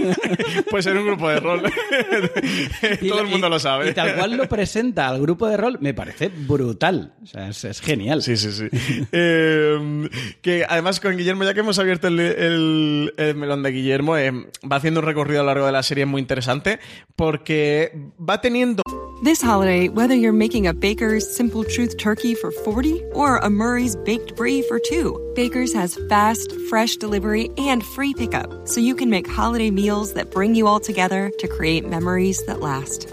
Pues 0.70 0.86
en 0.86 0.98
un 0.98 1.06
grupo 1.06 1.28
de 1.28 1.40
rol. 1.40 1.62
Y 3.00 3.08
Todo 3.08 3.20
el 3.20 3.24
la- 3.26 3.30
mundo 3.30 3.46
y- 3.46 3.50
lo 3.50 3.58
sabe. 3.58 3.90
Y 3.90 3.94
tal 3.94 4.14
cual 4.16 4.36
lo 4.36 4.48
presenta 4.48 5.08
al 5.08 5.20
grupo 5.20 5.37
de 5.46 5.56
rol, 5.56 5.78
me 5.80 5.94
parece 5.94 6.28
brutal. 6.28 7.14
O 7.22 7.26
sea, 7.26 7.48
es, 7.48 7.64
es 7.64 7.80
genial. 7.80 8.22
Sí, 8.22 8.36
sí, 8.36 8.50
sí. 8.52 8.68
Eh, 9.12 10.08
que 10.42 10.64
además 10.68 11.00
con 11.00 11.16
Guillermo, 11.16 11.44
ya 11.44 11.54
que 11.54 11.60
hemos 11.60 11.78
abierto 11.78 12.08
el, 12.08 12.18
el- 12.20 13.14
el 13.16 13.34
melón 13.36 13.62
de 13.62 13.70
Guillermo, 13.70 14.16
eh, 14.16 14.30
va 14.70 14.76
haciendo 14.76 15.00
un 15.00 15.06
recorrido 15.06 15.40
a 15.40 15.42
lo 15.44 15.48
largo 15.48 15.66
de 15.66 15.72
la 15.72 15.82
serie 15.82 16.06
muy 16.06 16.20
interesante 16.20 16.78
porque 17.16 17.92
va 18.18 18.40
teniendo 18.40 18.82
This 19.24 19.42
holiday, 19.42 19.88
whether 19.88 20.14
you're 20.14 20.32
making 20.32 20.68
a 20.68 20.72
Baker's 20.72 21.26
Simple 21.34 21.64
Truth 21.64 21.96
turkey 21.96 22.36
for 22.36 22.52
40 22.52 23.02
or 23.14 23.38
a 23.38 23.50
Murray's 23.50 23.96
Baked 24.04 24.36
Brie 24.36 24.62
for 24.62 24.78
2, 24.78 25.32
Baker's 25.34 25.74
has 25.74 25.98
fast, 26.08 26.52
fresh 26.70 26.96
delivery 26.98 27.50
and 27.58 27.82
free 27.82 28.14
pickup, 28.14 28.68
so 28.68 28.80
you 28.80 28.94
can 28.94 29.10
make 29.10 29.26
holiday 29.26 29.72
meals 29.72 30.12
that 30.14 30.30
bring 30.30 30.54
you 30.54 30.68
all 30.68 30.78
together 30.78 31.32
to 31.40 31.48
create 31.48 31.84
memories 31.84 32.44
that 32.46 32.60
last. 32.60 33.12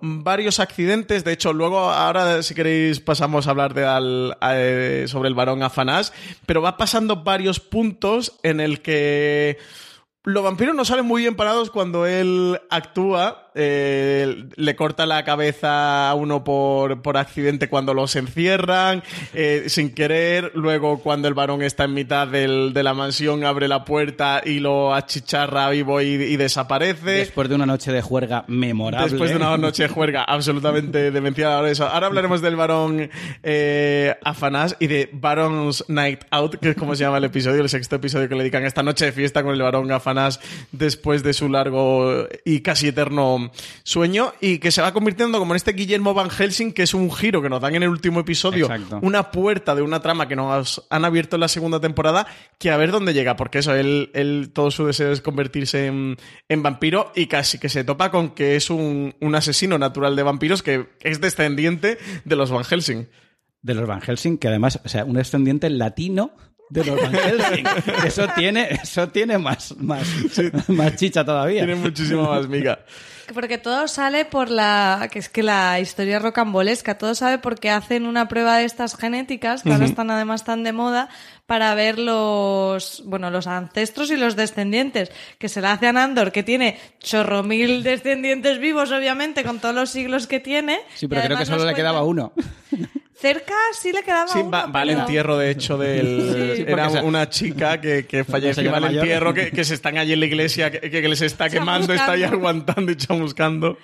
Varios 0.00 0.60
accidentes. 0.60 1.24
De 1.24 1.32
hecho, 1.32 1.52
luego, 1.52 1.78
ahora, 1.78 2.42
si 2.42 2.54
queréis, 2.54 3.00
pasamos 3.00 3.46
a 3.46 3.50
hablar 3.50 3.74
de 3.74 3.84
al- 3.86 4.36
eh, 4.42 5.04
sobre 5.08 5.28
el 5.28 5.34
varón 5.34 5.62
Afanás. 5.62 6.12
Pero 6.46 6.62
va 6.62 6.76
pasando 6.76 7.22
varios 7.22 7.60
puntos 7.60 8.38
en 8.42 8.60
el 8.60 8.82
que 8.82 9.58
los 10.24 10.42
vampiros 10.44 10.74
no 10.74 10.84
salen 10.84 11.06
muy 11.06 11.22
bien 11.22 11.36
parados 11.36 11.70
cuando 11.70 12.06
él 12.06 12.60
actúa. 12.70 13.47
Eh, 13.60 14.44
le 14.56 14.76
corta 14.76 15.04
la 15.04 15.24
cabeza 15.24 16.08
a 16.10 16.14
uno 16.14 16.44
por, 16.44 17.02
por 17.02 17.16
accidente 17.16 17.68
cuando 17.68 17.92
los 17.92 18.14
encierran, 18.16 19.02
eh, 19.34 19.64
sin 19.66 19.92
querer. 19.94 20.52
Luego, 20.54 21.00
cuando 21.00 21.26
el 21.28 21.34
varón 21.34 21.62
está 21.62 21.84
en 21.84 21.94
mitad 21.94 22.28
del- 22.28 22.72
de 22.72 22.82
la 22.82 22.94
mansión, 22.94 23.44
abre 23.44 23.66
la 23.68 23.84
puerta 23.84 24.40
y 24.44 24.60
lo 24.60 24.94
achicharra 24.94 25.68
vivo 25.70 26.00
y, 26.00 26.06
y 26.06 26.36
desaparece. 26.36 27.10
Después 27.10 27.48
de 27.48 27.54
una 27.56 27.66
noche 27.66 27.92
de 27.92 28.00
juerga 28.00 28.44
memorable. 28.48 29.08
Después 29.10 29.30
de 29.30 29.36
una 29.36 29.56
noche 29.58 29.82
de 29.84 29.88
juerga 29.88 30.22
absolutamente 30.24 31.10
demenciada. 31.10 31.56
Ahora, 31.56 31.70
eso. 31.70 31.86
Ahora 31.88 32.06
hablaremos 32.06 32.40
del 32.40 32.56
varón 32.56 33.10
eh, 33.42 34.14
Afanás 34.22 34.76
y 34.78 34.86
de 34.86 35.10
Baron's 35.12 35.84
Night 35.88 36.20
Out, 36.30 36.56
que 36.56 36.70
es 36.70 36.76
como 36.76 36.94
se 36.94 37.04
llama 37.04 37.18
el 37.18 37.24
episodio, 37.24 37.60
el 37.62 37.68
sexto 37.68 37.96
episodio 37.96 38.28
que 38.28 38.34
le 38.34 38.42
dedican 38.42 38.64
esta 38.64 38.82
noche 38.82 39.06
de 39.06 39.12
fiesta 39.12 39.42
con 39.42 39.52
el 39.54 39.62
varón 39.62 39.90
Afanás 39.90 40.40
después 40.72 41.22
de 41.22 41.32
su 41.32 41.48
largo 41.48 42.26
y 42.44 42.60
casi 42.60 42.88
eterno 42.88 43.47
sueño 43.82 44.32
y 44.40 44.58
que 44.58 44.70
se 44.70 44.82
va 44.82 44.92
convirtiendo 44.92 45.38
como 45.38 45.52
en 45.52 45.56
este 45.56 45.72
Guillermo 45.72 46.14
Van 46.14 46.30
Helsing, 46.30 46.72
que 46.72 46.82
es 46.82 46.94
un 46.94 47.12
giro 47.12 47.42
que 47.42 47.48
nos 47.48 47.60
dan 47.60 47.74
en 47.74 47.82
el 47.82 47.88
último 47.88 48.20
episodio, 48.20 48.66
Exacto. 48.66 49.00
una 49.02 49.30
puerta 49.30 49.74
de 49.74 49.82
una 49.82 50.00
trama 50.00 50.28
que 50.28 50.36
nos 50.36 50.86
han 50.90 51.04
abierto 51.04 51.36
en 51.36 51.40
la 51.40 51.48
segunda 51.48 51.80
temporada, 51.80 52.26
que 52.58 52.70
a 52.70 52.76
ver 52.76 52.90
dónde 52.90 53.14
llega, 53.14 53.36
porque 53.36 53.58
eso, 53.58 53.74
él, 53.74 54.10
él 54.14 54.50
todo 54.52 54.70
su 54.70 54.86
deseo 54.86 55.12
es 55.12 55.20
convertirse 55.20 55.86
en, 55.86 56.16
en 56.48 56.62
vampiro 56.62 57.12
y 57.14 57.26
casi 57.26 57.58
que 57.58 57.68
se 57.68 57.84
topa 57.84 58.10
con 58.10 58.30
que 58.30 58.56
es 58.56 58.70
un, 58.70 59.14
un 59.20 59.34
asesino 59.34 59.78
natural 59.78 60.16
de 60.16 60.22
vampiros 60.22 60.62
que 60.62 60.86
es 61.00 61.20
descendiente 61.20 61.98
de 62.24 62.36
los 62.36 62.50
Van 62.50 62.64
Helsing. 62.64 63.08
De 63.62 63.74
los 63.74 63.86
Van 63.86 64.00
Helsing, 64.00 64.38
que 64.38 64.48
además, 64.48 64.80
o 64.84 64.88
sea, 64.88 65.04
un 65.04 65.14
descendiente 65.14 65.68
latino 65.70 66.32
de 66.70 66.84
los 66.84 67.00
Van 67.00 67.12
Helsing. 67.14 67.64
Eso 68.06 68.28
tiene, 68.36 68.68
eso 68.82 69.08
tiene 69.08 69.38
más, 69.38 69.74
más, 69.78 70.06
más 70.68 70.96
chicha 70.96 71.24
todavía. 71.24 71.64
Tiene 71.64 71.80
muchísima 71.80 72.28
más 72.28 72.48
miga. 72.48 72.80
Porque 73.34 73.58
todo 73.58 73.88
sale 73.88 74.24
por 74.24 74.48
la. 74.50 75.08
que 75.12 75.18
es 75.18 75.28
que 75.28 75.42
la 75.42 75.78
historia 75.80 76.18
rocambolesca, 76.18 76.96
todo 76.96 77.14
sabe 77.14 77.36
porque 77.38 77.68
hacen 77.68 78.06
una 78.06 78.26
prueba 78.26 78.56
de 78.56 78.64
estas 78.64 78.96
genéticas, 78.96 79.62
que 79.62 79.68
ahora 79.70 79.84
Ujú. 79.84 79.90
están 79.90 80.10
además 80.10 80.44
tan 80.44 80.64
de 80.64 80.72
moda, 80.72 81.10
para 81.46 81.74
ver 81.74 81.98
los. 81.98 83.02
bueno, 83.04 83.30
los 83.30 83.46
ancestros 83.46 84.10
y 84.10 84.16
los 84.16 84.34
descendientes. 84.34 85.10
Que 85.38 85.50
se 85.50 85.60
la 85.60 85.72
hace 85.72 85.88
a 85.88 85.92
Nandor, 85.92 86.32
que 86.32 86.42
tiene 86.42 86.78
chorro 87.00 87.42
mil 87.42 87.82
descendientes 87.82 88.58
vivos, 88.60 88.92
obviamente, 88.92 89.44
con 89.44 89.58
todos 89.58 89.74
los 89.74 89.90
siglos 89.90 90.26
que 90.26 90.40
tiene. 90.40 90.80
Sí, 90.94 91.06
pero 91.06 91.20
creo 91.22 91.36
que 91.36 91.44
solo 91.46 91.66
le 91.66 91.74
quedaba 91.74 92.02
uno. 92.04 92.32
Cerca 93.20 93.54
sí 93.72 93.90
le 93.92 94.02
quedaba 94.02 94.28
Sí, 94.28 94.38
uno. 94.40 94.50
va, 94.50 94.66
va 94.66 94.80
al 94.82 94.90
entierro, 94.90 95.36
de 95.38 95.50
hecho, 95.50 95.76
del... 95.78 96.54
Sí, 96.56 96.64
era 96.68 96.88
una 97.02 97.28
chica 97.28 97.80
que, 97.80 98.06
que 98.06 98.22
falleció 98.24 98.72
al 98.74 98.80
mayor. 98.80 99.02
entierro, 99.02 99.34
que, 99.34 99.50
que 99.50 99.64
se 99.64 99.74
están 99.74 99.98
allí 99.98 100.12
en 100.12 100.20
la 100.20 100.26
iglesia, 100.26 100.70
que, 100.70 100.88
que 100.90 101.08
les 101.08 101.20
está 101.22 101.48
quemando, 101.50 101.92
está 101.92 102.12
ahí 102.12 102.22
aguantando 102.24 102.92
y 102.92 102.96
chamuscando. 102.96 103.76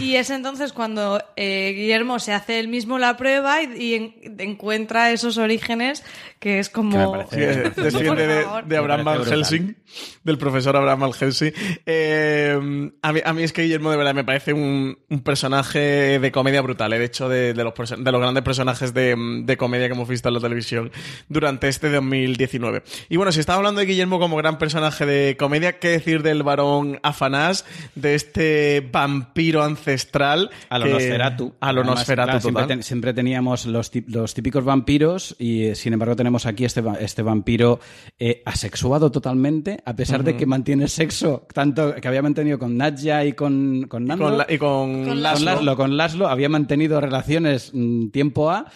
Y 0.00 0.16
es 0.16 0.30
entonces 0.30 0.72
cuando 0.72 1.22
eh, 1.36 1.72
Guillermo 1.76 2.18
se 2.18 2.32
hace 2.32 2.58
él 2.58 2.66
mismo 2.66 2.98
la 2.98 3.16
prueba 3.16 3.62
y, 3.62 3.76
y 3.80 3.94
en- 3.94 4.14
encuentra 4.40 5.12
esos 5.12 5.38
orígenes 5.38 6.02
que 6.40 6.58
es 6.58 6.68
como... 6.68 7.20
Sí, 7.30 7.36
eh, 7.38 7.70
desciende 7.76 8.26
de, 8.26 8.44
de 8.66 8.76
Abraham 8.76 9.04
Van. 9.04 9.24
Helsing, 9.24 9.76
del 10.24 10.36
profesor 10.36 10.76
Abraham 10.76 10.98
Van 11.00 11.12
Helsing. 11.12 11.52
Eh, 11.86 12.90
a, 13.02 13.12
mí, 13.12 13.20
a 13.24 13.32
mí 13.32 13.42
es 13.44 13.52
que 13.52 13.62
Guillermo 13.62 13.90
de 13.92 13.96
verdad 13.96 14.14
me 14.14 14.24
parece 14.24 14.52
un, 14.52 14.98
un 15.08 15.20
personaje 15.22 16.18
de 16.18 16.32
comedia 16.32 16.60
brutal. 16.60 16.92
eh, 16.92 16.98
De 16.98 17.04
hecho, 17.04 17.28
de, 17.28 17.54
de 17.54 17.62
los, 17.64 17.74
de 17.74 18.12
los 18.12 18.20
grandes 18.20 18.42
personajes 18.42 18.77
de, 18.80 19.14
de 19.44 19.56
comedia 19.56 19.86
que 19.88 19.94
hemos 19.94 20.08
visto 20.08 20.28
en 20.28 20.34
la 20.34 20.40
televisión 20.40 20.90
durante 21.28 21.68
este 21.68 21.90
2019. 21.90 22.82
Y 23.08 23.16
bueno, 23.16 23.32
si 23.32 23.40
estaba 23.40 23.58
hablando 23.58 23.80
de 23.80 23.86
Guillermo 23.86 24.18
como 24.18 24.36
gran 24.36 24.58
personaje 24.58 25.04
de 25.06 25.36
comedia, 25.36 25.78
¿qué 25.78 25.88
decir 25.88 26.22
del 26.22 26.42
varón 26.42 26.98
Afanás, 27.02 27.64
de 27.94 28.14
este 28.14 28.88
vampiro 28.92 29.62
ancestral? 29.62 30.50
A 30.68 30.78
lo 30.78 30.86
que- 30.86 30.92
Nosferatu. 30.92 31.54
A 31.60 31.72
lo 31.72 31.80
Además, 31.80 31.98
Nosferatu, 32.00 32.26
claro, 32.26 32.40
siempre, 32.40 32.62
total. 32.62 32.76
ten- 32.76 32.82
siempre 32.82 33.14
teníamos 33.14 33.66
los, 33.66 33.90
los 34.06 34.34
típicos 34.34 34.64
vampiros 34.64 35.36
y 35.38 35.64
eh, 35.64 35.74
sin 35.74 35.92
embargo 35.92 36.16
tenemos 36.16 36.46
aquí 36.46 36.64
este, 36.64 36.82
este 37.00 37.22
vampiro 37.22 37.80
eh, 38.18 38.42
asexuado 38.44 39.10
totalmente, 39.10 39.80
a 39.84 39.94
pesar 39.96 40.24
de 40.24 40.36
que 40.36 40.46
mantiene 40.46 40.88
sexo 40.88 41.46
tanto 41.52 41.94
que 41.96 42.08
había 42.08 42.22
mantenido 42.22 42.58
con 42.58 42.76
Nadja 42.76 43.24
y 43.24 43.32
con, 43.32 43.86
con 43.88 44.04
Nando. 44.04 44.24
con 44.24 44.38
la- 44.38 44.46
y 44.48 44.58
con 44.58 45.04
Con 45.04 45.22
Laszlo. 45.22 45.44
Laszlo, 45.52 45.76
con 45.76 45.96
Laszlo 45.96 46.28
había 46.28 46.48
mantenido 46.48 47.00
relaciones 47.00 47.70
mm, 47.72 48.08
tiempo 48.10 48.50
A, 48.50 48.66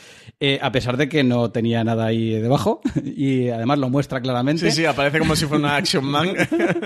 eh, 0.40 0.58
a 0.60 0.72
pesar 0.72 0.96
de 0.96 1.08
que 1.08 1.22
no 1.22 1.50
tenía 1.50 1.84
nada 1.84 2.06
ahí 2.06 2.32
debajo 2.32 2.80
y 3.04 3.48
además 3.48 3.78
lo 3.78 3.90
muestra 3.90 4.20
claramente. 4.20 4.70
Sí, 4.70 4.78
sí, 4.78 4.84
aparece 4.84 5.18
como 5.18 5.36
si 5.36 5.46
fuera 5.46 5.64
una 5.64 5.76
Action 5.76 6.04
Man. 6.04 6.34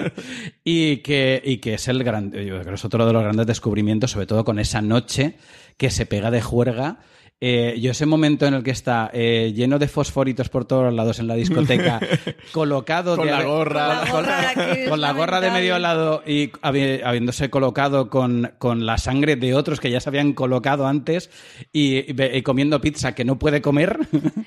y 0.64 0.98
que, 0.98 1.40
y 1.44 1.58
que 1.58 1.74
es 1.74 1.88
el 1.88 2.04
gran, 2.04 2.32
yo 2.32 2.60
creo 2.60 2.64
que 2.64 2.74
es 2.74 2.84
otro 2.84 3.06
de 3.06 3.12
los 3.12 3.22
grandes 3.22 3.46
descubrimientos, 3.46 4.10
sobre 4.10 4.26
todo 4.26 4.44
con 4.44 4.58
esa 4.58 4.82
noche 4.82 5.36
que 5.76 5.90
se 5.90 6.06
pega 6.06 6.30
de 6.30 6.42
juerga. 6.42 6.98
Eh, 7.38 7.76
yo 7.82 7.90
ese 7.90 8.06
momento 8.06 8.46
en 8.46 8.54
el 8.54 8.62
que 8.62 8.70
está 8.70 9.10
eh, 9.12 9.52
lleno 9.54 9.78
de 9.78 9.88
fosforitos 9.88 10.48
por 10.48 10.64
todos 10.64 10.90
lados 10.94 11.18
en 11.18 11.26
la 11.26 11.34
discoteca, 11.34 12.00
colocado 12.52 13.14
Con 13.16 13.26
de- 13.26 13.32
la 13.32 13.42
gorra. 13.44 13.88
La 14.04 14.10
gorra 14.10 14.54
con 14.88 15.00
la 15.02 15.12
gorra 15.12 15.40
de 15.42 15.50
medio 15.50 15.78
lado 15.78 16.22
y 16.26 16.48
habi- 16.62 17.02
habiéndose 17.04 17.50
colocado 17.50 18.08
con, 18.08 18.52
con 18.56 18.86
la 18.86 18.96
sangre 18.96 19.36
de 19.36 19.54
otros 19.54 19.80
que 19.80 19.90
ya 19.90 20.00
se 20.00 20.08
habían 20.08 20.32
colocado 20.32 20.86
antes 20.86 21.28
y, 21.74 21.96
y 22.10 22.16
y 22.36 22.42
comiendo 22.42 22.80
pizza 22.80 23.14
que 23.14 23.26
no 23.26 23.38
puede 23.38 23.60
comer. 23.60 23.98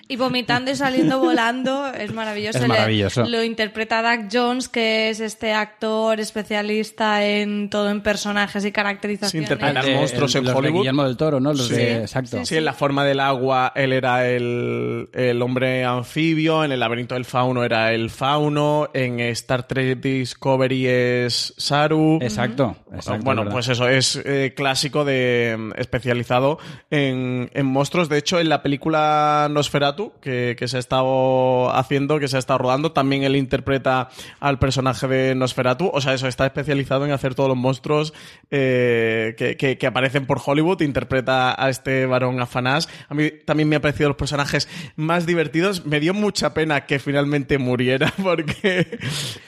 Y 0.08 0.16
vomitando 0.16 0.72
y 0.72 0.76
saliendo 0.76 1.20
volando 1.20 1.86
es 1.94 2.12
maravilloso. 2.12 2.58
Es 2.58 2.64
Le- 2.64 2.68
maravilloso. 2.70 3.24
Lo 3.26 3.44
interpreta 3.44 4.02
Doug 4.02 4.30
Jones, 4.32 4.68
que 4.68 5.10
es 5.10 5.20
este 5.20 5.54
actor 5.54 6.20
especialista 6.20 7.24
en 7.24 7.70
todo 7.70 7.90
en 7.92 8.02
personajes 8.02 8.66
y 8.66 8.72
caracterizaciones. 8.72 9.32
Sí, 9.48 9.54
interpreta 9.54 9.88
Eh, 9.88 9.96
monstruos 9.96 10.34
el- 10.34 10.40
en 10.40 10.46
de 10.48 10.52
Hollywood. 10.54 10.80
Guillermo 10.80 11.04
del 11.04 11.18
Toro, 11.18 11.40
¿no? 11.40 11.54
Los 11.54 11.68
Sí. 11.68 11.76
de, 11.76 11.98
exacto. 12.02 12.44
Sí, 12.46 12.58
en 12.58 12.66
la 12.66 12.74
forma 12.80 13.04
del 13.06 13.20
agua 13.20 13.72
él 13.76 13.94
era 13.94 14.28
el, 14.28 15.10
el 15.14 15.42
hombre 15.42 15.84
anfibio, 15.86 16.64
en 16.64 16.72
el 16.72 16.80
laberinto 16.80 17.14
del 17.16 17.26
fauno 17.26 17.64
era 17.64 17.94
el 17.94 18.10
fauno, 18.10 18.90
en 18.94 19.20
Star 19.20 19.68
Trek 19.68 20.00
Discovery 20.00 20.88
es 20.88 21.54
Saru. 21.58 22.20
Exacto, 22.22 22.76
exacto, 22.94 23.24
bueno, 23.26 23.42
verdad. 23.42 23.54
pues 23.54 23.68
eso 23.68 23.88
es 23.88 24.16
eh, 24.26 24.54
clásico 24.56 25.04
de 25.06 25.56
mm, 25.60 25.72
especializado 25.78 26.58
en, 26.90 27.50
en 27.54 27.66
monstruos. 27.66 28.10
De 28.10 28.18
hecho, 28.18 28.40
en 28.40 28.50
la 28.50 28.64
película 28.64 29.48
Nosferatu, 29.52 30.14
que, 30.22 30.56
que 30.58 30.68
se 30.68 30.78
ha 30.78 30.80
estado 30.80 31.70
haciendo, 31.76 32.20
que 32.20 32.28
se 32.28 32.38
ha 32.38 32.40
estado 32.40 32.60
rodando, 32.60 32.92
también 32.94 33.24
él 33.24 33.36
interpreta 33.36 34.10
al 34.40 34.58
personaje 34.58 35.08
de 35.08 35.36
Nosferatu. 35.36 35.92
O 35.94 36.00
sea, 36.02 36.14
eso 36.14 36.28
está 36.28 36.46
especializado 36.46 37.06
en 37.06 37.12
hacer 37.12 37.36
todos 37.36 37.50
los 37.50 37.58
monstruos 37.58 38.14
eh, 38.52 39.36
que, 39.38 39.58
que- 39.58 39.78
que 39.78 39.88
aparecen 39.88 40.26
por 40.26 40.40
Hollywood. 40.44 40.82
Interpreta 40.82 41.62
a 41.62 41.70
este 41.70 42.06
varón 42.06 42.40
A 42.78 43.14
mí 43.14 43.32
también 43.46 43.68
me 43.70 43.76
ha 43.78 43.82
parecido 43.82 44.10
los 44.10 44.18
personajes 44.18 44.68
más 44.96 45.26
divertidos. 45.26 45.86
Me 45.86 46.00
dio 46.00 46.14
mucha 46.14 46.54
pena 46.54 46.86
que 46.86 47.00
finalmente 47.00 47.58
muriera 47.58 48.14
porque 48.24 49.00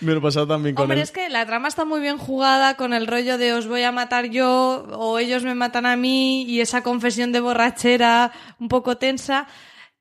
me 0.01 0.13
lo 0.13 0.19
he 0.19 0.21
pasado 0.21 0.47
también 0.47 0.75
con 0.75 0.83
Hombre, 0.83 0.97
él. 0.97 1.03
es 1.03 1.11
que 1.11 1.29
la 1.29 1.45
trama 1.45 1.67
está 1.67 1.85
muy 1.85 2.01
bien 2.01 2.17
jugada 2.17 2.75
con 2.75 2.93
el 2.93 3.07
rollo 3.07 3.37
de 3.37 3.53
os 3.53 3.67
voy 3.67 3.83
a 3.83 3.91
matar 3.91 4.25
yo 4.29 4.87
o 4.91 5.19
ellos 5.19 5.43
me 5.43 5.55
matan 5.55 5.85
a 5.85 5.95
mí 5.95 6.43
y 6.43 6.61
esa 6.61 6.83
confesión 6.83 7.31
de 7.31 7.39
borrachera 7.39 8.31
un 8.59 8.67
poco 8.67 8.97
tensa 8.97 9.47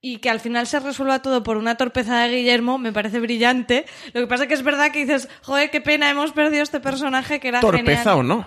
y 0.03 0.17
que 0.19 0.31
al 0.31 0.41
final 0.41 0.67
se 0.67 0.81
resuelva 0.81 1.21
todo 1.21 1.43
por 1.43 1.59
una 1.59 1.75
torpeza 1.77 2.21
de 2.23 2.35
Guillermo 2.35 2.79
me 2.79 2.91
parece 2.93 3.21
brillante. 3.21 3.85
Lo 4.15 4.23
que 4.23 4.27
pasa 4.27 4.47
que 4.47 4.55
es 4.55 4.63
verdad 4.63 4.93
que 4.93 5.01
dices, 5.05 5.29
joder, 5.43 5.71
qué 5.71 5.83
pena, 5.83 6.09
hemos 6.09 6.33
perdido 6.33 6.63
este 6.63 6.81
personaje 6.81 7.39
que 7.39 7.49
era 7.49 7.61
¿Torpeza 7.61 7.85
genial. 8.15 8.19
o 8.19 8.23
no? 8.23 8.47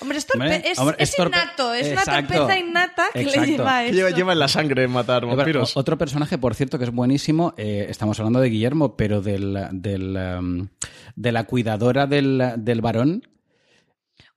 Hombre, 0.00 0.18
es, 0.18 0.26
torpe- 0.28 0.40
Hombre, 0.42 0.62
es, 0.64 0.78
hombre, 0.78 0.96
es 0.98 1.10
es 1.10 1.16
torpe- 1.16 1.28
innato, 1.28 1.74
es 1.74 1.86
Exacto. 1.88 2.10
una 2.12 2.26
torpeza 2.28 2.58
innata 2.58 3.04
que 3.12 3.20
Exacto. 3.22 3.40
le 3.40 3.46
lleva 3.48 3.78
a 3.78 3.80
Que 3.82 3.86
eso. 3.88 3.96
lleva, 3.96 4.10
lleva 4.10 4.32
en 4.32 4.38
la 4.38 4.48
sangre 4.48 4.88
matar 4.88 5.26
vampiros. 5.26 5.76
otro 5.76 5.98
personaje, 5.98 6.38
por 6.38 6.54
cierto, 6.54 6.78
que 6.78 6.84
es 6.84 6.92
buenísimo, 6.92 7.54
eh, 7.56 7.86
estamos 7.88 8.18
hablando 8.20 8.40
de 8.40 8.48
Guillermo, 8.50 8.96
pero 8.96 9.20
del, 9.22 9.58
del, 9.72 10.16
um, 10.38 10.68
de 11.16 11.32
la 11.32 11.44
cuidadora 11.44 12.06
del, 12.06 12.52
del 12.58 12.80
varón. 12.80 13.26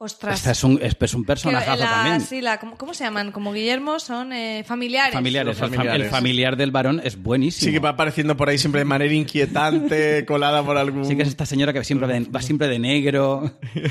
Ostras. 0.04 0.34
Esta 0.40 0.50
es 0.52 0.64
un, 0.64 0.80
es, 0.82 0.98
es 1.00 1.14
un 1.14 1.24
personajazo 1.26 1.76
la- 1.84 1.90
también. 1.92 2.22
sí, 2.22 2.42
la- 2.42 2.60
¿cómo, 2.60 2.76
cómo 2.76 2.94
se 2.96 3.04
llaman? 3.04 3.32
Como 3.32 3.54
Guillermo 3.54 4.00
son 4.00 4.34
eh, 4.34 4.64
familiares. 4.66 5.14
Familiares. 5.14 5.56
El, 5.60 5.64
fam- 5.64 5.76
familiares. 5.76 6.06
el 6.06 6.10
familiar 6.10 6.58
del 6.58 6.72
varón 6.72 7.02
es 7.04 7.22
buenísimo. 7.22 7.68
Sí 7.68 7.72
que 7.72 7.78
va 7.80 7.90
apareciendo 7.90 8.36
por 8.36 8.50
ahí 8.50 8.58
siempre 8.58 8.80
de 8.82 8.86
manera 8.86 9.14
inquietante, 9.14 10.26
colada 10.28 10.64
por 10.64 10.78
algún... 10.78 11.06
Sí 11.06 11.16
que 11.16 11.22
es 11.22 11.28
esta 11.28 11.46
señora 11.46 11.72
que 11.72 11.84
siempre 11.84 12.08
de- 12.08 12.22
va 12.32 12.42
siempre 12.42 12.68
de 12.68 12.80
negro. 12.80 13.52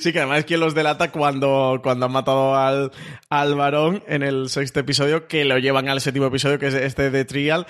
Sí, 0.00 0.12
que 0.12 0.18
además 0.18 0.40
es 0.40 0.44
quien 0.46 0.60
los 0.60 0.74
delata 0.74 1.10
cuando, 1.12 1.80
cuando 1.82 2.06
han 2.06 2.12
matado 2.12 2.56
al, 2.56 2.90
al 3.28 3.54
varón 3.54 4.02
en 4.08 4.22
el 4.22 4.48
sexto 4.48 4.80
episodio, 4.80 5.28
que 5.28 5.44
lo 5.44 5.58
llevan 5.58 5.88
al 5.88 6.00
séptimo 6.00 6.26
episodio, 6.26 6.58
que 6.58 6.66
es 6.68 6.74
este 6.74 7.10
de 7.10 7.24
Trial, 7.24 7.66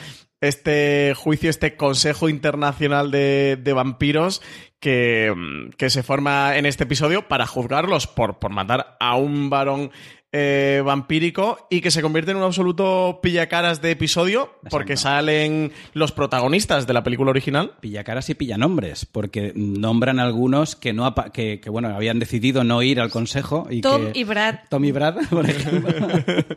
este 0.49 1.15
juicio, 1.15 1.51
este 1.51 1.77
Consejo 1.77 2.29
Internacional 2.29 3.11
de, 3.11 3.73
Vampiros 3.75 4.43
que, 4.81 5.33
que 5.77 5.91
se 5.91 6.03
forma 6.03 6.57
en 6.57 6.67
este 6.67 6.85
episodio 6.85 7.29
para 7.29 7.47
juzgarlos 7.47 8.07
por, 8.07 8.39
por 8.39 8.51
matar 8.51 8.97
a 9.01 9.17
un 9.17 9.51
varón 9.51 9.91
eh, 10.33 10.83
vampírico 10.85 11.67
y 11.71 11.81
que 11.81 11.91
se 11.91 12.03
convierte 12.03 12.33
en 12.33 12.37
un 12.39 12.43
absoluto 12.43 13.21
pillacaras 13.23 13.81
de 13.81 13.93
episodio 13.93 14.51
porque 14.71 14.97
salen 14.97 15.73
los 15.95 16.13
protagonistas 16.13 16.87
de 16.87 16.93
la 16.93 17.03
película 17.03 17.31
original. 17.31 17.73
Pillacaras 17.81 18.29
y 18.29 18.35
pillanombres, 18.35 19.07
porque 19.07 19.53
nombran 19.55 20.19
algunos 20.19 20.77
que 20.77 20.93
no 20.93 21.15
que, 21.33 21.61
que, 21.61 21.71
bueno 21.71 21.89
habían 21.95 22.19
decidido 22.19 22.65
no 22.65 22.83
ir 22.83 23.01
al 23.01 23.11
consejo 23.11 23.67
y 23.71 23.81
Tom 23.81 24.13
que- 24.13 24.19
y 24.21 24.25
Brad. 24.25 24.57
Tom 24.69 24.85
y 24.85 24.93
Brad, 24.93 25.17
por 25.31 25.49
ejemplo. 25.49 25.95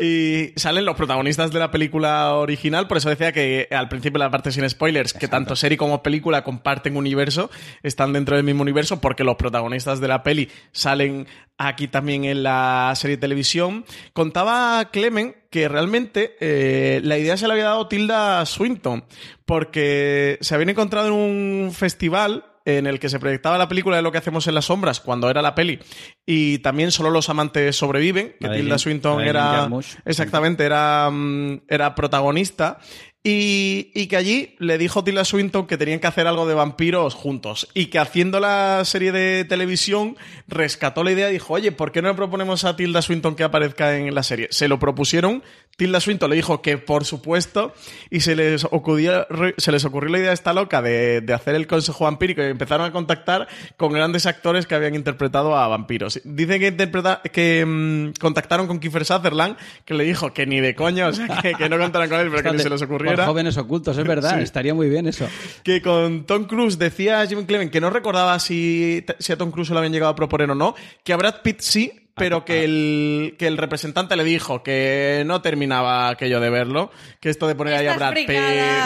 Y 0.00 0.52
salen 0.56 0.84
los 0.84 0.96
protagonistas 0.96 1.52
de 1.52 1.58
la 1.58 1.70
película 1.70 2.34
original, 2.34 2.86
por 2.88 2.98
eso 2.98 3.08
decía 3.08 3.32
que 3.32 3.68
al 3.70 3.88
principio 3.88 4.18
la 4.18 4.30
parte 4.30 4.52
sin 4.52 4.68
spoilers, 4.68 5.12
que 5.12 5.28
tanto 5.28 5.56
serie 5.56 5.78
como 5.78 6.02
película 6.02 6.44
comparten 6.44 6.96
universo, 6.96 7.50
están 7.82 8.12
dentro 8.12 8.36
del 8.36 8.44
mismo 8.44 8.62
universo, 8.62 9.00
porque 9.00 9.24
los 9.24 9.36
protagonistas 9.36 10.00
de 10.00 10.08
la 10.08 10.22
peli 10.22 10.48
salen 10.72 11.26
aquí 11.58 11.88
también 11.88 12.24
en 12.24 12.42
la 12.42 12.92
serie 12.96 13.16
de 13.16 13.20
televisión. 13.20 13.84
Contaba 14.12 14.90
Clemen 14.90 15.36
que 15.50 15.68
realmente 15.68 16.36
eh, 16.40 17.00
la 17.02 17.18
idea 17.18 17.36
se 17.36 17.46
la 17.46 17.54
había 17.54 17.64
dado 17.64 17.88
Tilda 17.88 18.44
Swinton, 18.44 19.04
porque 19.44 20.38
se 20.40 20.54
habían 20.54 20.70
encontrado 20.70 21.08
en 21.08 21.14
un 21.14 21.72
festival 21.72 22.44
en 22.66 22.86
el 22.86 22.98
que 22.98 23.08
se 23.08 23.20
proyectaba 23.20 23.56
la 23.58 23.68
película 23.68 23.96
de 23.96 24.02
lo 24.02 24.10
que 24.10 24.18
hacemos 24.18 24.46
en 24.48 24.54
las 24.54 24.66
sombras 24.66 24.98
cuando 25.00 25.30
era 25.30 25.40
la 25.40 25.54
peli 25.54 25.78
y 26.26 26.58
también 26.58 26.90
solo 26.90 27.10
los 27.10 27.30
amantes 27.30 27.76
sobreviven 27.76 28.34
que 28.40 28.48
Tilda 28.48 28.76
Swinton 28.76 29.20
era 29.22 29.68
exactamente 30.04 30.64
era, 30.64 31.08
mm, 31.10 31.62
era 31.68 31.94
protagonista 31.94 32.80
y, 33.28 34.06
que 34.06 34.16
allí 34.16 34.54
le 34.60 34.78
dijo 34.78 35.02
Tilda 35.02 35.24
Swinton 35.24 35.66
que 35.66 35.76
tenían 35.76 35.98
que 35.98 36.06
hacer 36.06 36.28
algo 36.28 36.46
de 36.46 36.54
vampiros 36.54 37.14
juntos 37.14 37.66
y 37.74 37.86
que 37.86 37.98
haciendo 37.98 38.38
la 38.38 38.84
serie 38.84 39.10
de 39.10 39.44
televisión 39.44 40.16
rescató 40.46 41.02
la 41.02 41.10
idea 41.10 41.28
y 41.28 41.32
dijo, 41.32 41.54
oye, 41.54 41.72
¿por 41.72 41.90
qué 41.90 42.02
no 42.02 42.08
le 42.08 42.14
proponemos 42.14 42.62
a 42.62 42.76
Tilda 42.76 43.02
Swinton 43.02 43.34
que 43.34 43.42
aparezca 43.42 43.96
en 43.96 44.14
la 44.14 44.22
serie? 44.22 44.46
Se 44.52 44.68
lo 44.68 44.78
propusieron, 44.78 45.42
Tilda 45.76 46.00
Swinton 46.00 46.30
le 46.30 46.36
dijo 46.36 46.62
que 46.62 46.78
por 46.78 47.04
supuesto 47.04 47.74
y 48.10 48.20
se 48.20 48.34
les 48.34 48.64
ocurrió, 48.64 49.26
se 49.58 49.72
les 49.72 49.84
ocurrió 49.84 50.10
la 50.10 50.18
idea 50.18 50.32
esta 50.32 50.54
loca 50.54 50.80
de, 50.80 51.20
de 51.20 51.32
hacer 51.34 51.54
el 51.54 51.66
consejo 51.66 52.04
vampírico 52.04 52.42
y 52.42 52.46
empezaron 52.46 52.86
a 52.86 52.92
contactar 52.92 53.46
con 53.76 53.92
grandes 53.92 54.24
actores 54.24 54.66
que 54.66 54.74
habían 54.74 54.94
interpretado 54.94 55.54
a 55.56 55.68
vampiros. 55.68 56.20
Dicen 56.24 56.60
que, 56.60 56.68
interpreta, 56.68 57.20
que 57.30 57.64
mm, 57.66 58.18
contactaron 58.18 58.66
con 58.66 58.78
Kiefer 58.78 59.04
Sutherland 59.04 59.56
que 59.84 59.92
le 59.94 60.04
dijo 60.04 60.32
que 60.32 60.46
ni 60.46 60.60
de 60.60 60.74
coña, 60.74 61.08
o 61.08 61.12
sea, 61.12 61.42
que, 61.42 61.52
que 61.54 61.68
no 61.68 61.78
contaran 61.78 62.08
con 62.08 62.20
él, 62.20 62.30
pero 62.30 62.42
que 62.42 62.56
ni 62.56 62.62
se 62.62 62.70
les 62.70 62.80
Por 62.80 62.88
ocurriera. 62.94 63.26
jóvenes 63.26 63.56
ocultos, 63.58 63.98
es 63.98 64.04
verdad. 64.06 64.36
Sí. 64.38 64.42
Estaría 64.44 64.72
muy 64.72 64.88
bien 64.88 65.06
eso. 65.06 65.28
Que 65.62 65.82
con 65.82 66.24
Tom 66.24 66.44
Cruise 66.44 66.78
decía 66.78 67.26
Jimmy 67.26 67.44
Clement 67.44 67.70
que 67.70 67.80
no 67.82 67.90
recordaba 67.90 68.38
si, 68.38 69.04
si 69.18 69.32
a 69.32 69.36
Tom 69.36 69.50
Cruise 69.50 69.68
lo 69.70 69.78
habían 69.78 69.92
llegado 69.92 70.12
a 70.12 70.16
proponer 70.16 70.50
o 70.50 70.54
no, 70.54 70.74
que 71.04 71.12
a 71.12 71.16
Brad 71.18 71.42
Pitt 71.42 71.60
sí, 71.60 71.92
pero 72.16 72.44
que 72.46 72.64
el, 72.64 73.34
que 73.38 73.46
el 73.46 73.58
representante 73.58 74.16
le 74.16 74.24
dijo 74.24 74.62
que 74.62 75.22
no 75.26 75.42
terminaba 75.42 76.08
aquello 76.08 76.40
de 76.40 76.48
verlo, 76.50 76.90
que 77.20 77.28
esto 77.28 77.46
de 77.46 77.54
poner 77.54 77.74
ahí 77.74 77.86
a 77.86 77.94
Brad 77.94 78.14
Pitt, 78.14 78.30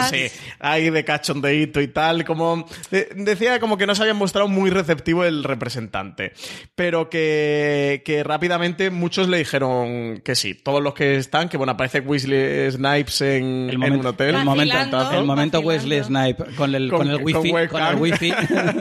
sí, 0.09 0.27
ahí 0.59 0.89
de 0.89 1.05
cachondeíto 1.05 1.79
y 1.81 1.87
tal, 1.87 2.25
como 2.25 2.67
de- 2.89 3.07
decía 3.15 3.59
como 3.61 3.77
que 3.77 3.87
no 3.87 3.95
se 3.95 4.01
había 4.01 4.13
mostrado 4.13 4.47
muy 4.49 4.69
receptivo 4.69 5.23
el 5.23 5.43
representante, 5.45 6.33
pero 6.75 7.09
que, 7.09 8.01
que 8.05 8.23
rápidamente 8.23 8.89
muchos 8.89 9.29
le 9.29 9.37
dijeron 9.37 10.21
que 10.25 10.35
sí, 10.35 10.53
todos 10.53 10.83
los 10.83 10.93
que 10.93 11.15
están, 11.15 11.47
que 11.47 11.55
bueno, 11.55 11.71
aparece 11.71 12.01
Weasley 12.01 12.69
Snipes 12.71 13.21
en, 13.21 13.69
en 13.71 13.81
un 13.93 14.05
hotel. 14.05 14.35
el 14.35 14.43
momento, 14.43 14.75
Vacilando, 14.75 15.19
el 15.19 15.25
momento 15.25 15.61
vacilando. 15.63 15.67
Wesley 15.67 16.03
Snipe 16.03 16.55
con 16.55 16.75
el, 16.75 16.89
Con- 16.89 16.97
con, 16.99 17.07
el 17.09 17.15
con 17.15 17.23
wifi, 17.25 17.41
con, 17.49 17.51
webcam. 17.51 17.95
el 17.95 18.01
wifi, 18.01 18.33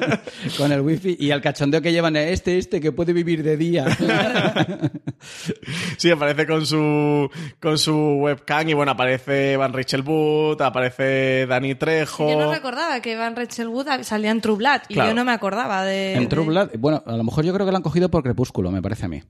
con 0.58 0.72
el 0.72 0.80
wifi 0.80 1.16
y 1.20 1.30
el 1.30 1.40
cachondeo 1.40 1.80
que 1.80 1.92
llevan 1.92 2.16
este, 2.16 2.58
este 2.58 2.80
que 2.80 2.90
puede 2.90 3.12
vivir 3.12 3.44
de 3.44 3.56
día. 3.56 3.86
Sí, 5.98 6.10
aparece 6.10 6.46
con 6.46 6.64
su 6.64 7.28
con 7.60 7.76
su 7.78 7.94
webcam 8.20 8.68
y 8.68 8.74
bueno, 8.74 8.92
aparece 8.92 9.56
Van 9.56 9.72
Rachel 9.72 10.02
Wood, 10.02 10.62
aparece 10.62 11.46
Dani 11.46 11.74
Trejo. 11.74 12.28
Yo 12.30 12.38
no 12.38 12.52
recordaba 12.52 13.00
que 13.00 13.16
Van 13.16 13.36
Rachel 13.36 13.68
Wood 13.68 13.86
salía 14.02 14.30
en 14.30 14.40
True 14.40 14.56
Blood 14.56 14.80
y 14.88 14.94
Claro. 14.94 15.10
yo 15.10 15.14
no 15.14 15.24
me 15.24 15.32
acordaba 15.32 15.84
de... 15.84 16.14
en 16.14 16.28
True 16.28 16.46
Blood, 16.46 16.70
bueno, 16.78 17.02
a 17.06 17.16
lo 17.16 17.24
mejor 17.24 17.44
yo 17.44 17.52
creo 17.52 17.66
que 17.66 17.72
lo 17.72 17.76
han 17.76 17.82
cogido 17.82 18.10
por 18.10 18.22
Crepúsculo, 18.22 18.70
me 18.70 18.80
parece 18.82 19.06
a 19.06 19.08
mí. 19.08 19.22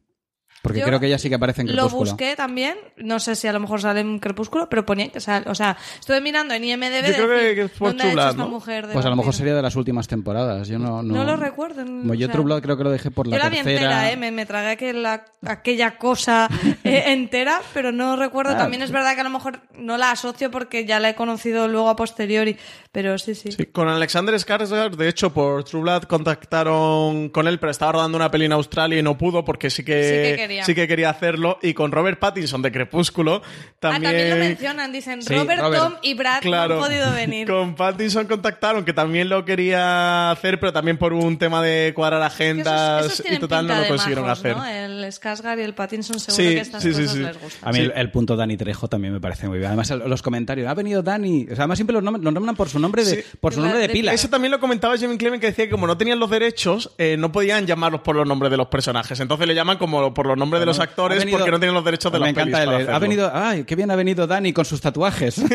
Porque 0.62 0.80
Yo 0.80 0.84
creo 0.84 1.00
que 1.00 1.06
ella 1.06 1.18
sí 1.18 1.28
que 1.30 1.36
aparece 1.36 1.62
en 1.62 1.68
Lo 1.68 1.72
Crepúsculo. 1.84 2.10
busqué 2.10 2.36
también, 2.36 2.76
no 2.98 3.18
sé 3.18 3.34
si 3.34 3.48
a 3.48 3.52
lo 3.52 3.60
mejor 3.60 3.80
sale 3.80 4.00
en 4.00 4.18
Crepúsculo, 4.18 4.68
pero 4.68 4.84
ponía 4.84 5.08
que 5.08 5.18
sale, 5.18 5.48
o 5.48 5.54
sea, 5.54 5.76
estuve 5.98 6.20
mirando 6.20 6.52
en 6.52 6.62
IMDb 6.64 7.06
Yo 7.06 7.14
creo 7.14 7.28
decir, 7.28 7.54
que- 7.54 7.62
es 7.62 7.70
por 7.70 7.88
¿dónde 7.88 8.02
ha 8.02 8.06
True 8.06 8.12
hecho 8.12 8.14
Blood, 8.20 8.30
esta 8.30 8.42
¿no? 8.42 8.48
mujer 8.48 8.86
de 8.86 8.92
Pues 8.92 9.06
a 9.06 9.08
lo 9.08 9.16
mejor 9.16 9.34
sería 9.34 9.54
de 9.54 9.62
las 9.62 9.74
últimas 9.76 10.06
temporadas. 10.06 10.68
Yo 10.68 10.78
no, 10.78 11.02
no, 11.02 11.14
No 11.14 11.24
lo 11.24 11.36
recuerdo, 11.36 11.84
Como 11.86 12.12
yo 12.14 12.26
o 12.26 12.28
sea, 12.28 12.32
True 12.34 12.44
Blood 12.44 12.60
creo 12.62 12.76
que 12.76 12.84
lo 12.84 12.90
dejé 12.90 13.10
por 13.10 13.26
la 13.26 13.36
Yo 13.38 13.42
la 13.42 13.48
vi 13.48 13.56
tercera. 13.56 13.74
entera, 13.80 14.12
¿eh? 14.12 14.16
me, 14.18 14.30
me 14.30 14.44
tragué 14.44 14.68
aquella, 14.72 15.24
aquella 15.46 15.96
cosa 15.96 16.46
eh, 16.84 17.04
entera, 17.06 17.60
pero 17.72 17.90
no 17.90 18.16
recuerdo. 18.16 18.52
Ah. 18.52 18.58
También 18.58 18.82
es 18.82 18.90
verdad 18.90 19.14
que 19.14 19.22
a 19.22 19.24
lo 19.24 19.30
mejor 19.30 19.60
no 19.78 19.96
la 19.96 20.10
asocio 20.10 20.50
porque 20.50 20.84
ya 20.84 21.00
la 21.00 21.08
he 21.08 21.14
conocido 21.14 21.68
luego 21.68 21.88
a 21.88 21.96
posteriori, 21.96 22.56
pero 22.92 23.16
sí, 23.18 23.34
sí. 23.34 23.50
Sí, 23.52 23.64
con 23.66 23.88
Alexander 23.88 24.34
Skarsgård, 24.34 24.96
de 24.96 25.08
hecho, 25.08 25.32
por 25.32 25.64
True 25.64 25.80
Blood 25.82 26.02
contactaron 26.50 27.28
con 27.30 27.46
él, 27.48 27.58
pero 27.58 27.70
estaba 27.70 27.92
rodando 27.92 28.16
una 28.16 28.30
peli 28.30 28.44
en 28.46 28.52
Australia 28.52 28.98
y 28.98 29.02
no 29.02 29.16
pudo 29.16 29.44
porque 29.44 29.70
sí 29.70 29.84
que, 29.84 30.30
Sí 30.30 30.36
que 30.36 30.48
quería. 30.50 30.64
sí 30.64 30.74
que 30.74 30.88
quería 30.88 31.10
hacerlo. 31.10 31.58
Y 31.62 31.74
con 31.74 31.92
Robert 31.92 32.18
Pattinson 32.18 32.62
de 32.62 32.72
Crepúsculo 32.72 33.42
también... 33.78 34.04
Ah, 34.06 34.08
también 34.08 34.30
lo 34.30 34.36
mencionan, 34.36 34.92
dicen 34.92 35.22
Sí, 35.22 35.34
Robert, 35.34 35.60
Robert. 35.60 35.82
Tom 35.82 35.92
y 36.02 36.14
Brad 36.14 36.40
Claro, 36.42 36.76
no 36.76 36.84
han 36.84 36.88
podido 36.90 37.12
venir. 37.12 37.46
con 37.48 37.74
Pattinson 37.74 38.26
contactaron, 38.26 38.84
que 38.84 38.92
también 38.92 39.28
lo 39.28 39.44
quería 39.44 40.30
hacer, 40.30 40.58
pero 40.60 40.72
también 40.72 40.98
por 40.98 41.12
un 41.12 41.38
tema 41.38 41.62
de 41.62 41.92
cuadrar 41.94 42.20
Que 42.20 42.26
esos- 42.26 42.34
agendas 42.40 43.06
esos 43.20 43.26
y 43.30 43.38
total 43.38 43.66
no 43.66 43.76
lo 43.80 43.86
consiguieron 43.88 44.24
majos, 44.24 44.38
hacer. 44.40 44.56
¿no? 44.56 44.66
El 44.66 45.04
Skarsgård 45.12 45.58
y 45.58 45.62
el 45.62 45.74
Pattinson 45.74 46.18
seguro 46.20 46.42
Sí, 46.48 46.54
que 46.54 46.60
estas 46.60 46.82
sí, 46.82 46.92
sí, 46.92 47.00
cosas 47.02 47.14
sí. 47.16 47.22
les 47.22 47.40
gustan. 47.40 47.68
A 47.68 47.72
mí 47.72 47.78
Sí. 47.78 47.84
el, 47.84 47.92
el 47.96 48.10
punto 48.10 48.36
Dani 48.36 48.56
Trejo 48.56 48.88
también 48.88 49.12
me 49.14 49.20
parece 49.20 49.48
muy 49.48 49.58
bien. 49.58 49.68
Además, 49.68 49.90
el- 49.90 50.00
los 50.00 50.22
comentarios. 50.22 50.68
Ha 50.68 50.74
venido 50.74 51.02
Dani. 51.02 51.44
O 51.44 51.46
sea, 51.54 51.58
además 51.64 51.78
siempre 51.78 51.94
los 51.94 52.02
nombran, 52.02 52.24
los 52.24 52.34
nombran 52.34 52.56
por 52.56 52.68
su 52.68 52.78
nombre 52.78 53.04
de, 53.04 53.22
Sí. 53.22 53.28
por 53.40 53.52
su 53.54 53.60
De- 53.60 53.66
nombre 53.68 53.80
de 53.82 53.88
de 53.88 53.92
pila. 53.92 54.12
Eso 54.12 54.28
también 54.28 54.50
lo 54.50 54.60
comentaba 54.60 54.96
Jimmy 54.96 55.16
Clement 55.16 55.40
que 55.40 55.48
decía 55.48 55.64
que 55.66 55.70
como 55.70 55.86
no 55.86 55.96
tenían 55.96 56.18
los 56.18 56.30
derechos, 56.30 56.90
eh, 56.98 57.16
no 57.18 57.32
podían 57.32 57.66
llamarlos 57.66 58.00
por 58.02 58.16
los 58.16 58.26
nombres 58.26 58.50
de 58.50 58.56
los 58.56 58.66
personajes. 58.68 59.18
Entonces 59.20 59.46
le 59.46 59.54
llaman 59.54 59.78
como 59.78 60.12
por 60.14 60.26
los 60.26 60.36
nombres 60.40 60.58
de 60.60 60.66
los 60.66 60.80
actores 60.80 61.18
venido- 61.20 61.38
porque 61.38 61.50
no 61.52 61.58
tienen 61.60 61.74
los 61.74 61.84
derechos 61.84 62.10
de 62.12 62.18
Me 62.18 62.30
encanta 62.30 62.58
pelis 62.58 62.74
el- 62.80 62.84
para 62.86 62.96
Ha 62.96 62.98
venido, 62.98 63.30
ay, 63.32 63.64
qué 63.64 63.76
bien 63.76 63.90
ha 63.90 63.96
venido 63.96 64.26
Dani 64.26 64.52
con 64.52 64.64
sus 64.64 64.80
tatuajes. 64.80 65.40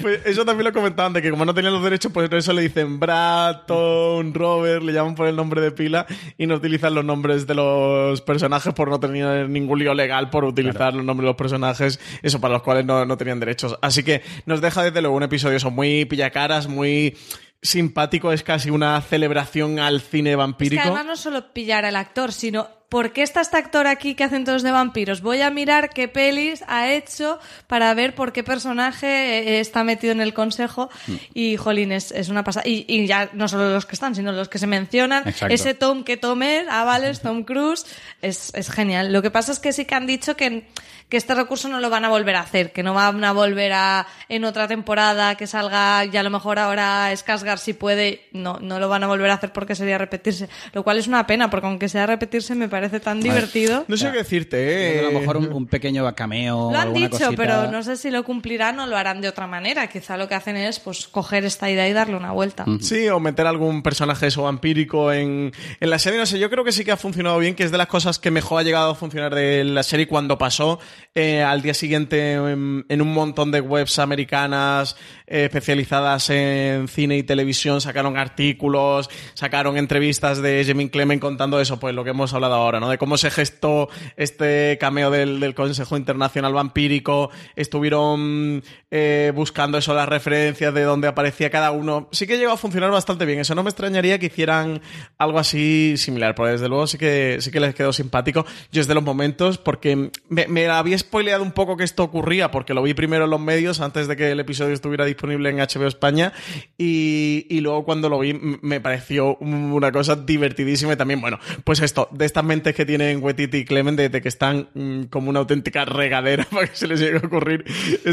Pues 0.00 0.24
eso 0.24 0.44
también 0.44 0.64
lo 0.64 0.72
comentaban, 0.72 1.12
de 1.12 1.20
que 1.20 1.30
como 1.30 1.44
no 1.44 1.54
tenían 1.54 1.74
los 1.74 1.84
derechos, 1.84 2.10
pues 2.12 2.28
por 2.28 2.38
eso 2.38 2.52
le 2.54 2.62
dicen 2.62 2.98
Bratton, 2.98 4.32
Robert, 4.32 4.82
le 4.82 4.92
llaman 4.92 5.14
por 5.14 5.26
el 5.28 5.36
nombre 5.36 5.60
de 5.60 5.70
pila 5.70 6.06
y 6.38 6.46
no 6.46 6.54
utilizan 6.56 6.94
los 6.94 7.04
nombres 7.04 7.46
de 7.46 7.54
los 7.54 8.20
personajes 8.22 8.72
por 8.72 8.88
no 8.88 8.98
tener 8.98 9.48
ningún 9.50 9.78
lío 9.78 9.92
legal 9.94 10.30
por 10.30 10.44
utilizar 10.44 10.94
los 10.94 11.04
nombres 11.04 11.24
de 11.24 11.28
los 11.28 11.36
personajes, 11.36 12.00
eso 12.22 12.40
para 12.40 12.54
los 12.54 12.62
cuales 12.62 12.86
no, 12.86 13.04
no 13.04 13.16
tenían 13.18 13.38
derechos. 13.38 13.76
Así 13.82 14.02
que 14.02 14.22
nos 14.46 14.60
deja 14.62 14.82
desde 14.82 15.02
luego 15.02 15.16
un 15.16 15.22
episodio 15.22 15.58
eso 15.58 15.70
muy 15.70 16.06
pillacaras, 16.06 16.66
muy 16.66 17.16
simpático, 17.64 18.30
es 18.30 18.42
casi 18.44 18.70
una 18.70 19.00
celebración 19.00 19.80
al 19.80 20.00
cine 20.00 20.30
Es 20.30 20.34
que 20.34 20.36
vampírico. 20.36 20.82
además 20.82 21.06
no 21.06 21.16
solo 21.16 21.52
pillar 21.52 21.84
al 21.84 21.96
actor, 21.96 22.32
sino 22.32 22.68
¿por 22.88 23.12
qué 23.12 23.22
está 23.22 23.40
este 23.40 23.56
actor 23.56 23.86
aquí 23.86 24.14
que 24.14 24.24
hacen 24.24 24.44
todos 24.44 24.62
de 24.62 24.70
vampiros? 24.70 25.20
Voy 25.20 25.40
a 25.40 25.50
mirar 25.50 25.90
qué 25.90 26.08
pelis 26.08 26.64
ha 26.68 26.92
hecho 26.92 27.38
para 27.66 27.92
ver 27.94 28.14
por 28.14 28.32
qué 28.32 28.44
personaje 28.44 29.06
eh, 29.06 29.60
está 29.60 29.84
metido 29.84 30.12
en 30.12 30.20
el 30.20 30.34
consejo. 30.34 30.90
Mm. 31.06 31.14
Y, 31.34 31.56
jolín, 31.56 31.92
es, 31.92 32.12
es 32.12 32.28
una 32.28 32.44
pasada. 32.44 32.68
Y, 32.68 32.84
y 32.88 33.06
ya 33.06 33.30
no 33.32 33.48
solo 33.48 33.70
los 33.70 33.86
que 33.86 33.94
están, 33.94 34.14
sino 34.14 34.32
los 34.32 34.48
que 34.48 34.58
se 34.58 34.66
mencionan. 34.66 35.26
Exacto. 35.26 35.54
Ese 35.54 35.74
Tom 35.74 36.04
que 36.04 36.16
tomes, 36.16 36.68
Avales, 36.68 37.20
Tom 37.20 37.44
Cruise, 37.44 37.86
es, 38.22 38.52
es 38.54 38.70
genial. 38.70 39.12
Lo 39.12 39.22
que 39.22 39.30
pasa 39.30 39.52
es 39.52 39.58
que 39.58 39.72
sí 39.72 39.84
que 39.84 39.94
han 39.94 40.06
dicho 40.06 40.36
que, 40.36 40.66
que 41.08 41.16
este 41.16 41.34
recurso 41.34 41.68
no 41.68 41.80
lo 41.80 41.90
van 41.90 42.04
a 42.04 42.08
volver 42.08 42.36
a 42.36 42.40
hacer, 42.40 42.72
que 42.72 42.82
no 42.82 42.94
van 42.94 43.22
a 43.24 43.32
volver 43.32 43.72
a 43.72 44.06
en 44.28 44.44
otra 44.44 44.68
temporada 44.68 45.36
que 45.36 45.46
salga 45.46 46.04
y 46.04 46.16
a 46.16 46.22
lo 46.22 46.30
mejor 46.30 46.58
ahora 46.58 47.12
Skarsgård 47.12 47.58
si 47.58 47.72
puede, 47.72 48.28
no, 48.32 48.58
no 48.60 48.78
lo 48.78 48.88
van 48.88 49.04
a 49.04 49.06
volver 49.06 49.30
a 49.30 49.34
hacer 49.34 49.52
porque 49.52 49.74
sería 49.74 49.98
repetirse. 49.98 50.48
Lo 50.72 50.82
cual 50.82 50.98
es 50.98 51.06
una 51.06 51.26
pena, 51.26 51.50
porque 51.50 51.66
aunque 51.66 51.88
sea 51.88 52.06
repetirse 52.06 52.54
me 52.54 52.68
parece 52.74 52.98
tan 52.98 53.20
divertido. 53.20 53.84
No 53.86 53.96
sé 53.96 54.10
qué 54.10 54.18
decirte, 54.18 54.56
a 54.56 55.00
eh. 55.00 55.02
lo 55.04 55.20
mejor 55.20 55.36
un, 55.36 55.52
un 55.52 55.66
pequeño 55.66 56.12
cameo. 56.16 56.72
Lo 56.72 56.78
han 56.78 56.92
dicho, 56.92 57.10
cosita. 57.10 57.30
pero 57.36 57.70
no 57.70 57.84
sé 57.84 57.96
si 57.96 58.10
lo 58.10 58.24
cumplirán 58.24 58.80
o 58.80 58.86
lo 58.88 58.96
harán 58.96 59.20
de 59.20 59.28
otra 59.28 59.46
manera. 59.46 59.86
Quizá 59.86 60.16
lo 60.16 60.26
que 60.26 60.34
hacen 60.34 60.56
es 60.56 60.80
pues 60.80 61.06
coger 61.06 61.44
esta 61.44 61.70
idea 61.70 61.88
y 61.88 61.92
darle 61.92 62.16
una 62.16 62.32
vuelta. 62.32 62.64
Sí, 62.80 63.08
o 63.08 63.20
meter 63.20 63.46
algún 63.46 63.84
personaje 63.84 64.26
eso 64.26 64.42
vampírico 64.42 65.12
en, 65.12 65.52
en 65.78 65.90
la 65.90 66.00
serie. 66.00 66.18
No 66.18 66.26
sé, 66.26 66.40
yo 66.40 66.50
creo 66.50 66.64
que 66.64 66.72
sí 66.72 66.84
que 66.84 66.90
ha 66.90 66.96
funcionado 66.96 67.38
bien, 67.38 67.54
que 67.54 67.62
es 67.62 67.70
de 67.70 67.78
las 67.78 67.86
cosas 67.86 68.18
que 68.18 68.32
mejor 68.32 68.60
ha 68.60 68.64
llegado 68.64 68.90
a 68.90 68.94
funcionar 68.96 69.32
de 69.32 69.62
la 69.62 69.84
serie 69.84 70.08
cuando 70.08 70.36
pasó 70.36 70.80
eh, 71.14 71.44
al 71.44 71.62
día 71.62 71.74
siguiente 71.74 72.32
en, 72.32 72.84
en 72.88 73.02
un 73.02 73.12
montón 73.12 73.52
de 73.52 73.60
webs 73.60 74.00
americanas 74.00 74.96
eh, 75.26 75.44
especializadas 75.44 76.28
en 76.30 76.88
cine 76.88 77.18
y 77.18 77.22
televisión, 77.22 77.80
sacaron 77.80 78.16
artículos, 78.16 79.08
sacaron 79.34 79.76
entrevistas 79.76 80.42
de 80.42 80.64
Jimmy 80.64 80.88
Clement 80.88 81.20
contando 81.20 81.60
eso, 81.60 81.78
pues 81.78 81.94
lo 81.94 82.04
que 82.04 82.10
hemos 82.10 82.34
hablado 82.34 82.54
ahora, 82.64 82.80
¿no? 82.80 82.88
De 82.88 82.98
cómo 82.98 83.16
se 83.16 83.30
gestó 83.30 83.88
este 84.16 84.78
cameo 84.80 85.10
del, 85.10 85.40
del 85.40 85.54
Consejo 85.54 85.96
Internacional 85.96 86.52
Vampírico, 86.52 87.30
estuvieron 87.56 88.62
eh, 88.90 89.32
buscando 89.34 89.78
eso, 89.78 89.92
las 89.92 90.08
referencias 90.08 90.72
de 90.72 90.82
dónde 90.82 91.08
aparecía 91.08 91.50
cada 91.50 91.72
uno. 91.72 92.08
Sí 92.12 92.26
que 92.26 92.38
llegó 92.38 92.52
a 92.52 92.56
funcionar 92.56 92.90
bastante 92.90 93.24
bien. 93.24 93.40
Eso 93.40 93.54
no 93.54 93.62
me 93.62 93.70
extrañaría 93.70 94.18
que 94.18 94.26
hicieran 94.26 94.80
algo 95.18 95.38
así 95.38 95.94
similar, 95.96 96.34
porque 96.34 96.52
desde 96.52 96.68
luego 96.68 96.86
sí 96.86 96.96
que, 96.98 97.38
sí 97.40 97.50
que 97.50 97.60
les 97.60 97.74
quedó 97.74 97.92
simpático. 97.92 98.46
Yo 98.70 98.80
es 98.80 98.86
de 98.86 98.94
los 98.94 99.02
momentos, 99.02 99.58
porque 99.58 100.10
me, 100.28 100.66
había 100.68 100.96
spoileado 100.96 101.42
un 101.42 101.52
poco 101.52 101.76
que 101.76 101.84
esto 101.84 102.04
ocurría, 102.04 102.50
porque 102.50 102.72
lo 102.72 102.82
vi 102.82 102.94
primero 102.94 103.24
en 103.24 103.30
los 103.30 103.40
medios 103.40 103.80
antes 103.80 104.06
de 104.06 104.16
que 104.16 104.30
el 104.30 104.40
episodio 104.40 104.74
estuviera 104.74 105.04
disponible 105.04 105.50
en 105.50 105.56
HBO 105.56 105.86
España, 105.86 106.32
y, 106.78 107.46
y 107.50 107.60
luego 107.60 107.84
cuando 107.84 108.08
lo 108.08 108.20
vi 108.20 108.34
me 108.34 108.80
pareció 108.80 109.36
una 109.38 109.90
cosa 109.90 110.16
divertidísima 110.16 110.92
y 110.92 110.96
también, 110.96 111.20
bueno, 111.20 111.38
pues 111.64 111.80
esto, 111.80 112.08
de 112.12 112.24
estas 112.26 112.44
que 112.62 112.86
tienen 112.86 113.22
Wetiti 113.22 113.58
y 113.58 113.64
Clement, 113.64 113.98
de, 113.98 114.22
que 114.22 114.28
están 114.28 114.68
mm, 114.74 115.04
como 115.04 115.30
una 115.30 115.40
auténtica 115.40 115.84
regadera 115.84 116.44
para 116.50 116.68
que 116.68 116.76
se 116.76 116.86
les 116.86 117.00
llegue 117.00 117.16
a 117.16 117.26
ocurrir 117.26 117.64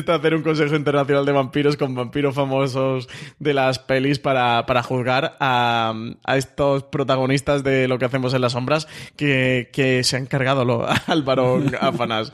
hacer 0.08 0.36
un 0.36 0.44
consejo 0.44 0.76
internacional 0.76 1.26
de 1.26 1.32
vampiros 1.32 1.78
con 1.78 1.96
vampiros 1.96 2.36
famosos 2.36 3.08
de 3.40 3.54
las 3.54 3.80
pelis 3.80 4.20
para, 4.20 4.66
para 4.66 4.84
juzgar 4.84 5.38
a, 5.40 5.94
a 6.24 6.38
estos 6.38 6.84
protagonistas 6.84 7.64
de 7.64 7.88
lo 7.88 7.98
que 7.98 8.06
hacemos 8.06 8.34
en 8.34 8.42
las 8.42 8.54
sombras 8.54 8.88
que, 9.16 9.70
que 9.72 10.04
se 10.04 10.18
han 10.18 10.26
cargado 10.26 10.66
lo, 10.66 10.88
al 11.08 11.24
varón 11.24 11.76
Afanas. 11.80 12.34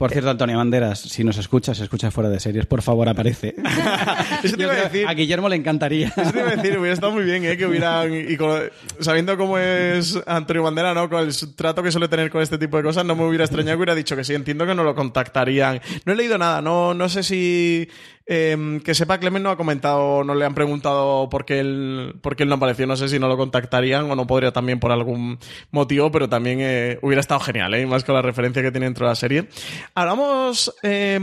Por 0.00 0.10
cierto, 0.12 0.30
Antonio 0.30 0.56
Banderas, 0.56 0.98
si 0.98 1.22
nos 1.24 1.36
escuchas, 1.36 1.78
escucha 1.78 2.10
fuera 2.10 2.30
de 2.30 2.40
series, 2.40 2.64
por 2.64 2.80
favor, 2.80 3.06
aparece. 3.06 3.54
Eso 4.42 4.56
te 4.56 4.62
Yo 4.62 4.72
iba 4.72 4.72
a 4.72 4.84
decir. 4.88 5.06
a 5.06 5.12
Guillermo 5.12 5.46
le 5.50 5.56
encantaría. 5.56 6.08
Eso 6.16 6.32
te 6.32 6.38
iba 6.38 6.48
a 6.48 6.56
decir, 6.56 6.78
hubiera 6.78 6.94
estado 6.94 7.12
muy 7.12 7.22
bien, 7.24 7.44
¿eh? 7.44 7.58
Que 7.58 7.66
hubieran. 7.66 8.10
Y 8.14 8.34
con- 8.38 8.62
sabiendo 9.00 9.36
cómo 9.36 9.58
es 9.58 10.18
Antonio 10.26 10.62
Bandera, 10.62 10.94
¿no? 10.94 11.10
Con 11.10 11.20
el 11.28 11.34
trato 11.54 11.82
que 11.82 11.92
suele 11.92 12.08
tener 12.08 12.30
con 12.30 12.40
este 12.40 12.56
tipo 12.56 12.78
de 12.78 12.82
cosas, 12.82 13.04
no 13.04 13.14
me 13.14 13.26
hubiera 13.26 13.44
extrañado 13.44 13.76
que 13.76 13.82
hubiera 13.82 13.94
dicho 13.94 14.16
que 14.16 14.24
sí. 14.24 14.34
Entiendo 14.34 14.64
que 14.66 14.74
no 14.74 14.84
lo 14.84 14.94
contactarían. 14.94 15.82
No 16.06 16.14
he 16.14 16.16
leído 16.16 16.38
nada, 16.38 16.62
no, 16.62 16.94
no 16.94 17.08
sé 17.10 17.22
si 17.22 17.86
Eh, 18.32 18.80
que 18.84 18.94
sepa, 18.94 19.18
Clemen 19.18 19.42
no 19.42 19.50
ha 19.50 19.56
comentado, 19.56 20.22
no 20.22 20.36
le 20.36 20.44
han 20.44 20.54
preguntado 20.54 21.28
por 21.28 21.44
qué, 21.44 21.58
él, 21.58 22.14
él 22.38 22.48
no 22.48 22.54
apareció. 22.54 22.86
No 22.86 22.96
sé 22.96 23.08
si 23.08 23.18
no 23.18 23.26
lo 23.26 23.36
contactarían 23.36 24.08
o 24.08 24.14
no 24.14 24.24
podría 24.28 24.52
también 24.52 24.78
por 24.78 24.92
algún 24.92 25.40
motivo, 25.72 26.12
pero 26.12 26.28
también 26.28 26.58
eh, 26.60 27.00
hubiera 27.02 27.20
estado 27.20 27.40
genial, 27.40 27.74
¿eh? 27.74 27.84
más 27.86 28.04
con 28.04 28.14
la 28.14 28.22
referencia 28.22 28.62
que 28.62 28.70
tiene 28.70 28.86
dentro 28.86 29.06
de 29.06 29.10
la 29.10 29.16
serie. 29.16 29.48
Hablamos 29.96 30.72
eh, 30.84 31.18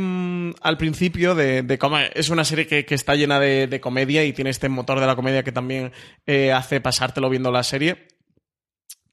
al 0.61 0.77
principio 0.77 1.33
de, 1.33 1.63
de, 1.63 1.77
cómo 1.77 1.97
es 1.97 2.29
una 2.29 2.43
serie 2.43 2.67
que, 2.67 2.85
está 2.89 3.15
llena 3.15 3.39
de, 3.39 3.67
de, 3.67 3.79
comedia 3.79 4.25
y 4.25 4.33
tiene 4.33 4.49
este 4.49 4.67
motor 4.67 4.99
de 4.99 5.07
la 5.07 5.15
comedia 5.15 5.43
que 5.43 5.53
también 5.53 5.93
eh, 6.25 6.51
hace 6.51 6.81
pasártelo 6.81 7.29
viendo 7.29 7.53
la 7.53 7.63
serie 7.63 8.16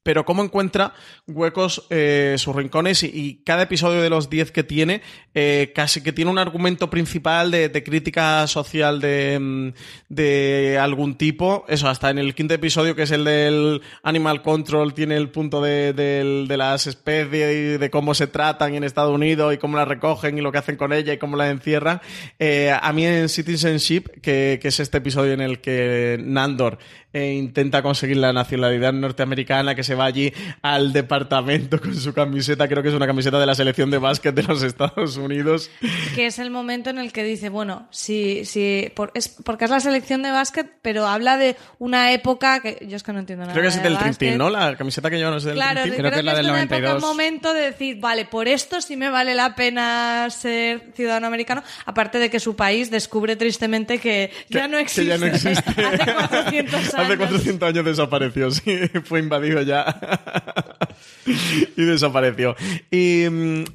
pero 0.05 0.23
cómo 0.23 0.43
encuentra 0.43 0.93
huecos 1.25 1.87
eh, 1.89 2.35
sus 2.37 2.55
rincones 2.55 3.01
y, 3.01 3.07
y, 3.11 3.35
cada 3.43 3.63
episodio 3.63 4.03
de 4.03 4.11
los 4.11 4.29
10 4.29 4.51
que 4.51 4.63
tiene 4.63 5.01
eh, 5.33 5.73
casi 5.73 6.01
que 6.01 6.13
tiene 6.13 6.29
un 6.29 6.37
argumento 6.37 6.91
principal 6.91 7.49
de, 7.49 7.69
de 7.69 7.83
crítica 7.83 8.45
social 8.45 9.01
de, 9.01 9.73
de, 10.07 10.77
algún 10.79 11.15
tipo. 11.17 11.65
Eso, 11.67 11.89
hasta 11.89 12.11
en 12.11 12.19
el 12.19 12.35
quinto 12.35 12.53
episodio, 12.53 12.95
que 12.95 13.01
es 13.01 13.11
el 13.11 13.25
del 13.25 13.81
Animal 14.03 14.43
Control, 14.43 14.93
tiene 14.93 15.17
el 15.17 15.29
punto 15.29 15.59
de, 15.61 15.91
de, 15.91 16.55
las 16.55 16.87
especies 16.87 17.53
y 17.53 17.77
de 17.77 17.89
cómo 17.89 18.13
se 18.13 18.27
tratan 18.27 18.75
en 18.75 18.83
Estados 18.83 19.13
Unidos 19.13 19.53
y 19.53 19.57
cómo 19.57 19.75
las 19.75 19.87
recogen 19.87 20.37
y 20.37 20.41
lo 20.41 20.51
que 20.51 20.59
hacen 20.59 20.77
con 20.77 20.93
ella 20.93 21.13
y 21.13 21.17
cómo 21.17 21.35
las 21.35 21.49
encierran. 21.49 21.99
Eh, 22.39 22.71
a 22.79 22.93
mí 22.93 23.05
en 23.05 23.27
Citizenship, 23.27 24.21
que, 24.21 24.59
que, 24.61 24.67
es 24.67 24.79
este 24.79 24.99
episodio 24.99 25.33
en 25.33 25.41
el 25.41 25.59
que 25.59 26.17
Nandor 26.23 26.77
eh, 27.11 27.33
intenta 27.33 27.81
conseguir 27.81 28.17
la 28.17 28.33
nacionalidad 28.33 28.91
norteamericana, 28.91 29.73
que 29.73 29.83
se 29.83 29.94
va 29.95 30.05
allí 30.05 30.33
al 30.61 30.93
departamento 30.93 31.79
con 31.79 31.95
su 31.95 32.13
camiseta, 32.13 32.67
creo 32.67 32.83
que 32.83 32.89
es 32.89 32.95
una 32.95 33.07
camiseta 33.07 33.39
de 33.39 33.45
la 33.45 33.55
selección 33.55 33.89
de 33.89 33.97
básquet 33.97 34.35
de 34.35 34.43
los 34.43 34.61
Estados 34.63 35.17
Unidos. 35.17 35.69
Que 36.15 36.27
es 36.27 36.39
el 36.39 36.51
momento 36.51 36.89
en 36.89 36.99
el 36.99 37.11
que 37.11 37.23
dice, 37.23 37.49
bueno, 37.49 37.87
si, 37.89 38.45
si 38.45 38.91
por, 38.95 39.11
es 39.13 39.29
porque 39.29 39.65
es 39.65 39.71
la 39.71 39.79
selección 39.79 40.21
de 40.21 40.31
básquet, 40.31 40.69
pero 40.81 41.07
habla 41.07 41.37
de 41.37 41.55
una 41.79 42.11
época 42.11 42.59
que 42.59 42.85
yo 42.87 42.97
es 42.97 43.03
que 43.03 43.13
no 43.13 43.19
entiendo 43.19 43.45
nada. 43.45 43.53
Creo 43.53 43.63
que 43.63 43.69
es 43.69 43.81
de 43.81 43.89
del. 43.89 43.97
Trintín, 43.97 44.37
¿no? 44.37 44.49
La 44.49 44.75
camiseta 44.75 45.09
que 45.09 45.19
yo 45.19 45.31
no 45.31 45.39
sé 45.39 45.49
del 45.49 45.57
claro, 45.57 45.81
Trintín. 45.81 46.01
Creo, 46.01 46.11
creo 46.11 46.11
que, 46.11 46.15
que, 46.15 46.19
es 46.19 46.25
la 46.25 46.35
del 46.35 46.47
92. 46.47 47.03
un 47.03 47.09
momento 47.09 47.53
de 47.53 47.61
decir, 47.61 47.99
vale, 47.99 48.25
por 48.25 48.47
esto 48.47 48.81
sí 48.81 48.95
me 48.95 49.09
vale 49.09 49.33
la 49.33 49.55
pena 49.55 50.27
ser 50.29 50.91
ciudadano 50.93 51.27
americano, 51.27 51.63
aparte 51.85 52.19
de 52.19 52.29
que 52.29 52.39
su 52.39 52.55
país 52.55 52.91
descubre 52.91 53.35
tristemente 53.35 53.99
que, 53.99 54.31
que 54.49 54.57
ya 54.57 54.67
no 54.67 54.77
existe. 54.77 55.03
Que 55.03 55.07
ya 55.07 55.17
no 55.17 55.25
existe. 55.25 55.71
Hace 55.85 56.13
400 56.13 56.73
años. 56.75 56.93
Hace 56.93 57.17
400 57.17 57.69
años 57.69 57.85
desapareció, 57.85 58.51
sí, 58.51 58.79
fue 59.03 59.19
invadido 59.19 59.61
ya. 59.61 59.84
y 61.75 61.83
desapareció. 61.83 62.55
Y, 62.91 63.25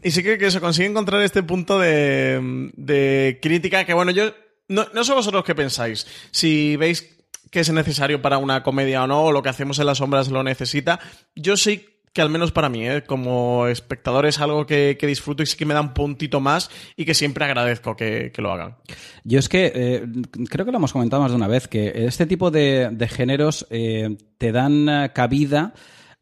y, 0.02 0.10
sí 0.10 0.22
que, 0.22 0.38
que 0.38 0.50
se 0.50 0.60
consigue 0.60 0.88
encontrar 0.88 1.22
este 1.22 1.42
punto 1.42 1.78
de, 1.78 3.38
crítica 3.42 3.84
que, 3.84 3.94
bueno, 3.94 4.10
yo. 4.10 4.32
No, 4.68 4.86
no 4.94 5.02
sé 5.02 5.12
vosotros 5.12 5.42
qué 5.44 5.54
pensáis. 5.56 6.06
Si 6.30 6.76
veis 6.76 7.16
que 7.50 7.60
es 7.60 7.72
necesario 7.72 8.22
para 8.22 8.38
una 8.38 8.62
comedia 8.62 9.02
o 9.02 9.06
no, 9.08 9.24
o 9.24 9.32
lo 9.32 9.42
que 9.42 9.48
hacemos 9.48 9.80
en 9.80 9.86
las 9.86 9.98
sombras 9.98 10.28
lo 10.28 10.44
necesita. 10.44 11.00
Yo 11.34 11.56
sí 11.56 11.86
que 12.12 12.22
al 12.22 12.30
menos 12.30 12.50
para 12.50 12.68
mí, 12.68 12.88
¿eh? 12.88 13.04
como 13.06 13.68
espectador, 13.68 14.26
es 14.26 14.40
algo 14.40 14.66
que, 14.66 14.96
disfruto 15.00 15.42
y 15.42 15.46
sí 15.46 15.56
que 15.56 15.64
me 15.64 15.74
da 15.74 15.80
un 15.80 15.94
puntito 15.94 16.40
más 16.40 16.70
y 16.96 17.04
que 17.04 17.14
siempre 17.14 17.44
agradezco 17.44 17.94
que, 17.96 18.32
lo 18.38 18.52
hagan. 18.52 18.76
Yo 19.22 19.38
es 19.38 19.48
que 19.48 19.70
eh, 19.74 20.06
creo 20.48 20.66
que 20.66 20.72
lo 20.72 20.78
hemos 20.78 20.92
comentado 20.92 21.22
más 21.22 21.30
de 21.30 21.36
una 21.36 21.46
vez, 21.46 21.68
que 21.68 22.06
este 22.06 22.26
tipo 22.26 22.50
de, 22.50 22.88
de 22.90 23.08
géneros 23.08 23.66
eh, 23.70 24.16
te 24.38 24.50
dan 24.50 25.10
cabida. 25.14 25.72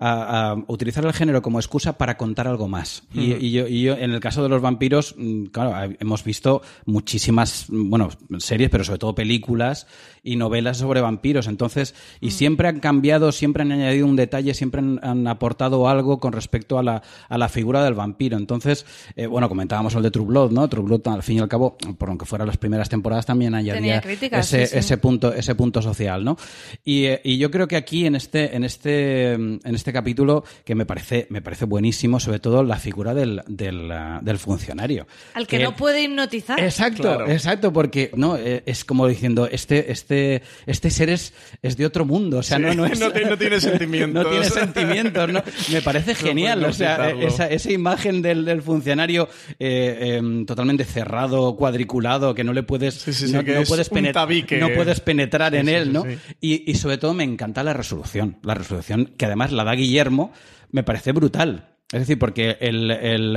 A, 0.00 0.50
a, 0.50 0.54
utilizar 0.68 1.04
el 1.04 1.12
género 1.12 1.42
como 1.42 1.58
excusa 1.58 1.98
para 1.98 2.16
contar 2.16 2.46
algo 2.46 2.68
más. 2.68 3.02
Mm. 3.12 3.20
Y, 3.20 3.32
y, 3.34 3.50
yo, 3.50 3.66
y, 3.66 3.82
yo, 3.82 3.96
en 3.96 4.12
el 4.12 4.20
caso 4.20 4.42
de 4.42 4.48
los 4.48 4.62
vampiros, 4.62 5.16
claro, 5.52 5.94
hemos 5.98 6.22
visto 6.22 6.62
muchísimas, 6.86 7.66
bueno, 7.68 8.10
series, 8.38 8.70
pero 8.70 8.84
sobre 8.84 8.98
todo 8.98 9.14
películas 9.14 9.86
y 10.22 10.36
novelas 10.36 10.78
sobre 10.78 11.00
vampiros. 11.00 11.46
Entonces, 11.46 11.94
y 12.20 12.32
siempre 12.32 12.68
han 12.68 12.80
cambiado, 12.80 13.32
siempre 13.32 13.62
han 13.62 13.72
añadido 13.72 14.06
un 14.06 14.16
detalle, 14.16 14.54
siempre 14.54 14.80
han, 14.80 15.00
han 15.02 15.26
aportado 15.26 15.88
algo 15.88 16.18
con 16.20 16.32
respecto 16.32 16.78
a 16.78 16.82
la, 16.82 17.02
a 17.28 17.38
la 17.38 17.48
figura 17.48 17.84
del 17.84 17.94
vampiro. 17.94 18.36
Entonces, 18.36 18.86
eh, 19.16 19.26
bueno, 19.26 19.48
comentábamos 19.48 19.94
el 19.94 20.02
de 20.02 20.10
True 20.10 20.26
Blood, 20.26 20.52
¿no? 20.52 20.68
True 20.68 20.84
Blood, 20.84 21.08
al 21.08 21.22
fin 21.22 21.38
y 21.38 21.40
al 21.40 21.48
cabo, 21.48 21.76
por 21.98 22.08
aunque 22.08 22.26
fueran 22.26 22.46
las 22.46 22.56
primeras 22.56 22.88
temporadas, 22.88 23.26
también 23.26 23.54
añadía 23.54 24.00
críticas, 24.00 24.52
ese, 24.52 24.66
sí, 24.66 24.72
sí. 24.72 24.78
ese 24.78 24.98
punto, 24.98 25.32
ese 25.32 25.54
punto 25.54 25.82
social, 25.82 26.24
¿no? 26.24 26.36
Y, 26.84 27.04
eh, 27.04 27.20
y, 27.24 27.38
yo 27.38 27.50
creo 27.50 27.68
que 27.68 27.76
aquí 27.76 28.06
en 28.06 28.14
este, 28.14 28.56
en 28.56 28.64
este, 28.64 29.32
en 29.32 29.60
este 29.64 29.87
capítulo, 29.92 30.44
que 30.64 30.74
me 30.74 30.86
parece, 30.86 31.26
me 31.30 31.42
parece 31.42 31.64
buenísimo, 31.64 32.20
sobre 32.20 32.38
todo 32.38 32.62
la 32.62 32.76
figura 32.76 33.14
del, 33.14 33.42
del, 33.46 33.92
del 34.22 34.38
funcionario. 34.38 35.06
Al 35.34 35.46
que, 35.46 35.58
que, 35.58 35.64
no 35.64 35.76
puede 35.76 36.02
hipnotizar. 36.02 36.60
Exacto, 36.60 37.02
claro. 37.02 37.30
exacto, 37.30 37.72
porque 37.72 38.10
no, 38.14 38.36
eh, 38.36 38.62
es 38.66 38.84
como 38.84 39.06
diciendo, 39.06 39.48
este, 39.50 39.90
este, 39.92 40.42
este 40.66 40.90
ser 40.90 41.10
es, 41.10 41.32
es 41.62 41.76
de 41.76 41.86
otro 41.86 42.04
mundo, 42.04 42.38
o 42.38 42.42
sea, 42.42 42.58
sí, 42.58 42.62
no, 42.62 42.74
no, 42.74 42.86
es, 42.86 42.98
no, 43.00 43.08
no, 43.30 43.38
tiene 43.38 43.60
sentimientos. 43.60 44.24
no 44.24 44.30
tiene 44.30 44.46
sentimientos, 44.46 45.32
¿no? 45.32 45.42
Me 45.72 45.82
parece 45.88 46.14
genial, 46.14 46.64
o 46.64 46.72
sea, 46.72 47.10
esa, 47.10 47.46
esa, 47.46 47.72
imagen 47.72 48.22
del, 48.22 48.44
del 48.44 48.62
funcionario 48.62 49.28
eh, 49.58 50.20
eh, 50.20 50.44
totalmente 50.46 50.84
cerrado, 50.84 51.56
cuadriculado, 51.56 52.34
que 52.34 52.44
no 52.44 52.52
le 52.52 52.62
puedes, 52.62 52.94
sí, 52.94 53.12
sí, 53.12 53.32
no, 53.32 53.42
no 53.42 53.62
puedes 53.62 53.88
penetrar, 53.88 54.28
no 54.58 54.68
puedes 54.74 55.00
penetrar 55.00 55.54
en 55.54 55.68
él, 55.68 55.92
¿no? 55.92 56.04
sí. 56.04 56.18
Y, 56.40 56.70
y 56.70 56.74
sobre 56.74 56.98
todo 56.98 57.14
me 57.14 57.24
encanta 57.24 57.62
la 57.62 57.72
resolución, 57.72 58.38
la 58.42 58.54
resolución 58.54 59.12
que 59.16 59.26
además 59.26 59.52
la 59.52 59.64
da 59.64 59.74
Guillermo, 59.78 60.32
me 60.70 60.82
parece 60.82 61.12
brutal. 61.12 61.76
Es 61.90 62.00
decir, 62.00 62.18
porque 62.18 62.58
el, 62.60 62.90
el 62.90 63.36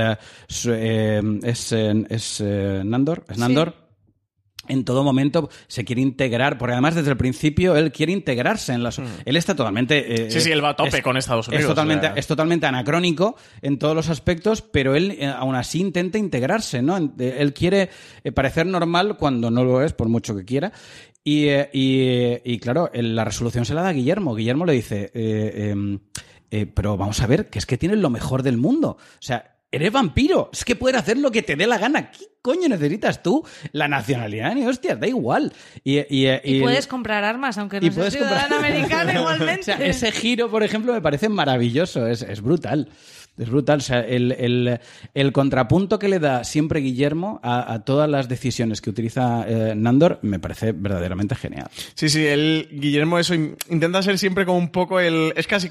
eh, 0.66 1.22
es, 1.42 1.72
es 1.72 2.40
eh, 2.40 2.82
Nandor, 2.84 3.24
es 3.30 3.38
Nandor. 3.38 3.70
Sí 3.70 3.82
en 4.68 4.84
todo 4.84 5.02
momento 5.02 5.50
se 5.66 5.84
quiere 5.84 6.02
integrar, 6.02 6.56
porque 6.56 6.72
además 6.72 6.94
desde 6.94 7.10
el 7.10 7.16
principio 7.16 7.76
él 7.76 7.90
quiere 7.90 8.12
integrarse 8.12 8.72
en 8.72 8.82
la... 8.82 8.90
Mm. 8.90 9.22
Él 9.24 9.36
está 9.36 9.54
totalmente... 9.54 10.26
Eh, 10.26 10.30
sí, 10.30 10.40
sí, 10.40 10.52
él 10.52 10.64
va 10.64 10.70
a 10.70 10.76
tope 10.76 10.98
es, 10.98 11.02
con 11.02 11.16
Estados 11.16 11.48
Unidos. 11.48 11.62
Es 11.62 11.68
totalmente, 11.68 12.12
es 12.14 12.26
totalmente 12.26 12.66
anacrónico 12.66 13.36
en 13.60 13.78
todos 13.78 13.94
los 13.96 14.08
aspectos, 14.08 14.62
pero 14.62 14.94
él 14.94 15.16
eh, 15.18 15.26
aún 15.26 15.56
así 15.56 15.80
intenta 15.80 16.18
integrarse, 16.18 16.80
¿no? 16.80 16.96
Él 16.96 17.54
quiere 17.54 17.90
eh, 18.22 18.32
parecer 18.32 18.66
normal 18.66 19.16
cuando 19.16 19.50
no 19.50 19.64
lo 19.64 19.82
es, 19.82 19.92
por 19.92 20.08
mucho 20.08 20.36
que 20.36 20.44
quiera. 20.44 20.72
Y, 21.24 21.48
eh, 21.48 21.70
y, 21.72 22.52
y 22.52 22.58
claro, 22.58 22.90
la 22.94 23.24
resolución 23.24 23.64
se 23.64 23.74
la 23.74 23.82
da 23.82 23.92
Guillermo. 23.92 24.34
Guillermo 24.34 24.64
le 24.64 24.72
dice... 24.74 25.10
Eh, 26.52 26.66
pero 26.66 26.98
vamos 26.98 27.20
a 27.22 27.26
ver, 27.26 27.48
que 27.48 27.58
es 27.58 27.64
que 27.64 27.78
tienes 27.78 27.98
lo 27.98 28.10
mejor 28.10 28.42
del 28.42 28.58
mundo. 28.58 28.98
O 28.98 29.16
sea, 29.20 29.56
eres 29.70 29.90
vampiro. 29.90 30.50
Es 30.52 30.66
que 30.66 30.76
puedes 30.76 31.00
hacer 31.00 31.16
lo 31.16 31.32
que 31.32 31.42
te 31.42 31.56
dé 31.56 31.66
la 31.66 31.78
gana. 31.78 32.10
¿Qué 32.10 32.26
coño 32.42 32.68
necesitas 32.68 33.22
tú? 33.22 33.42
La 33.72 33.88
nacionalidad, 33.88 34.54
ni 34.54 34.66
hostias, 34.66 35.00
da 35.00 35.08
igual. 35.08 35.52
Y, 35.82 36.00
y, 36.00 36.28
y, 36.28 36.40
y 36.44 36.60
puedes 36.60 36.86
comprar 36.86 37.24
armas, 37.24 37.56
aunque 37.56 37.80
no 37.80 37.90
seas 37.90 38.12
ciudadano 38.12 38.56
americano 38.56 39.12
igualmente. 39.20 39.72
O 39.72 39.76
sea, 39.76 39.86
ese 39.86 40.12
giro, 40.12 40.50
por 40.50 40.62
ejemplo, 40.62 40.92
me 40.92 41.00
parece 41.00 41.30
maravilloso. 41.30 42.06
Es, 42.06 42.20
es 42.20 42.42
brutal. 42.42 42.90
Es 43.38 43.48
brutal. 43.48 43.78
O 43.78 43.82
sea, 43.82 44.00
el, 44.00 44.32
el, 44.32 44.78
el, 45.14 45.32
contrapunto 45.32 45.98
que 45.98 46.08
le 46.08 46.18
da 46.18 46.44
siempre 46.44 46.80
Guillermo 46.80 47.40
a, 47.42 47.72
a 47.72 47.82
todas 47.82 48.10
las 48.10 48.28
decisiones 48.28 48.82
que 48.82 48.90
utiliza 48.90 49.46
eh, 49.48 49.72
Nandor 49.74 50.18
me 50.20 50.38
parece 50.38 50.72
verdaderamente 50.72 51.34
genial. 51.34 51.70
Sí, 51.94 52.10
sí, 52.10 52.26
el 52.26 52.68
Guillermo 52.70 53.18
eso 53.18 53.34
intenta 53.34 54.02
ser 54.02 54.18
siempre 54.18 54.44
como 54.44 54.58
un 54.58 54.68
poco 54.68 55.00
el... 55.00 55.32
Es 55.34 55.46
casi... 55.46 55.70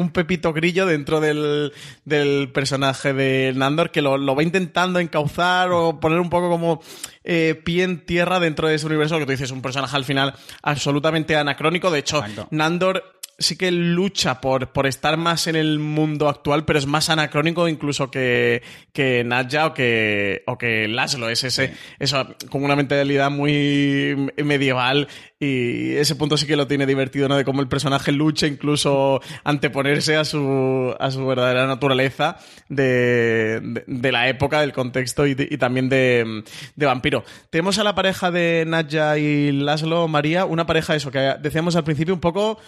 Un 0.00 0.10
pepito 0.10 0.54
grillo 0.54 0.86
dentro 0.86 1.20
del, 1.20 1.72
del 2.06 2.50
personaje 2.50 3.12
de 3.12 3.52
Nandor 3.54 3.90
que 3.90 4.00
lo, 4.00 4.16
lo, 4.16 4.34
va 4.34 4.42
intentando 4.42 4.98
encauzar 5.00 5.70
o 5.70 6.00
poner 6.00 6.18
un 6.18 6.30
poco 6.30 6.48
como 6.48 6.80
eh, 7.24 7.60
pie 7.62 7.84
en 7.84 8.06
tierra 8.06 8.40
dentro 8.40 8.68
de 8.68 8.76
ese 8.76 8.86
universo 8.86 9.18
que 9.18 9.26
tú 9.26 9.32
dices, 9.32 9.50
un 9.50 9.60
personaje 9.60 9.94
al 9.94 10.06
final 10.06 10.34
absolutamente 10.62 11.36
anacrónico. 11.36 11.90
De 11.90 11.98
hecho, 11.98 12.18
Exacto. 12.18 12.48
Nandor 12.50 13.20
sí 13.42 13.56
que 13.56 13.70
lucha 13.70 14.40
por, 14.40 14.72
por 14.72 14.86
estar 14.86 15.16
más 15.16 15.46
en 15.46 15.56
el 15.56 15.78
mundo 15.78 16.28
actual, 16.28 16.64
pero 16.64 16.78
es 16.78 16.86
más 16.86 17.10
anacrónico 17.10 17.68
incluso 17.68 18.10
que, 18.10 18.62
que 18.92 19.24
Nadja 19.24 19.66
o 19.66 19.74
que, 19.74 20.42
o 20.46 20.56
que 20.56 20.88
Laszlo. 20.88 21.28
Es 21.28 21.44
ese, 21.44 21.74
eso, 21.98 22.26
con 22.50 22.64
una 22.64 22.76
mentalidad 22.76 23.30
muy 23.30 24.32
medieval 24.42 25.08
y 25.38 25.96
ese 25.96 26.14
punto 26.14 26.36
sí 26.36 26.46
que 26.46 26.54
lo 26.56 26.66
tiene 26.68 26.86
divertido, 26.86 27.28
¿no? 27.28 27.36
De 27.36 27.44
cómo 27.44 27.60
el 27.62 27.68
personaje 27.68 28.12
lucha 28.12 28.46
incluso 28.46 29.20
anteponerse 29.42 30.16
a 30.16 30.24
su, 30.24 30.94
a 30.98 31.10
su 31.10 31.26
verdadera 31.26 31.66
naturaleza 31.66 32.38
de, 32.68 33.60
de, 33.60 33.84
de 33.86 34.12
la 34.12 34.28
época, 34.28 34.60
del 34.60 34.72
contexto 34.72 35.26
y, 35.26 35.34
de- 35.34 35.48
y 35.50 35.58
también 35.58 35.88
de, 35.88 36.44
de 36.76 36.86
vampiro. 36.86 37.24
Tenemos 37.50 37.78
a 37.78 37.84
la 37.84 37.94
pareja 37.94 38.30
de 38.30 38.64
Nadja 38.66 39.18
y 39.18 39.50
Laszlo, 39.50 40.06
María, 40.06 40.44
una 40.44 40.64
pareja 40.64 40.94
eso, 40.94 41.10
que 41.10 41.34
decíamos 41.40 41.74
al 41.74 41.82
principio 41.84 42.14
un 42.14 42.20
poco 42.20 42.60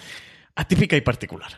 atípica 0.56 0.96
y 0.96 1.00
particular. 1.00 1.52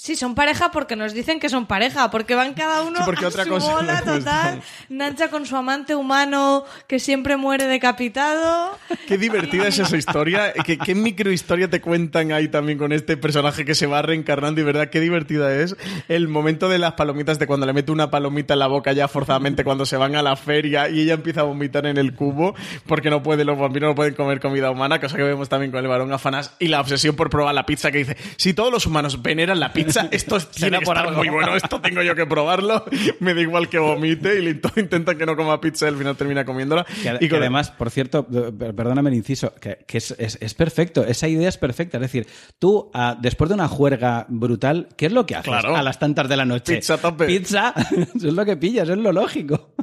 Sí, 0.00 0.14
son 0.14 0.36
pareja 0.36 0.70
porque 0.70 0.94
nos 0.94 1.12
dicen 1.12 1.40
que 1.40 1.48
son 1.48 1.66
pareja, 1.66 2.08
porque 2.08 2.36
van 2.36 2.54
cada 2.54 2.82
uno 2.82 2.98
Sí, 2.98 3.02
porque 3.04 3.24
a 3.24 3.28
otra 3.28 3.42
su 3.42 3.50
cosa 3.50 3.72
bola 3.72 4.00
no 4.06 4.14
total. 4.14 4.62
Nacha 4.88 5.28
con 5.28 5.44
su 5.44 5.56
amante 5.56 5.96
humano 5.96 6.64
que 6.86 7.00
siempre 7.00 7.36
muere 7.36 7.66
decapitado. 7.66 8.78
Qué 9.08 9.18
divertida 9.18 9.66
es 9.66 9.80
esa 9.80 9.96
historia. 9.96 10.52
¿Qué, 10.64 10.78
qué 10.78 10.94
microhistoria 10.94 11.68
te 11.68 11.80
cuentan 11.80 12.30
ahí 12.30 12.46
también 12.46 12.78
con 12.78 12.92
este 12.92 13.16
personaje 13.16 13.64
que 13.64 13.74
se 13.74 13.88
va 13.88 14.00
reencarnando 14.00 14.60
y 14.60 14.64
verdad 14.64 14.88
qué 14.88 15.00
divertida 15.00 15.52
es 15.52 15.74
el 16.06 16.28
momento 16.28 16.68
de 16.68 16.78
las 16.78 16.92
palomitas 16.92 17.40
de 17.40 17.48
cuando 17.48 17.66
le 17.66 17.72
mete 17.72 17.90
una 17.90 18.08
palomita 18.08 18.54
en 18.54 18.60
la 18.60 18.68
boca 18.68 18.92
ya 18.92 19.08
forzadamente 19.08 19.64
cuando 19.64 19.84
se 19.84 19.96
van 19.96 20.14
a 20.14 20.22
la 20.22 20.36
feria 20.36 20.88
y 20.88 21.00
ella 21.00 21.14
empieza 21.14 21.40
a 21.40 21.44
vomitar 21.44 21.86
en 21.86 21.98
el 21.98 22.14
cubo 22.14 22.54
porque 22.86 23.10
no 23.10 23.24
puede, 23.24 23.44
los 23.44 23.58
vampiros 23.58 23.90
no 23.90 23.94
pueden 23.96 24.14
comer 24.14 24.38
comida 24.38 24.70
humana, 24.70 25.00
cosa 25.00 25.16
que 25.16 25.24
vemos 25.24 25.48
también 25.48 25.72
con 25.72 25.82
el 25.82 25.88
varón 25.88 26.12
afanas 26.12 26.54
y 26.60 26.68
la 26.68 26.80
obsesión 26.80 27.16
por 27.16 27.30
probar 27.30 27.52
la 27.52 27.66
pizza 27.66 27.90
que 27.90 27.98
dice, 27.98 28.16
si 28.36 28.54
todos 28.54 28.72
los 28.72 28.86
humanos 28.86 29.22
veneran 29.22 29.58
la 29.58 29.72
pizza, 29.72 29.87
esto 30.10 30.38
tiene 30.40 30.78
que 30.78 30.84
por 30.84 30.96
estar 30.96 31.08
algo. 31.08 31.18
muy 31.20 31.28
bueno, 31.28 31.56
esto 31.56 31.80
tengo 31.80 32.02
yo 32.02 32.14
que 32.14 32.26
probarlo, 32.26 32.84
me 33.20 33.34
da 33.34 33.40
igual 33.40 33.68
que 33.68 33.78
vomite 33.78 34.40
y 34.42 34.48
intenta 34.80 35.14
que 35.16 35.26
no 35.26 35.36
coma 35.36 35.60
pizza 35.60 35.86
y 35.86 35.88
al 35.88 35.96
final 35.96 36.16
termina 36.16 36.44
comiéndola. 36.44 36.84
Que, 36.84 37.14
y 37.16 37.18
que 37.20 37.28
con- 37.30 37.38
además, 37.40 37.70
por 37.70 37.90
cierto, 37.90 38.26
per- 38.26 38.74
perdóname 38.74 39.10
el 39.10 39.16
inciso, 39.16 39.54
que, 39.60 39.78
que 39.86 39.98
es, 39.98 40.10
es- 40.18 40.38
es 40.40 40.54
perfecto, 40.54 41.04
esa 41.04 41.28
idea 41.28 41.48
es 41.48 41.56
perfecta. 41.58 41.98
Es 41.98 42.02
decir, 42.02 42.26
tú, 42.58 42.90
ah, 42.94 43.16
después 43.20 43.48
de 43.48 43.54
una 43.54 43.68
juerga 43.68 44.26
brutal, 44.28 44.88
¿qué 44.96 45.06
es 45.06 45.12
lo 45.12 45.26
que 45.26 45.34
haces 45.36 45.48
Claro. 45.48 45.76
a 45.76 45.82
las 45.82 45.98
tantas 45.98 46.28
de 46.28 46.36
la 46.36 46.44
noche? 46.44 46.76
Pizza 46.76 46.98
tope. 46.98 47.26
Pizza, 47.26 47.74
eso 48.14 48.28
es 48.28 48.34
lo 48.34 48.44
que 48.44 48.56
pillas, 48.56 48.88
es 48.88 48.98
lo 48.98 49.12
lógico. 49.12 49.74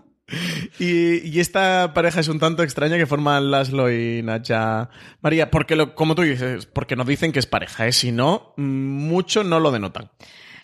Y, 0.80 1.28
y 1.28 1.40
esta 1.40 1.94
pareja 1.94 2.20
es 2.20 2.28
un 2.28 2.40
tanto 2.40 2.64
extraña 2.64 2.98
que 2.98 3.06
forman 3.06 3.50
Laszlo 3.50 3.92
y 3.92 4.22
Nacha 4.24 4.90
María, 5.22 5.50
porque 5.50 5.76
lo, 5.76 5.96
como 5.96 6.16
tú 6.16 6.24
dices, 6.24 6.66
porque 6.66 6.96
nos 6.96 7.08
dicen 7.08 7.32
que 7.32 7.40
es 7.40 7.46
pareja, 7.46 7.88
¿eh? 7.88 7.94
si 7.94 8.12
no, 8.12 8.54
mm, 8.58 8.64
mucho 8.64 9.44
no 9.44 9.60
lo 9.60 9.72
denotan. 9.72 10.10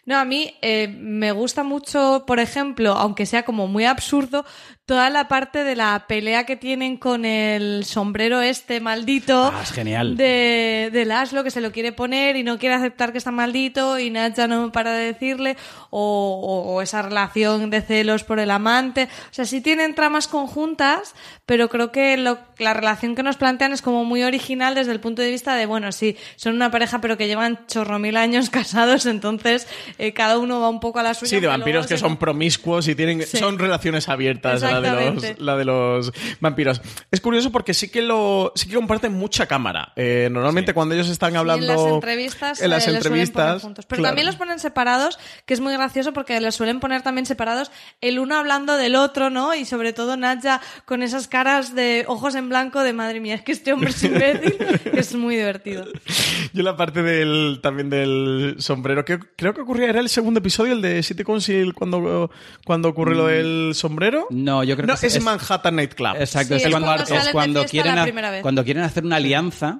No, 0.05 0.17
a 0.17 0.25
mí 0.25 0.55
eh, 0.61 0.87
me 0.87 1.31
gusta 1.31 1.63
mucho, 1.63 2.23
por 2.25 2.39
ejemplo, 2.39 2.93
aunque 2.93 3.25
sea 3.25 3.43
como 3.43 3.67
muy 3.67 3.85
absurdo, 3.85 4.45
toda 4.91 5.09
la 5.09 5.29
parte 5.29 5.63
de 5.63 5.77
la 5.77 6.03
pelea 6.05 6.45
que 6.45 6.57
tienen 6.57 6.97
con 6.97 7.23
el 7.23 7.85
sombrero 7.85 8.41
este 8.41 8.81
maldito. 8.81 9.49
Ah, 9.55 9.61
es 9.63 9.71
genial. 9.71 10.17
De, 10.17 10.89
de 10.91 11.05
Laszlo 11.05 11.45
que 11.45 11.49
se 11.49 11.61
lo 11.61 11.71
quiere 11.71 11.93
poner 11.93 12.35
y 12.35 12.43
no 12.43 12.57
quiere 12.59 12.75
aceptar 12.75 13.13
que 13.13 13.17
está 13.17 13.31
maldito 13.31 13.97
y 13.99 14.09
Nacha 14.09 14.49
no 14.49 14.69
para 14.73 14.91
de 14.91 15.05
decirle. 15.05 15.55
O, 15.91 16.01
o- 16.43 16.73
o 16.73 16.81
esa 16.81 17.01
relación 17.01 17.69
de 17.69 17.81
celos 17.81 18.25
por 18.25 18.39
el 18.39 18.51
amante. 18.51 19.03
O 19.29 19.33
sea, 19.33 19.45
sí 19.45 19.61
tienen 19.61 19.95
tramas 19.95 20.27
conjuntas, 20.27 21.15
pero 21.45 21.69
creo 21.69 21.91
que 21.93 22.17
lo- 22.17 22.39
la 22.59 22.73
relación 22.73 23.15
que 23.15 23.23
nos 23.23 23.37
plantean 23.37 23.71
es 23.71 23.81
como 23.81 24.03
muy 24.03 24.23
original 24.23 24.75
desde 24.75 24.91
el 24.91 24.99
punto 24.99 25.21
de 25.21 25.29
vista 25.31 25.55
de, 25.55 25.65
bueno, 25.65 25.91
sí, 25.93 26.17
son 26.35 26.55
una 26.55 26.69
pareja 26.71 26.99
pero 26.99 27.17
que 27.17 27.27
llevan 27.27 27.59
chorro 27.67 27.97
mil 27.99 28.17
años 28.17 28.49
casados, 28.49 29.05
entonces 29.05 29.67
eh, 29.97 30.11
cada 30.13 30.37
uno 30.37 30.59
va 30.59 30.67
un 30.69 30.79
poco 30.81 30.99
a 30.99 31.03
la 31.03 31.13
suya. 31.13 31.29
Sí, 31.29 31.39
de 31.39 31.47
vampiros 31.47 31.87
que 31.87 31.95
se 31.95 32.01
son 32.01 32.17
promiscuos 32.17 32.87
y 32.89 32.95
tienen 32.95 33.21
Sí. 33.23 33.37
son 33.37 33.57
relaciones 33.59 34.09
abiertas 34.09 34.63
la 34.81 34.95
de, 34.95 35.11
los, 35.11 35.39
la 35.39 35.57
de 35.57 35.65
los 35.65 36.13
vampiros. 36.39 36.81
Es 37.11 37.21
curioso 37.21 37.51
porque 37.51 37.73
sí 37.73 37.89
que 37.89 38.01
lo 38.01 38.51
sí 38.55 38.67
que 38.67 38.75
comparten 38.75 39.13
mucha 39.13 39.45
cámara. 39.45 39.93
Eh, 39.95 40.29
normalmente 40.31 40.73
cuando 40.73 40.95
ellos 40.95 41.09
están 41.09 41.35
hablando 41.35 41.65
en 41.65 41.77
las 41.77 41.85
entrevistas, 41.85 42.61
en 42.61 42.69
las 42.69 42.87
eh, 42.87 42.91
les 42.91 43.03
suelen 43.03 43.03
poner 43.03 43.27
entrevistas, 43.27 43.61
juntos. 43.61 43.85
Pero 43.85 43.99
claro. 43.99 44.11
también 44.11 44.25
los 44.25 44.35
ponen 44.35 44.59
separados, 44.59 45.19
que 45.45 45.53
es 45.53 45.59
muy 45.59 45.73
gracioso 45.73 46.13
porque 46.13 46.39
les 46.39 46.55
suelen 46.55 46.79
poner 46.79 47.01
también 47.01 47.25
separados 47.25 47.71
el 48.01 48.19
uno 48.19 48.35
hablando 48.35 48.77
del 48.77 48.95
otro, 48.95 49.29
¿no? 49.29 49.53
Y 49.53 49.65
sobre 49.65 49.93
todo 49.93 50.17
Nadja 50.17 50.61
con 50.85 51.03
esas 51.03 51.27
caras 51.27 51.75
de 51.75 52.05
ojos 52.07 52.35
en 52.35 52.49
blanco 52.49 52.81
de 52.81 52.93
madre 52.93 53.19
mía, 53.19 53.35
es 53.35 53.41
que 53.41 53.51
este 53.51 53.73
hombre 53.73 53.91
es 53.91 54.03
imbécil, 54.03 54.55
es 54.93 55.15
muy 55.15 55.35
divertido. 55.35 55.85
Yo 56.53 56.63
la 56.63 56.75
parte 56.75 57.03
del 57.03 57.59
también 57.61 57.89
del 57.89 58.55
sombrero, 58.59 59.05
que 59.05 59.19
creo 59.35 59.53
que 59.53 59.61
ocurría, 59.61 59.89
era 59.89 59.99
el 59.99 60.09
segundo 60.09 60.39
episodio, 60.39 60.73
el 60.73 60.81
de 60.81 61.03
City 61.03 61.23
Council, 61.23 61.73
cuando, 61.73 62.31
cuando 62.65 62.89
ocurre 62.89 63.15
lo 63.15 63.27
del 63.27 63.71
sombrero. 63.73 64.27
Mm. 64.29 64.43
No, 64.43 64.63
yo 64.63 64.70
creo 64.75 64.87
No, 64.87 64.97
que 64.97 65.07
es, 65.07 65.21
Manhattan 65.23 65.75
Nightclub. 65.75 66.15
Exacto, 66.17 66.55
Sí, 66.55 66.61
es, 66.61 66.65
es 66.65 66.69
cuando, 66.71 66.87
cuando 66.87 67.03
es 67.03 67.09
salen 67.09 67.25
de 67.25 67.31
cuando 67.31 67.59
fiesta 67.61 67.71
quieren, 67.71 67.95
la 67.95 68.01
ha- 68.01 68.05
primera 68.05 68.31
vez. 68.31 68.41
cuando 68.41 68.63
quieren 68.63 68.83
hacer 68.83 69.03
una 69.05 69.15
alianza 69.17 69.79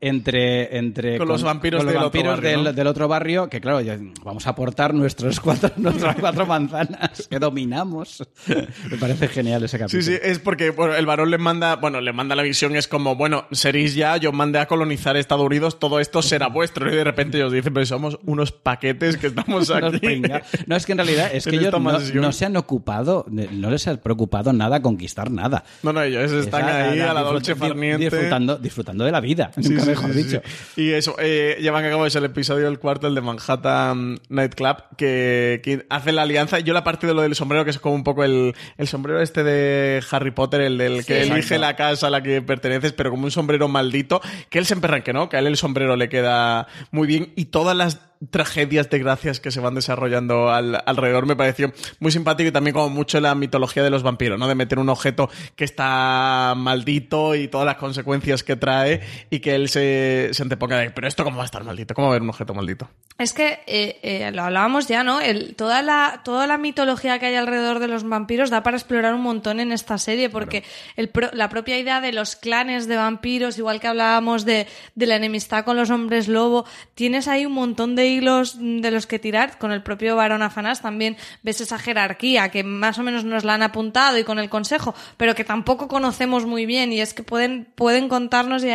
entre, 0.00 0.76
entre 0.78 1.18
Con 1.18 1.26
los 1.28 1.42
vampiros 1.42 1.78
con 1.80 1.86
los 1.86 1.92
del 1.94 2.02
otro 2.04 2.06
vampiros 2.10 2.36
barrio, 2.36 2.50
del, 2.50 2.64
¿no? 2.64 2.72
del 2.72 2.86
otro 2.86 3.08
barrio, 3.08 3.48
que 3.48 3.60
claro, 3.60 3.80
ya 3.80 3.98
vamos 4.24 4.46
a 4.46 4.50
aportar 4.50 4.94
nuestros 4.94 5.40
cuatro, 5.40 5.70
nuestras 5.76 6.14
cuatro 6.16 6.46
manzanas 6.46 7.26
que 7.28 7.38
dominamos. 7.38 8.22
Me 8.90 8.96
parece 8.98 9.26
genial 9.28 9.64
ese 9.64 9.76
Sí, 9.76 9.80
capítulo. 9.80 10.02
sí, 10.02 10.16
es 10.22 10.38
porque 10.38 10.70
bueno, 10.70 10.94
el 10.94 11.04
varón 11.04 11.30
le 11.30 11.38
manda, 11.38 11.76
bueno, 11.76 12.00
le 12.00 12.12
manda 12.12 12.36
la 12.36 12.42
visión, 12.44 12.76
es 12.76 12.86
como, 12.86 13.16
bueno, 13.16 13.46
seréis 13.50 13.94
ya, 13.96 14.16
yo 14.18 14.30
mandé 14.32 14.60
a 14.60 14.66
colonizar 14.66 15.16
Estados 15.16 15.44
Unidos, 15.44 15.78
todo 15.80 15.98
esto 16.00 16.22
será 16.22 16.46
vuestro. 16.48 16.92
Y 16.92 16.96
de 16.96 17.04
repente 17.04 17.38
ellos 17.38 17.52
dicen, 17.52 17.74
pero 17.74 17.84
somos 17.86 18.18
unos 18.24 18.52
paquetes 18.52 19.16
que 19.16 19.26
estamos 19.28 19.68
aquí. 19.70 20.22
No, 20.66 20.76
es 20.76 20.86
que 20.86 20.92
en 20.92 20.98
realidad 20.98 21.30
es 21.32 21.44
que 21.44 21.56
ellos 21.56 21.74
no, 22.14 22.32
se 22.32 22.44
han 22.44 22.56
ocupado, 22.56 23.26
no 23.28 23.70
les 23.70 23.88
ha 23.88 23.96
preocupado 24.00 24.52
nada 24.52 24.80
conquistar 24.80 25.30
nada. 25.30 25.64
No, 25.82 25.92
no, 25.92 26.02
ellos 26.02 26.30
están 26.32 26.64
ahí 26.68 27.00
a 27.00 27.12
la 27.12 27.22
disfrut- 27.22 27.56
dolce. 27.56 27.98
Disfrutando, 27.98 28.56
disfrutando 28.58 29.04
de 29.04 29.10
la 29.12 29.20
vida, 29.20 29.50
Sí, 29.56 29.78
sí, 29.80 29.87
mejor 29.88 30.12
dicho. 30.14 30.42
Y 30.76 30.90
eso, 30.92 31.16
eh, 31.18 31.56
llevan 31.60 31.84
a 31.84 31.90
cabo 31.90 32.06
es 32.06 32.14
el 32.16 32.24
episodio 32.24 32.66
del 32.66 32.78
cuarto, 32.78 33.06
el 33.06 33.14
de 33.14 33.20
Manhattan 33.20 34.18
Nightclub, 34.28 34.76
que, 34.96 35.60
que 35.64 35.86
hace 35.90 36.12
la 36.12 36.22
alianza. 36.22 36.58
Yo 36.60 36.74
la 36.74 36.84
parte 36.84 37.06
de 37.06 37.14
lo 37.14 37.22
del 37.22 37.34
sombrero, 37.34 37.64
que 37.64 37.70
es 37.70 37.78
como 37.78 37.94
un 37.94 38.04
poco 38.04 38.24
el, 38.24 38.54
el 38.76 38.88
sombrero 38.88 39.20
este 39.20 39.42
de 39.42 40.02
Harry 40.10 40.30
Potter, 40.30 40.60
el 40.60 40.78
del 40.78 41.04
que 41.04 41.24
Sí. 41.24 41.30
elige 41.30 41.58
la 41.58 41.74
casa 41.76 42.06
a 42.06 42.10
la 42.10 42.22
que 42.22 42.40
perteneces, 42.42 42.92
pero 42.92 43.10
como 43.10 43.24
un 43.24 43.30
sombrero 43.30 43.68
maldito, 43.68 44.20
que 44.50 44.58
él 44.58 44.66
se 44.66 44.74
emperra 44.74 44.98
en 44.98 45.02
que 45.02 45.12
no, 45.12 45.28
que 45.28 45.36
a 45.36 45.40
él 45.40 45.46
el 45.46 45.56
sombrero 45.56 45.96
le 45.96 46.08
queda 46.08 46.66
muy 46.90 47.06
bien 47.06 47.32
y 47.36 47.46
todas 47.46 47.76
las 47.76 48.00
tragedias, 48.30 48.90
desgracias 48.90 49.40
que 49.40 49.50
se 49.50 49.60
van 49.60 49.74
desarrollando 49.74 50.50
al- 50.50 50.82
alrededor 50.86 51.26
me 51.26 51.36
pareció 51.36 51.72
muy 52.00 52.10
simpático 52.12 52.48
y 52.48 52.52
también 52.52 52.74
como 52.74 52.88
mucho 52.90 53.20
la 53.20 53.34
mitología 53.34 53.82
de 53.82 53.90
los 53.90 54.02
vampiros, 54.02 54.38
¿no? 54.38 54.48
De 54.48 54.54
meter 54.54 54.78
un 54.78 54.88
objeto 54.88 55.30
que 55.56 55.64
está 55.64 56.54
maldito 56.56 57.34
y 57.34 57.48
todas 57.48 57.66
las 57.66 57.76
consecuencias 57.76 58.42
que 58.42 58.56
trae 58.56 59.00
y 59.30 59.40
que 59.40 59.54
él 59.54 59.68
se, 59.68 60.30
se 60.32 60.42
anteponga 60.42 60.78
de, 60.78 60.90
pero 60.90 61.06
esto 61.06 61.24
cómo 61.24 61.36
va 61.36 61.44
a 61.44 61.46
estar 61.46 61.62
maldito, 61.64 61.94
cómo 61.94 62.08
va 62.08 62.12
a 62.12 62.14
haber 62.14 62.22
un 62.22 62.30
objeto 62.30 62.54
maldito. 62.54 62.88
Es 63.18 63.32
que 63.32 63.60
eh, 63.66 63.98
eh, 64.02 64.30
lo 64.32 64.42
hablábamos 64.42 64.86
ya, 64.86 65.02
¿no? 65.02 65.20
El, 65.20 65.56
toda, 65.56 65.82
la, 65.82 66.22
toda 66.24 66.46
la 66.46 66.56
mitología 66.58 67.18
que 67.18 67.26
hay 67.26 67.34
alrededor 67.34 67.78
de 67.80 67.88
los 67.88 68.04
vampiros 68.08 68.50
da 68.50 68.62
para 68.62 68.76
explorar 68.76 69.14
un 69.14 69.22
montón 69.22 69.58
en 69.60 69.72
esta 69.72 69.98
serie, 69.98 70.30
porque 70.30 70.62
el 70.96 71.08
pro- 71.08 71.30
la 71.32 71.48
propia 71.48 71.78
idea 71.78 72.00
de 72.00 72.12
los 72.12 72.36
clanes 72.36 72.86
de 72.86 72.96
vampiros, 72.96 73.58
igual 73.58 73.80
que 73.80 73.88
hablábamos 73.88 74.44
de, 74.44 74.66
de 74.94 75.06
la 75.06 75.16
enemistad 75.16 75.64
con 75.64 75.76
los 75.76 75.90
hombres 75.90 76.28
lobo, 76.28 76.64
tienes 76.94 77.26
ahí 77.28 77.44
un 77.46 77.52
montón 77.52 77.96
de 77.96 78.07
hilos 78.08 78.56
de 78.60 78.90
los 78.90 79.06
que 79.06 79.18
tirar. 79.18 79.58
Con 79.58 79.72
el 79.72 79.82
propio 79.82 80.16
varón 80.16 80.42
Afanás 80.42 80.82
también 80.82 81.16
ves 81.42 81.60
esa 81.60 81.78
jerarquía 81.78 82.48
que 82.50 82.64
más 82.64 82.98
o 82.98 83.02
menos 83.02 83.24
nos 83.24 83.44
la 83.44 83.54
han 83.54 83.62
apuntado 83.62 84.18
y 84.18 84.24
con 84.24 84.38
el 84.38 84.48
consejo, 84.48 84.94
pero 85.16 85.34
que 85.34 85.44
tampoco 85.44 85.88
conocemos 85.88 86.44
muy 86.46 86.66
bien 86.66 86.92
y 86.92 87.00
es 87.00 87.14
que 87.14 87.22
pueden, 87.22 87.66
pueden 87.74 88.08
contarnos 88.08 88.64
y, 88.64 88.68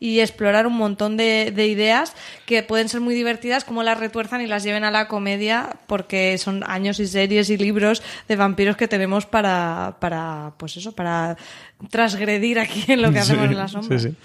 y 0.00 0.20
explorar 0.20 0.66
un 0.66 0.76
montón 0.76 1.16
de, 1.16 1.52
de 1.54 1.66
ideas 1.66 2.14
que 2.46 2.62
pueden 2.62 2.88
ser 2.88 3.00
muy 3.00 3.14
divertidas, 3.14 3.64
como 3.64 3.82
las 3.82 3.98
retuerzan 3.98 4.40
y 4.40 4.46
las 4.46 4.62
lleven 4.64 4.84
a 4.84 4.90
la 4.90 5.08
comedia, 5.08 5.76
porque 5.86 6.36
son 6.38 6.64
años 6.66 7.00
y 7.00 7.06
series 7.06 7.50
y 7.50 7.56
libros 7.56 8.02
de 8.28 8.36
vampiros 8.36 8.76
que 8.76 8.88
tenemos 8.88 9.26
para, 9.26 9.96
para 10.00 10.52
pues 10.58 10.76
eso, 10.76 10.92
para 10.92 11.36
transgredir 11.90 12.58
aquí 12.58 12.84
en 12.88 13.02
lo 13.02 13.12
que 13.12 13.18
hacemos 13.20 13.46
Sí, 13.46 13.52
en 13.52 13.58
la 13.58 13.68
sombra. 13.68 13.98
sí, 13.98 14.08
sí. 14.10 14.16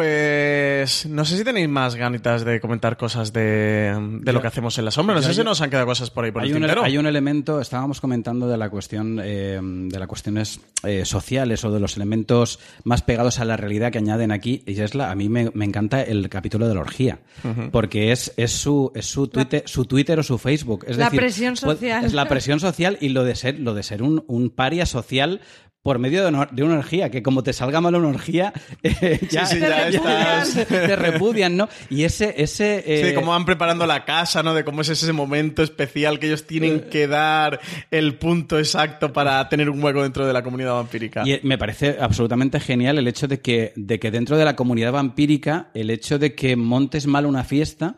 Pues 0.00 1.06
no 1.06 1.24
sé 1.24 1.38
si 1.38 1.42
tenéis 1.42 1.70
más 1.70 1.94
ganitas 1.94 2.44
de 2.44 2.60
comentar 2.60 2.98
cosas 2.98 3.32
de, 3.32 3.96
de 4.20 4.32
lo 4.34 4.42
que 4.42 4.46
hacemos 4.46 4.76
en 4.78 4.84
la 4.84 4.90
sombra. 4.90 5.14
No 5.14 5.22
sé 5.22 5.32
si 5.32 5.42
nos 5.42 5.62
han 5.62 5.70
quedado 5.70 5.86
cosas 5.86 6.10
por 6.10 6.24
ahí 6.24 6.32
por 6.32 6.42
hay 6.42 6.50
el 6.50 6.56
un, 6.56 6.60
tintero. 6.62 6.84
hay 6.84 6.98
un 6.98 7.06
elemento, 7.06 7.62
estábamos 7.62 8.00
comentando 8.02 8.46
de 8.46 8.58
la 8.58 8.68
cuestión 8.68 9.18
eh, 9.24 9.58
de 9.62 9.98
las 9.98 10.06
cuestiones 10.06 10.60
eh, 10.84 11.06
sociales 11.06 11.64
o 11.64 11.72
de 11.72 11.80
los 11.80 11.96
elementos 11.96 12.60
más 12.84 13.00
pegados 13.00 13.40
a 13.40 13.46
la 13.46 13.56
realidad 13.56 13.90
que 13.90 13.96
añaden 13.96 14.32
aquí. 14.32 14.62
Y 14.66 14.78
es 14.80 14.94
la, 14.94 15.10
a 15.10 15.14
mí 15.14 15.30
me, 15.30 15.50
me 15.54 15.64
encanta 15.64 16.02
el 16.02 16.28
capítulo 16.28 16.68
de 16.68 16.74
la 16.74 16.80
orgía, 16.80 17.18
porque 17.72 18.12
es, 18.12 18.34
es 18.36 18.52
su, 18.52 18.92
es 18.94 19.06
su 19.06 19.28
Twitter, 19.28 19.62
su 19.64 19.86
Twitter 19.86 20.18
o 20.18 20.22
su 20.22 20.36
Facebook. 20.36 20.84
Es 20.86 20.98
La 20.98 21.06
decir, 21.06 21.20
presión 21.20 21.54
puede- 21.54 21.76
social. 21.78 22.04
Es 22.04 22.12
la 22.12 22.28
presión 22.28 22.60
social 22.60 22.98
y 23.00 23.08
lo 23.08 23.24
de 23.24 23.34
ser, 23.34 23.58
lo 23.60 23.72
de 23.72 23.82
ser 23.82 24.02
un, 24.02 24.22
un 24.28 24.50
paria 24.50 24.84
social 24.84 25.40
por 25.86 26.00
medio 26.00 26.24
de 26.24 26.64
una, 26.64 26.78
orgía, 26.78 27.12
que 27.12 27.22
como 27.22 27.44
te 27.44 27.52
salga 27.52 27.80
mal 27.80 27.94
una 27.94 28.08
orgía, 28.08 28.52
eh, 28.82 29.20
ya, 29.30 29.46
sí, 29.46 29.60
ya 29.60 29.86
estás- 29.88 30.66
te 30.68 30.96
repudian, 30.96 31.56
¿no? 31.56 31.68
Y 31.90 32.02
ese... 32.02 32.34
ese 32.42 32.82
Sí, 32.84 32.92
eh, 32.92 33.04
de 33.04 33.14
cómo 33.14 33.30
van 33.30 33.44
preparando 33.44 33.86
la 33.86 34.04
casa, 34.04 34.42
¿no? 34.42 34.52
De 34.52 34.64
cómo 34.64 34.80
es 34.80 34.88
ese 34.88 35.12
momento 35.12 35.62
especial 35.62 36.18
que 36.18 36.26
ellos 36.26 36.44
tienen 36.44 36.80
que 36.90 37.06
dar 37.06 37.60
el 37.92 38.16
punto 38.16 38.58
exacto 38.58 39.12
para 39.12 39.48
tener 39.48 39.70
un 39.70 39.80
hueco 39.80 40.02
dentro 40.02 40.26
de 40.26 40.32
la 40.32 40.42
comunidad 40.42 40.74
vampírica. 40.74 41.22
Y 41.24 41.34
eh, 41.34 41.40
me 41.44 41.56
parece 41.56 41.98
absolutamente 42.00 42.58
genial 42.58 42.98
el 42.98 43.06
hecho 43.06 43.28
de 43.28 43.40
que, 43.40 43.72
de 43.76 44.00
que 44.00 44.10
dentro 44.10 44.36
de 44.36 44.44
la 44.44 44.56
comunidad 44.56 44.90
vampírica, 44.90 45.68
el 45.72 45.90
hecho 45.90 46.18
de 46.18 46.34
que 46.34 46.56
montes 46.56 47.06
mal 47.06 47.26
una 47.26 47.44
fiesta 47.44 47.94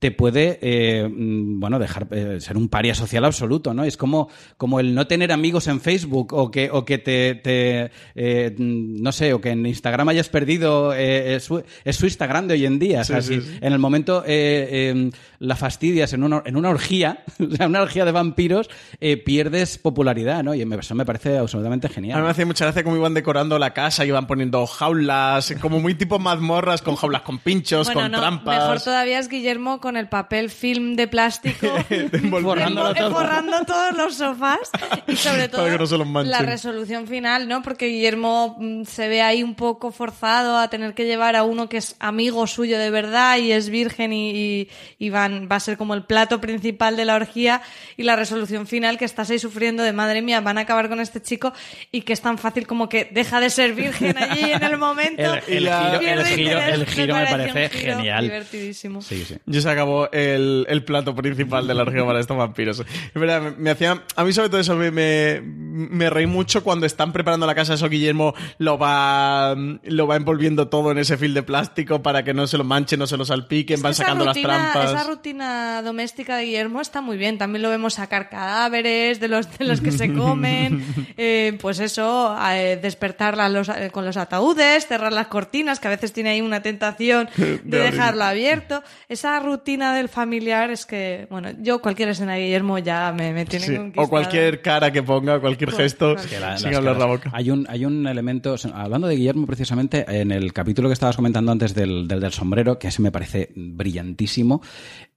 te 0.00 0.10
puede, 0.10 0.58
eh, 0.62 1.06
mm, 1.06 1.60
bueno, 1.60 1.78
dejar 1.78 2.08
eh, 2.10 2.38
ser 2.40 2.56
un 2.56 2.70
paria 2.70 2.94
social 2.94 3.22
absoluto, 3.26 3.74
¿no? 3.74 3.84
Es 3.84 3.98
como, 3.98 4.30
como 4.56 4.80
el 4.80 4.94
no 4.94 5.06
tener 5.06 5.30
amigos 5.30 5.68
en 5.68 5.78
Facebook 5.78 6.32
o 6.32 6.50
que, 6.50 6.70
o 6.72 6.86
que 6.86 6.96
te, 6.96 7.34
te, 7.34 7.90
eh, 8.14 8.54
mm, 8.56 9.02
no 9.02 9.12
sé, 9.12 9.34
o 9.34 9.42
que 9.42 9.50
en 9.50 9.66
Instagram 9.66 10.08
hayas 10.08 10.30
perdido, 10.30 10.94
eh, 10.94 11.36
es, 11.36 11.44
su, 11.44 11.62
es 11.84 11.96
su 11.96 12.06
Instagram 12.06 12.48
de 12.48 12.54
hoy 12.54 12.64
en 12.64 12.78
día. 12.78 13.04
Sí, 13.04 13.12
o 13.12 13.14
sea, 13.16 13.22
sí, 13.22 13.40
si 13.42 13.46
sí. 13.46 13.58
en 13.60 13.72
el 13.74 13.78
momento 13.78 14.24
eh, 14.26 14.68
eh, 14.94 15.10
la 15.38 15.54
fastidias 15.54 16.14
en 16.14 16.22
una, 16.22 16.42
en 16.46 16.56
una 16.56 16.70
orgía, 16.70 17.22
o 17.38 17.54
sea, 17.54 17.66
una 17.66 17.82
orgía 17.82 18.06
de 18.06 18.12
vampiros, 18.12 18.70
eh, 19.00 19.18
pierdes 19.18 19.76
popularidad, 19.76 20.42
¿no? 20.42 20.54
Y 20.54 20.62
eso 20.62 20.94
me 20.94 21.04
parece 21.04 21.36
absolutamente 21.36 21.90
genial. 21.90 22.16
A 22.16 22.20
mí 22.22 22.24
me 22.24 22.30
hacía 22.30 22.46
mucha 22.46 22.64
gracia 22.64 22.82
cómo 22.84 22.96
iban 22.96 23.12
decorando 23.12 23.58
la 23.58 23.74
casa, 23.74 24.06
iban 24.06 24.26
poniendo 24.26 24.66
jaulas, 24.66 25.54
como 25.60 25.78
muy 25.78 25.94
tipo 25.94 26.18
mazmorras, 26.18 26.80
con 26.80 26.96
jaulas 26.96 27.20
con 27.20 27.38
pinchos, 27.38 27.88
Bueno, 27.88 28.00
con 28.00 28.12
no, 28.12 28.18
trampas. 28.18 28.60
mejor 28.60 28.80
todavía 28.80 29.18
es 29.18 29.28
Guillermo 29.28 29.78
con 29.78 29.89
el 29.96 30.08
papel 30.08 30.50
film 30.50 30.96
de 30.96 31.08
plástico 31.08 31.66
Borrándolo 32.40 32.90
envo- 32.90 32.94
todo. 32.98 33.10
borrando 33.10 33.64
todos 33.64 33.96
los 33.96 34.14
sofás 34.16 34.58
y 35.06 35.16
sobre 35.16 35.48
todo 35.48 35.62
Para 35.62 35.72
que 35.72 35.78
no 35.78 35.86
se 35.86 35.98
los 35.98 36.26
la 36.26 36.40
resolución 36.42 37.06
final, 37.06 37.48
¿no? 37.48 37.62
Porque 37.62 37.86
Guillermo 37.86 38.56
mm, 38.58 38.84
se 38.84 39.08
ve 39.08 39.22
ahí 39.22 39.42
un 39.42 39.54
poco 39.54 39.92
forzado 39.92 40.58
a 40.58 40.68
tener 40.68 40.94
que 40.94 41.04
llevar 41.04 41.36
a 41.36 41.42
uno 41.44 41.68
que 41.68 41.76
es 41.78 41.96
amigo 42.00 42.46
suyo 42.46 42.78
de 42.78 42.90
verdad 42.90 43.38
y 43.38 43.52
es 43.52 43.68
virgen 43.70 44.12
y, 44.12 44.30
y- 44.30 44.68
y 44.98 45.10
van, 45.10 45.48
va 45.50 45.56
a 45.56 45.60
ser 45.60 45.76
como 45.76 45.94
el 45.94 46.04
plato 46.04 46.40
principal 46.40 46.96
de 46.96 47.04
la 47.04 47.14
orgía 47.14 47.62
y 47.96 48.02
la 48.02 48.16
resolución 48.16 48.66
final 48.66 48.98
que 48.98 49.04
estás 49.04 49.30
ahí 49.30 49.38
sufriendo 49.38 49.82
de 49.82 49.92
madre 49.92 50.22
mía, 50.22 50.40
van 50.40 50.58
a 50.58 50.62
acabar 50.62 50.88
con 50.88 51.00
este 51.00 51.20
chico 51.22 51.52
y 51.92 52.02
que 52.02 52.12
es 52.12 52.20
tan 52.20 52.38
fácil 52.38 52.66
como 52.66 52.88
que 52.88 53.08
deja 53.10 53.40
de 53.40 53.50
ser 53.50 53.72
virgen 53.74 54.16
allí 54.18 54.52
en 54.52 54.62
el 54.62 54.76
momento. 54.78 55.34
El- 55.46 55.56
el 55.56 55.62
y 55.64 55.66
giro- 55.66 56.00
el 56.00 56.24
giro- 56.26 56.60
el 56.60 56.80
Me 56.80 56.86
giro 56.86 57.14
me 57.16 57.26
parece 57.26 57.68
giro 57.70 57.96
genial. 57.96 58.24
Divertidísimo. 58.24 59.02
Sí, 59.02 59.24
sí. 59.26 59.36
Y 59.46 59.60
se 59.60 59.68
acabó 59.80 60.10
el, 60.12 60.66
el 60.68 60.84
plato 60.84 61.14
principal 61.14 61.66
de 61.66 61.74
la 61.74 61.82
orgía 61.82 62.04
para 62.04 62.20
estos 62.20 62.36
vampiros. 62.36 62.80
Es 62.80 63.14
verdad, 63.14 63.40
me, 63.42 63.50
me 63.52 63.70
hacía. 63.70 64.02
A 64.16 64.24
mí, 64.24 64.32
sobre 64.32 64.48
todo, 64.48 64.60
eso 64.60 64.76
me, 64.76 64.90
me, 64.90 65.40
me 65.42 66.10
reí 66.10 66.26
mucho 66.26 66.62
cuando 66.62 66.86
están 66.86 67.12
preparando 67.12 67.46
la 67.46 67.54
casa. 67.54 67.74
Eso 67.74 67.88
Guillermo 67.88 68.34
lo 68.58 68.78
va, 68.78 69.54
lo 69.84 70.06
va 70.06 70.16
envolviendo 70.16 70.68
todo 70.68 70.92
en 70.92 70.98
ese 70.98 71.16
fil 71.16 71.34
de 71.34 71.42
plástico 71.42 72.02
para 72.02 72.22
que 72.24 72.34
no 72.34 72.46
se 72.46 72.58
lo 72.58 72.64
manchen, 72.64 72.98
no 72.98 73.06
se 73.06 73.16
lo 73.16 73.24
salpiquen, 73.24 73.80
van 73.82 73.94
sacando 73.94 74.24
rutina- 74.26 74.48
las 74.58 74.72
trampas. 74.72 74.90
Esa 75.00 75.10
rutina 75.10 75.82
doméstica 75.82 76.36
de 76.36 76.44
Guillermo 76.44 76.80
está 76.80 77.00
muy 77.00 77.16
bien. 77.16 77.38
También 77.38 77.62
lo 77.62 77.70
vemos 77.70 77.94
sacar 77.94 78.28
cadáveres 78.28 79.20
de 79.20 79.28
los, 79.28 79.58
de 79.58 79.64
los 79.64 79.80
que 79.80 79.92
se 79.92 80.12
comen. 80.12 80.84
Eh, 81.22 81.58
pues 81.60 81.80
eso, 81.80 82.36
eh, 82.52 82.78
despertarla 82.80 83.48
los- 83.48 83.68
eh, 83.68 83.90
con 83.92 84.04
los 84.06 84.16
ataúdes, 84.16 84.86
cerrar 84.86 85.12
las 85.12 85.26
cortinas, 85.26 85.78
que 85.78 85.88
a 85.88 85.90
veces 85.90 86.12
tiene 86.12 86.30
ahí 86.30 86.40
una 86.40 86.62
tentación 86.62 87.28
de 87.36 87.78
dejarlo 87.78 88.24
abierto. 88.24 88.82
Esa 89.08 89.38
rutina 89.40 89.69
del 89.76 90.08
familiar 90.08 90.70
es 90.70 90.86
que, 90.86 91.26
bueno, 91.30 91.50
yo 91.60 91.80
cualquier 91.80 92.08
escena 92.10 92.34
de 92.34 92.42
Guillermo 92.44 92.78
ya 92.78 93.12
me, 93.16 93.32
me 93.32 93.44
tiene 93.46 93.66
Sí. 93.66 93.76
O 93.96 94.08
cualquier 94.08 94.62
cara 94.62 94.90
que 94.92 95.02
ponga, 95.02 95.40
cualquier 95.40 95.72
gesto, 95.72 96.16
Que 96.28 96.38
la- 96.40 96.56
sin 96.58 96.74
hablar 96.74 96.96
la 96.96 97.06
boca. 97.06 97.30
Hay 97.32 97.50
un, 97.50 97.66
hay 97.68 97.84
un 97.84 98.06
elemento, 98.06 98.54
hablando 98.74 99.06
de 99.08 99.16
Guillermo 99.16 99.46
precisamente, 99.46 100.04
en 100.08 100.30
el 100.32 100.52
capítulo 100.52 100.88
que 100.88 100.94
estabas 100.94 101.16
comentando 101.16 101.52
antes 101.52 101.74
del, 101.74 102.06
del, 102.08 102.20
del 102.20 102.32
sombrero, 102.32 102.78
que 102.78 102.88
ese 102.88 103.02
me 103.02 103.12
parece 103.12 103.50
brillantísimo, 103.54 104.62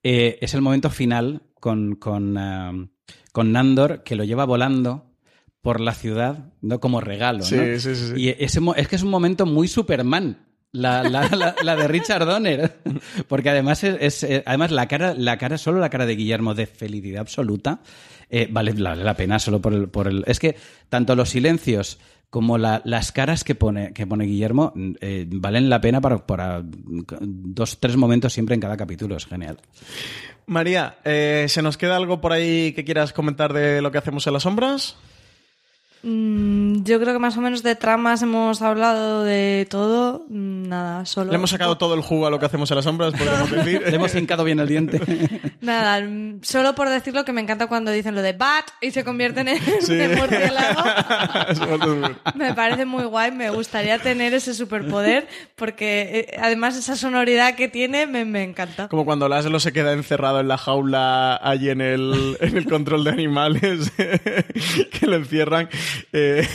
eh, 0.03 0.37
es 0.41 0.53
el 0.53 0.61
momento 0.61 0.89
final 0.89 1.43
con, 1.59 1.95
con, 1.95 2.37
ah, 2.37 2.71
con 3.31 3.51
Nandor, 3.51 4.03
que 4.03 4.15
lo 4.15 4.23
lleva 4.23 4.45
volando 4.45 5.11
por 5.61 5.79
la 5.79 5.93
ciudad, 5.93 6.51
¿no? 6.61 6.79
Como 6.79 6.99
regalo, 6.99 7.43
Sí, 7.43 7.55
¿no? 7.55 7.63
sí, 7.79 7.79
sí, 7.79 7.95
sí. 7.95 8.13
Y 8.21 8.29
ese, 8.37 8.59
es 8.75 8.87
que 8.87 8.95
es 8.97 9.03
un 9.03 9.09
momento 9.09 9.45
muy 9.45 9.67
Superman. 9.69 10.37
La, 10.73 11.03
la, 11.03 11.55
la, 11.63 11.75
de 11.75 11.87
Richard 11.87 12.25
Donner. 12.25 12.79
Porque 13.27 13.49
además 13.51 13.83
es, 13.83 13.95
es, 13.99 14.23
eh, 14.23 14.43
además 14.45 14.71
la 14.71 14.87
cara, 14.87 15.13
la 15.15 15.37
cara, 15.37 15.57
solo 15.59 15.79
la 15.79 15.89
cara 15.91 16.05
de 16.07 16.15
Guillermo 16.15 16.55
de 16.55 16.65
felicidad 16.65 17.21
absoluta, 17.21 17.79
eh, 18.29 18.47
vale, 18.49 18.73
vale 18.73 19.03
la 19.03 19.15
pena 19.15 19.37
solo 19.37 19.61
por 19.61 19.73
el, 19.73 19.87
por 19.87 20.07
el. 20.07 20.23
Es 20.25 20.39
que 20.39 20.55
tanto 20.89 21.15
los 21.15 21.29
silencios 21.29 21.99
como 22.31 22.57
la- 22.57 22.81
las 22.85 23.11
caras 23.11 23.43
que 23.43 23.53
pone, 23.53 23.93
que 23.93 24.07
pone 24.07 24.25
Guillermo 24.25 24.71
mm, 24.75 24.91
eh, 24.99 25.25
valen 25.29 25.69
la 25.69 25.79
pena 25.79 26.01
para, 26.01 26.25
para 26.25 26.63
dos, 26.65 27.79
tres 27.79 27.95
momentos 27.95 28.33
siempre 28.33 28.55
en 28.55 28.61
cada 28.61 28.75
capítulo. 28.75 29.15
Es 29.15 29.27
genial. 29.27 29.59
María, 30.47 30.97
¿se 31.05 31.61
nos 31.61 31.77
queda 31.77 31.95
algo 31.95 32.19
por 32.19 32.33
ahí 32.33 32.73
que 32.73 32.83
quieras 32.83 33.13
comentar 33.13 33.53
de 33.53 33.81
lo 33.81 33.91
que 33.91 33.99
hacemos 33.99 34.25
en 34.27 34.33
las 34.33 34.43
sombras? 34.43 34.97
Mm, 36.05 36.83
yo 36.83 36.99
creo 36.99 37.13
que 37.13 37.19
más 37.19 37.37
o 37.37 37.41
menos 37.41 37.63
de 37.63 37.75
tramas 37.75 38.21
hemos 38.21 38.61
hablado 38.61 39.23
de 39.23 39.65
todo. 39.69 40.25
Mm, 40.29 40.67
Nada, 40.67 41.05
solo. 41.05 41.31
Le 41.31 41.37
hemos 41.37 41.49
sacado 41.49 41.77
todo 41.77 41.93
el 41.93 42.01
jugo 42.01 42.27
a 42.27 42.29
lo 42.29 42.39
que 42.39 42.45
hacemos 42.45 42.69
en 42.71 42.75
las 42.75 42.83
sombras, 42.85 43.13
podemos 43.13 43.49
decir. 43.51 43.81
Le 43.85 43.95
hemos 43.95 44.13
hincado 44.15 44.43
bien 44.43 44.59
el 44.59 44.67
diente. 44.67 44.99
Nada, 45.63 46.01
mm, 46.05 46.41
solo 46.43 46.75
por 46.75 46.89
decirlo 46.89 47.23
que 47.23 47.31
me 47.31 47.39
encanta 47.41 47.67
cuando 47.67 47.89
dicen 47.91 48.15
lo 48.15 48.21
de 48.21 48.33
bat 48.33 48.65
y 48.81 48.91
se 48.91 49.03
convierten 49.05 49.47
en, 49.47 49.59
Sí. 49.81 49.99
en 49.99 50.15
murciélago. 50.15 50.83
Me 51.55 51.55
parece 51.55 51.87
muy- 51.87 52.15
Me 52.35 52.53
parece 52.53 52.85
muy 52.85 53.03
guay, 53.05 53.31
me 53.31 53.49
gustaría 53.49 53.97
tener 53.99 54.33
ese 54.33 54.53
superpoder 54.53 55.27
porque 55.55 56.27
eh, 56.31 56.37
además 56.41 56.75
esa 56.77 56.95
sonoridad 56.97 57.55
que 57.55 57.69
tiene 57.69 58.07
me, 58.07 58.25
me 58.25 58.43
encanta. 58.43 58.89
Como 58.89 59.05
cuando 59.05 59.29
Laszlo 59.29 59.59
se 59.61 59.71
queda 59.71 59.93
encerrado 59.93 60.41
en 60.41 60.49
la 60.49 60.57
jaula 60.57 61.37
allí 61.37 61.69
en 61.69 61.79
el, 61.79 62.37
en 62.41 62.57
el 62.57 62.65
control 62.65 63.05
de 63.05 63.11
animales 63.11 63.91
que 64.91 65.07
lo 65.07 65.15
encierran. 65.15 65.69
Eh, 66.11 66.45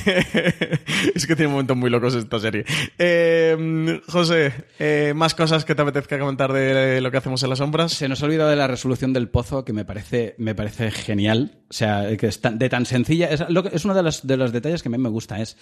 es 1.14 1.26
que 1.26 1.34
tiene 1.34 1.50
momentos 1.50 1.76
muy 1.78 1.88
locos 1.88 2.14
esta 2.14 2.38
serie. 2.38 2.64
Eh, 2.98 4.00
José, 4.08 4.52
eh, 4.78 5.12
¿más 5.16 5.34
cosas 5.34 5.64
que 5.64 5.74
te 5.74 5.80
apetezca 5.82 6.18
comentar 6.18 6.52
de 6.52 7.00
lo 7.00 7.10
que 7.10 7.16
hacemos 7.16 7.42
en 7.42 7.48
las 7.50 7.58
sombras? 7.58 7.92
Se 7.92 8.06
nos 8.08 8.22
ha 8.22 8.26
olvidado 8.26 8.50
de 8.50 8.56
la 8.56 8.66
resolución 8.66 8.97
del 9.06 9.28
pozo, 9.28 9.64
que 9.64 9.72
me 9.72 9.84
parece, 9.84 10.34
me 10.38 10.54
parece 10.54 10.90
genial. 10.90 11.58
O 11.70 11.72
sea, 11.72 12.16
que 12.16 12.26
es 12.26 12.40
tan- 12.40 12.58
de 12.58 12.68
tan 12.68 12.84
sencilla. 12.86 13.28
Es, 13.30 13.48
lo 13.48 13.62
que- 13.62 13.74
es 13.76 13.84
uno 13.84 13.94
de 13.94 14.02
los, 14.02 14.26
de 14.26 14.36
los 14.36 14.52
detalles 14.52 14.82
que 14.82 14.88
a 14.88 14.92
mí 14.92 14.98
me 14.98 15.08
gusta. 15.08 15.40
Es 15.40 15.56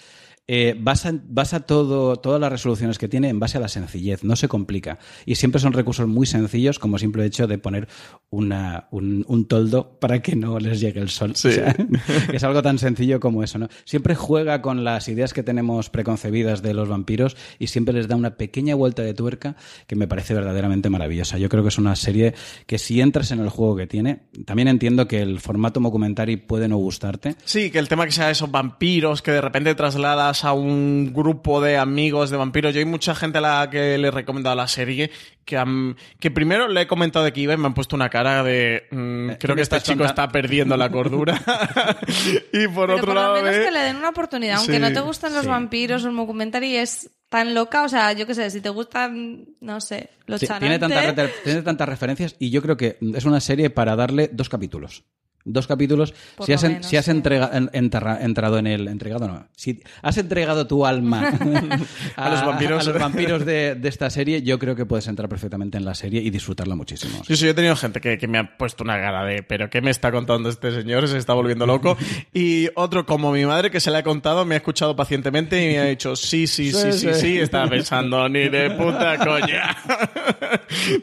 eh, 0.47 0.75
basa, 0.79 1.13
basa 1.27 1.61
todo, 1.61 2.15
todas 2.17 2.39
las 2.39 2.51
resoluciones 2.51 2.97
que 2.97 3.07
tiene 3.07 3.29
en 3.29 3.39
base 3.39 3.57
a 3.57 3.61
la 3.61 3.67
sencillez. 3.67 4.23
No 4.23 4.35
se 4.35 4.47
complica. 4.47 4.99
Y 5.25 5.35
siempre 5.35 5.59
son 5.59 5.73
recursos 5.73 6.07
muy 6.07 6.25
sencillos, 6.25 6.79
como 6.79 6.97
simple 6.97 7.25
hecho 7.25 7.47
de 7.47 7.57
poner 7.57 7.87
una, 8.29 8.87
un, 8.91 9.25
un 9.27 9.47
toldo 9.47 9.99
para 9.99 10.21
que 10.21 10.35
no 10.35 10.59
les 10.59 10.79
llegue 10.79 11.01
el 11.01 11.09
sol. 11.09 11.35
Sí. 11.35 11.49
O 11.49 11.51
sea, 11.51 11.75
es 12.33 12.43
algo 12.43 12.61
tan 12.61 12.79
sencillo 12.79 13.19
como 13.19 13.43
eso, 13.43 13.57
¿no? 13.57 13.67
Siempre 13.83 14.15
juega 14.15 14.61
con 14.61 14.83
las 14.83 15.07
ideas 15.07 15.33
que 15.33 15.43
tenemos 15.43 15.89
preconcebidas 15.89 16.61
de 16.61 16.73
los 16.73 16.87
vampiros 16.87 17.35
y 17.59 17.67
siempre 17.67 17.93
les 17.93 18.07
da 18.07 18.15
una 18.15 18.37
pequeña 18.37 18.75
vuelta 18.75 19.01
de 19.01 19.13
tuerca 19.13 19.55
que 19.87 19.95
me 19.95 20.07
parece 20.07 20.33
verdaderamente 20.33 20.89
maravillosa. 20.89 21.37
Yo 21.37 21.49
creo 21.49 21.63
que 21.63 21.69
es 21.69 21.77
una 21.77 21.95
serie 21.95 22.35
que 22.65 22.77
si 22.77 23.01
entras 23.01 23.31
en 23.31 23.39
el 23.39 23.49
juego 23.49 23.75
que 23.75 23.87
tiene, 23.87 24.21
también 24.45 24.67
entiendo 24.67 25.07
que 25.07 25.21
el 25.21 25.39
formato 25.39 25.81
documentary 25.87 26.37
puede 26.37 26.67
no 26.67 26.77
gustarte. 26.77 27.35
Sí, 27.45 27.71
que 27.71 27.79
el 27.79 27.87
tema 27.87 28.05
que 28.05 28.11
sea 28.11 28.29
esos 28.29 28.51
vampiros 28.51 29.21
que 29.21 29.31
de 29.31 29.41
repente 29.41 29.73
trasladas 29.75 30.36
a 30.43 30.53
un 30.53 31.11
grupo 31.13 31.61
de 31.61 31.77
amigos 31.77 32.29
de 32.29 32.37
vampiros. 32.37 32.73
Yo 32.73 32.79
hay 32.79 32.85
mucha 32.85 33.13
gente 33.15 33.37
a 33.37 33.41
la 33.41 33.69
que 33.69 33.97
le 33.97 34.07
he 34.07 34.11
recomendado 34.11 34.55
la 34.55 34.67
serie 34.67 35.11
que, 35.45 35.57
han- 35.57 35.95
que 36.19 36.31
primero 36.31 36.67
le 36.67 36.81
he 36.81 36.87
comentado 36.87 37.23
de 37.25 37.33
que 37.33 37.41
iba 37.41 37.53
y 37.53 37.57
me 37.57 37.67
han 37.67 37.73
puesto 37.73 37.95
una 37.95 38.09
cara 38.09 38.43
de 38.43 38.87
mm, 38.91 39.29
creo 39.39 39.55
que 39.55 39.61
este 39.61 39.81
chico 39.81 40.03
está 40.05 40.27
perdiendo 40.29 40.75
la 40.77 40.89
cordura. 40.91 41.39
y 42.53 42.67
por 42.67 42.87
Pero 42.87 42.93
otro 42.95 43.05
por 43.07 43.15
lado 43.15 43.35
lo 43.37 43.41
menos 43.43 43.57
ve- 43.59 43.65
que 43.65 43.71
le 43.71 43.79
den 43.79 43.95
una 43.97 44.09
oportunidad, 44.09 44.57
aunque 44.57 44.73
Sí, 44.73 44.79
no 44.79 44.91
te 44.91 44.99
gusten 44.99 45.33
los 45.33 45.43
sí. 45.43 45.47
vampiros, 45.49 46.03
un 46.03 46.15
documentary 46.17 46.75
es 46.77 47.09
tan 47.29 47.53
loca, 47.53 47.83
o 47.83 47.89
sea, 47.89 48.13
yo 48.13 48.25
qué 48.25 48.33
sé, 48.33 48.49
si 48.49 48.61
te 48.61 48.69
gustan, 48.69 49.45
no 49.59 49.81
sé, 49.81 50.09
los 50.27 50.39
Sí, 50.39 50.47
chanantes, 50.47 51.31
tiene 51.43 51.61
tantas 51.61 51.89
referencias 51.89 52.35
y 52.39 52.49
yo 52.51 52.61
creo 52.61 52.77
que 52.77 52.97
es 53.15 53.25
una 53.25 53.41
serie 53.41 53.69
para 53.69 53.95
darle 53.97 54.29
dos 54.31 54.47
capítulos. 54.49 55.03
Dos 55.45 55.65
capítulos. 55.65 56.13
Por 56.35 56.45
si 56.45 56.51
has, 56.53 56.63
en- 56.65 56.71
menos, 56.73 56.85
si 56.87 56.97
has 56.97 57.05
sí. 57.05 57.11
entrega- 57.11 57.49
en- 57.53 57.69
enterra- 57.71 58.19
entrado 58.21 58.57
en 58.57 58.67
el. 58.67 58.87
Entregado, 58.89 59.27
no. 59.29 59.47
Si 59.55 59.81
has 60.01 60.17
entregado 60.17 60.67
tu 60.67 60.85
alma 60.85 61.29
A 62.17 62.29
los 62.29 62.41
vampiros. 62.45 62.85
a 62.87 62.91
los 62.91 63.01
vampiros 63.01 63.45
de, 63.45 63.75
de 63.75 63.87
esta 63.89 64.09
serie, 64.09 64.41
yo 64.41 64.59
creo 64.59 64.75
que 64.75 64.85
puedes 64.85 65.07
entrar 65.07 65.29
perfectamente 65.29 65.77
en 65.77 65.85
la 65.85 65.95
serie 65.95 66.21
y 66.21 66.29
disfrutarla 66.31 66.75
muchísimo. 66.75 67.21
Yo 67.25 67.35
sí, 67.37 67.45
yo 67.45 67.51
he 67.51 67.53
tenido 67.53 67.77
gente 67.77 68.01
que, 68.01 68.17
que 68.17 68.27
me 68.27 68.37
ha 68.39 68.57
puesto 68.57 68.83
una 68.83 68.99
cara 68.99 69.23
de, 69.23 69.41
pero 69.41 69.69
¿qué 69.69 69.81
me 69.81 69.89
está 69.91 70.11
contando 70.11 70.49
este 70.49 70.71
señor? 70.71 71.07
Se 71.07 71.17
está 71.17 71.33
volviendo 71.33 71.65
loco. 71.65 71.97
Y 72.33 72.67
otro, 72.75 73.05
como 73.05 73.31
mi 73.31 73.45
madre, 73.45 73.71
que 73.71 73.79
se 73.79 73.89
le 73.89 73.97
ha 73.97 74.03
contado, 74.03 74.43
me 74.45 74.55
ha 74.55 74.57
escuchado 74.57 74.95
pacientemente 74.95 75.63
y 75.63 75.67
me 75.73 75.79
ha 75.79 75.85
dicho, 75.85 76.15
sí, 76.15 76.45
sí, 76.45 76.71
sí, 76.71 76.91
sí, 76.91 76.99
Sí, 76.99 77.13
sí, 77.13 77.19
sí. 77.21 77.39
estaba 77.39 77.67
pensando, 77.69 78.27
ni 78.29 78.49
de 78.49 78.71
puta 78.71 79.17
coña. 79.17 79.75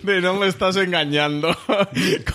De 0.02 0.20
no 0.20 0.34
me 0.34 0.48
estás 0.48 0.76
engañando. 0.76 1.56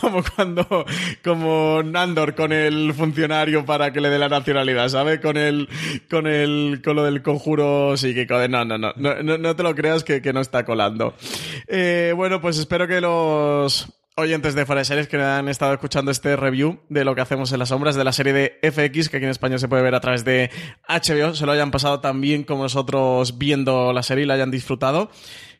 Como 0.01 0.23
cuando, 0.35 0.85
como 1.23 1.81
Andor 2.01 2.35
con 2.35 2.51
el 2.51 2.93
funcionario 2.93 3.65
para 3.65 3.91
que 3.91 4.01
le 4.01 4.09
dé 4.09 4.19
la 4.19 4.29
nacionalidad, 4.29 4.89
¿sabes? 4.89 5.19
Con 5.19 5.37
el, 5.37 5.67
con 6.09 6.27
el, 6.27 6.81
con 6.83 6.95
lo 6.95 7.03
del 7.03 7.21
conjuro 7.21 7.95
psíquico. 7.97 8.35
No, 8.47 8.65
no, 8.65 8.77
no, 8.77 8.93
no, 8.95 9.55
te 9.55 9.63
lo 9.63 9.75
creas 9.75 10.03
que, 10.03 10.21
que 10.21 10.33
no 10.33 10.41
está 10.41 10.65
colando. 10.65 11.13
Eh, 11.67 12.13
bueno, 12.15 12.41
pues 12.41 12.57
espero 12.57 12.87
que 12.87 13.01
los 13.01 13.87
oyentes 14.19 14.53
de 14.53 14.65
Fuera 14.65 14.79
de 14.79 14.85
Series 14.85 15.07
que 15.07 15.17
han 15.17 15.47
estado 15.49 15.73
escuchando 15.73 16.11
este 16.11 16.35
review 16.35 16.79
de 16.89 17.03
lo 17.03 17.15
que 17.15 17.21
hacemos 17.21 17.51
en 17.51 17.59
las 17.59 17.69
sombras 17.69 17.95
de 17.95 18.03
la 18.03 18.11
serie 18.11 18.33
de 18.33 18.59
FX, 18.61 19.09
que 19.09 19.17
aquí 19.17 19.25
en 19.25 19.31
España 19.31 19.57
se 19.57 19.67
puede 19.67 19.81
ver 19.81 19.95
a 19.95 20.01
través 20.01 20.23
de 20.25 20.51
HBO, 20.87 21.33
se 21.33 21.45
lo 21.45 21.51
hayan 21.51 21.71
pasado 21.71 21.99
tan 21.99 22.21
bien 22.21 22.43
como 22.43 22.63
nosotros 22.63 23.37
viendo 23.37 23.93
la 23.93 24.03
serie 24.03 24.25
y 24.25 24.27
la 24.27 24.35
hayan 24.35 24.51
disfrutado. 24.51 25.09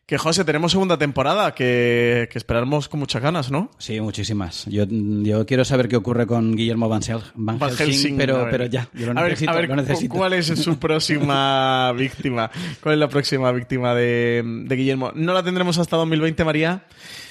Que 0.06 0.18
José, 0.18 0.44
tenemos 0.44 0.72
segunda 0.72 0.98
temporada 0.98 1.54
que, 1.54 2.28
que 2.32 2.36
esperamos 2.38 2.88
con 2.88 2.98
muchas 2.98 3.22
ganas, 3.22 3.52
¿no? 3.52 3.70
Sí, 3.78 4.00
muchísimas. 4.00 4.64
Yo, 4.66 4.84
yo 4.88 5.46
quiero 5.46 5.64
saber 5.64 5.86
qué 5.86 5.94
ocurre 5.94 6.26
con 6.26 6.56
Guillermo 6.56 6.88
Van, 6.88 7.00
Hel- 7.02 7.22
Van 7.36 7.60
Van 7.60 7.70
Helsing, 7.76 8.14
a 8.14 8.18
pero, 8.18 8.48
pero 8.50 8.66
ya, 8.66 8.88
yo 8.92 9.06
lo 9.12 9.20
a 9.20 9.22
ver, 9.22 9.30
necesito, 9.32 9.50
a 9.52 9.54
ver, 9.54 9.68
lo 9.68 9.76
necesito. 9.76 10.14
¿cuál 10.16 10.32
es 10.32 10.46
su 10.46 10.78
próxima 10.80 11.92
víctima? 11.92 12.50
¿Cuál 12.82 12.94
es 12.94 12.98
la 12.98 13.08
próxima 13.08 13.52
víctima 13.52 13.94
de, 13.94 14.42
de 14.44 14.76
Guillermo? 14.76 15.12
No 15.14 15.32
la 15.32 15.44
tendremos 15.44 15.78
hasta 15.78 15.96
2020, 15.96 16.44
María. 16.44 16.82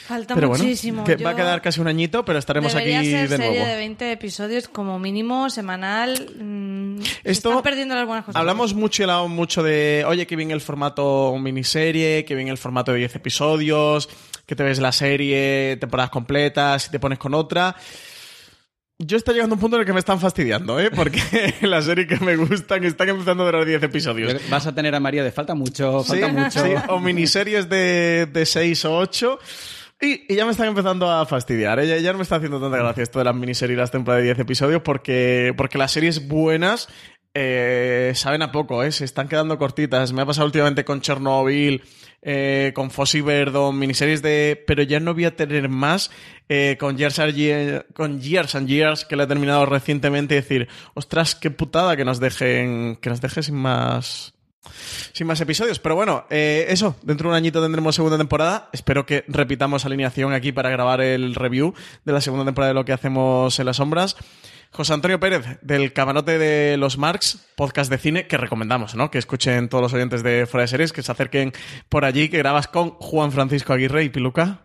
Falta 0.10 0.34
pero 0.34 0.48
bueno, 0.50 0.64
muchísimo. 0.64 1.04
que 1.04 1.18
Yo- 1.18 1.24
va 1.24 1.30
a 1.32 1.36
quedar 1.36 1.62
casi 1.62 1.80
un 1.80 1.88
añito, 1.88 2.26
pero 2.26 2.40
estaremos 2.40 2.74
Debería 2.74 3.00
aquí 3.00 3.12
ser 3.12 3.30
de 3.30 3.38
serie 3.38 3.52
nuevo. 3.60 3.66
de 3.68 3.76
20 3.78 4.12
episodios 4.12 4.68
como 4.68 4.98
mínimo, 4.98 5.52
semanal. 5.52 6.32
mm, 6.36 7.02
se 7.04 7.12
Esto- 7.32 7.50
están 7.50 7.62
perdiendo 7.64 7.94
las 7.94 8.08
buenas 8.08 8.26
cosas. 8.26 8.40
Hablamos 8.40 8.74
mucho 8.74 9.02
y 9.02 9.04
hablado 9.04 9.28
mucho 9.28 9.62
de, 9.62 10.04
oye, 10.08 10.26
que 10.26 10.36
bien 10.36 10.50
el 10.50 10.62
formato 10.62 11.36
miniserie, 11.40 12.26
que 12.26 12.34
bien 12.34 12.48
el 12.48 12.58
formato 12.58 12.92
de 12.92 12.98
10 12.98 13.16
episodios, 13.18 14.10
que 14.48 14.56
te 14.56 14.64
ves 14.64 14.80
la 14.80 14.92
serie, 14.92 15.78
temporadas 15.80 16.10
completas 16.10 16.88
y 16.88 16.90
te 16.90 17.00
pones 17.00 17.20
con 17.20 17.36
otra. 17.36 17.76
Yo 19.02 19.16
estoy 19.16 19.36
llegando 19.36 19.54
a 19.54 19.58
un 19.58 19.62
punto 19.62 19.78
en 19.78 19.82
el 19.82 19.86
que 19.86 19.94
me 19.94 20.00
están 20.00 20.20
fastidiando, 20.20 20.78
¿eh? 20.80 20.92
Porque 20.92 21.22
las 21.62 21.86
series 21.86 22.08
que 22.08 22.18
me 22.20 22.36
gustan 22.36 22.84
están 22.84 23.08
empezando 23.08 23.44
a 23.44 23.46
durar 23.46 23.64
10 23.66 23.82
episodios. 23.84 24.42
Vas 24.50 24.68
a 24.68 24.76
tener 24.76 24.94
a 24.94 25.00
María 25.00 25.24
de 25.24 25.32
falta 25.32 25.56
mucho, 25.56 26.04
Sí, 26.04 26.20
falta 26.20 26.28
mucho. 26.28 26.66
sí, 26.66 26.72
o 26.90 27.00
miniseries 27.00 27.70
de, 27.70 28.28
de 28.34 28.46
6 28.46 28.84
o 28.86 28.98
8. 28.98 29.40
Y, 30.02 30.32
y 30.32 30.36
ya 30.36 30.46
me 30.46 30.52
están 30.52 30.68
empezando 30.68 31.12
a 31.12 31.26
fastidiar. 31.26 31.80
¿eh? 31.80 31.88
Ya, 31.88 31.98
ya 31.98 32.12
no 32.12 32.20
me 32.20 32.24
está 32.24 32.38
haciendo 32.38 32.62
tanta 32.62 32.78
gracia 32.78 33.04
esto 33.04 33.20
de 33.20 33.26
las 33.26 33.36
miniseries 33.36 33.78
las 33.78 33.92
temporadas 33.92 34.22
de 34.22 34.28
10 34.28 34.40
episodios 34.40 34.82
porque, 34.82 35.54
porque 35.58 35.78
las 35.78 35.92
series 35.92 36.28
buenas 36.28 36.88
eh, 37.34 38.14
saben 38.16 38.42
a 38.42 38.52
poco, 38.52 38.84
¿eh? 38.84 38.92
se 38.92 39.06
están 39.06 39.28
quedando 39.28 39.58
cortitas. 39.58 40.14
Me 40.14 40.22
ha 40.22 40.26
pasado 40.26 40.46
últimamente 40.46 40.84
con 40.84 41.02
Chernobyl, 41.02 41.84
eh, 42.22 42.72
con 42.74 42.92
Fossey 42.92 43.22
Verdon, 43.22 43.78
miniseries 43.78 44.22
de... 44.22 44.64
Pero 44.66 44.84
ya 44.84 45.00
no 45.00 45.14
voy 45.14 45.26
a 45.26 45.36
tener 45.36 45.70
más 45.70 46.12
eh, 46.48 46.78
con, 46.80 46.98
Years 46.98 47.20
and 47.20 47.36
Years, 47.36 47.86
con 47.94 48.22
Years 48.22 48.56
and 48.56 48.68
Years, 48.68 49.06
que 49.06 49.16
la 49.16 49.24
he 49.24 49.28
terminado 49.28 49.66
recientemente, 49.66 50.36
y 50.36 50.38
decir, 50.38 50.68
ostras, 50.96 51.36
qué 51.36 51.52
putada 51.52 51.96
que 51.96 52.06
nos 52.06 52.20
dejen, 52.20 52.98
que 52.98 53.10
nos 53.10 53.22
dejen 53.22 53.44
sin 53.44 53.56
más 53.56 54.34
sin 55.14 55.28
más 55.28 55.42
episodios. 55.42 55.80
Pero 55.80 55.96
bueno, 55.96 56.26
eh, 56.30 56.66
eso, 56.70 56.96
dentro 57.02 57.30
de 57.30 57.32
un 57.32 57.38
añito 57.38 57.62
tendremos 57.62 57.96
segunda 57.96 58.18
temporada. 58.18 58.70
Espero 58.74 59.06
que 59.06 59.24
repitamos 59.28 59.86
alineación 59.86 60.34
aquí 60.34 60.52
para 60.52 60.70
grabar 60.70 61.02
el 61.02 61.36
review 61.36 61.74
de 62.06 62.14
la 62.14 62.22
segunda 62.22 62.46
temporada 62.46 62.70
de 62.70 62.76
lo 62.76 62.86
que 62.86 62.94
hacemos 62.94 63.60
en 63.60 63.66
las 63.66 63.78
sombras. 63.78 64.16
José 64.72 64.94
Antonio 64.94 65.20
Pérez, 65.20 65.58
del 65.64 65.94
Camarote 65.94 66.38
de 66.38 66.78
los 66.78 67.00
Marx, 67.00 67.48
podcast 67.56 67.90
de 67.90 67.98
cine, 67.98 68.28
que 68.28 68.38
recomendamos, 68.38 68.94
¿no? 68.94 69.10
Que 69.10 69.18
escuchen 69.18 69.68
todos 69.68 69.82
los 69.82 69.94
oyentes 69.94 70.22
de 70.22 70.46
Fuera 70.46 70.62
de 70.62 70.68
Series, 70.68 70.94
que 70.94 71.02
se 71.02 71.12
acerquen 71.12 71.54
por 71.90 72.06
allí, 72.06 72.30
que 72.30 72.38
grabas 72.38 72.68
con 72.68 72.92
Juan 72.92 73.32
Francisco 73.32 73.74
Aguirre 73.74 74.04
y 74.04 74.10
Piluca. 74.10 74.62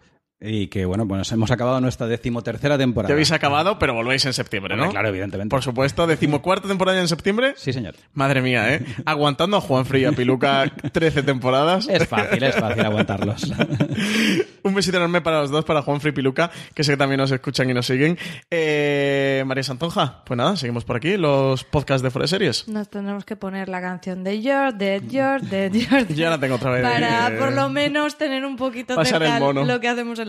Y 0.47 0.69
que 0.69 0.85
bueno, 0.85 1.09
pues 1.09 1.31
hemos 1.33 1.51
acabado 1.51 1.81
nuestra 1.81 2.07
decimotercera 2.07 2.77
temporada. 2.77 3.09
Ya 3.09 3.15
habéis 3.15 3.33
acabado, 3.33 3.79
pero 3.79 3.95
volvéis 3.95 4.25
en 4.27 4.33
septiembre, 4.35 4.77
¿no? 4.77 4.83
Hombre, 4.85 4.93
claro, 4.95 5.09
evidentemente. 5.09 5.51
Por 5.51 5.63
supuesto, 5.63 6.07
decimocuarta 6.07 6.69
temporada 6.69 7.01
en 7.01 7.09
septiembre. 7.09 7.55
Sí, 7.57 7.73
señor. 7.73 7.95
Madre 8.13 8.43
mía, 8.43 8.75
¿eh? 8.75 8.85
Aguantando 9.07 9.57
a 9.57 9.61
Juan 9.61 9.85
y 9.95 10.05
a 10.05 10.13
Piluca 10.13 10.71
13 10.93 11.23
temporadas. 11.23 11.89
Es 11.89 12.07
fácil, 12.07 12.43
es 12.43 12.55
fácil 12.57 12.85
aguantarlos. 12.85 13.53
Un 14.63 14.75
besito 14.75 14.97
enorme 14.97 15.21
para 15.21 15.41
los 15.41 15.51
dos, 15.51 15.65
para 15.65 15.83
Juan 15.83 16.01
y 16.05 16.11
Piluca, 16.13 16.51
que 16.75 16.85
sé 16.85 16.93
que 16.93 16.97
también 16.97 17.21
nos 17.21 17.31
escuchan 17.31 17.69
y 17.71 17.75
nos 17.75 17.87
siguen. 17.87 18.19
Eh, 18.51 19.43
María 19.47 19.63
Santonja, 19.63 20.23
pues 20.25 20.37
nada, 20.37 20.57
seguimos 20.57 20.85
por 20.85 20.97
aquí, 20.97 21.17
los 21.17 21.65
podcasts 21.65 22.03
de 22.03 22.11
Fuera 22.11 22.25
de 22.25 22.29
Series. 22.29 22.69
Nos 22.69 22.89
tenemos 22.89 23.25
que 23.25 23.37
poner 23.37 23.69
la 23.69 23.81
canción 23.81 24.25
de 24.25 24.41
Your, 24.43 24.75
de 24.75 25.03
Your, 25.09 25.41
de 25.43 25.71
Your. 25.91 26.07
Ya 26.09 26.31
la 26.31 26.39
tengo 26.39 26.55
otra 26.57 26.71
vez. 26.71 26.83
Para 26.83 27.29
Eh, 27.29 27.39
por 27.39 27.53
lo 27.53 27.69
menos 27.69 28.17
tener 28.17 28.45
un 28.45 28.57
poquito 28.57 28.95
cerca 29.05 29.39
mono. 29.39 29.65
lo 29.65 29.81
que 29.81 29.89
hacemos 29.89 30.19
en 30.19 30.29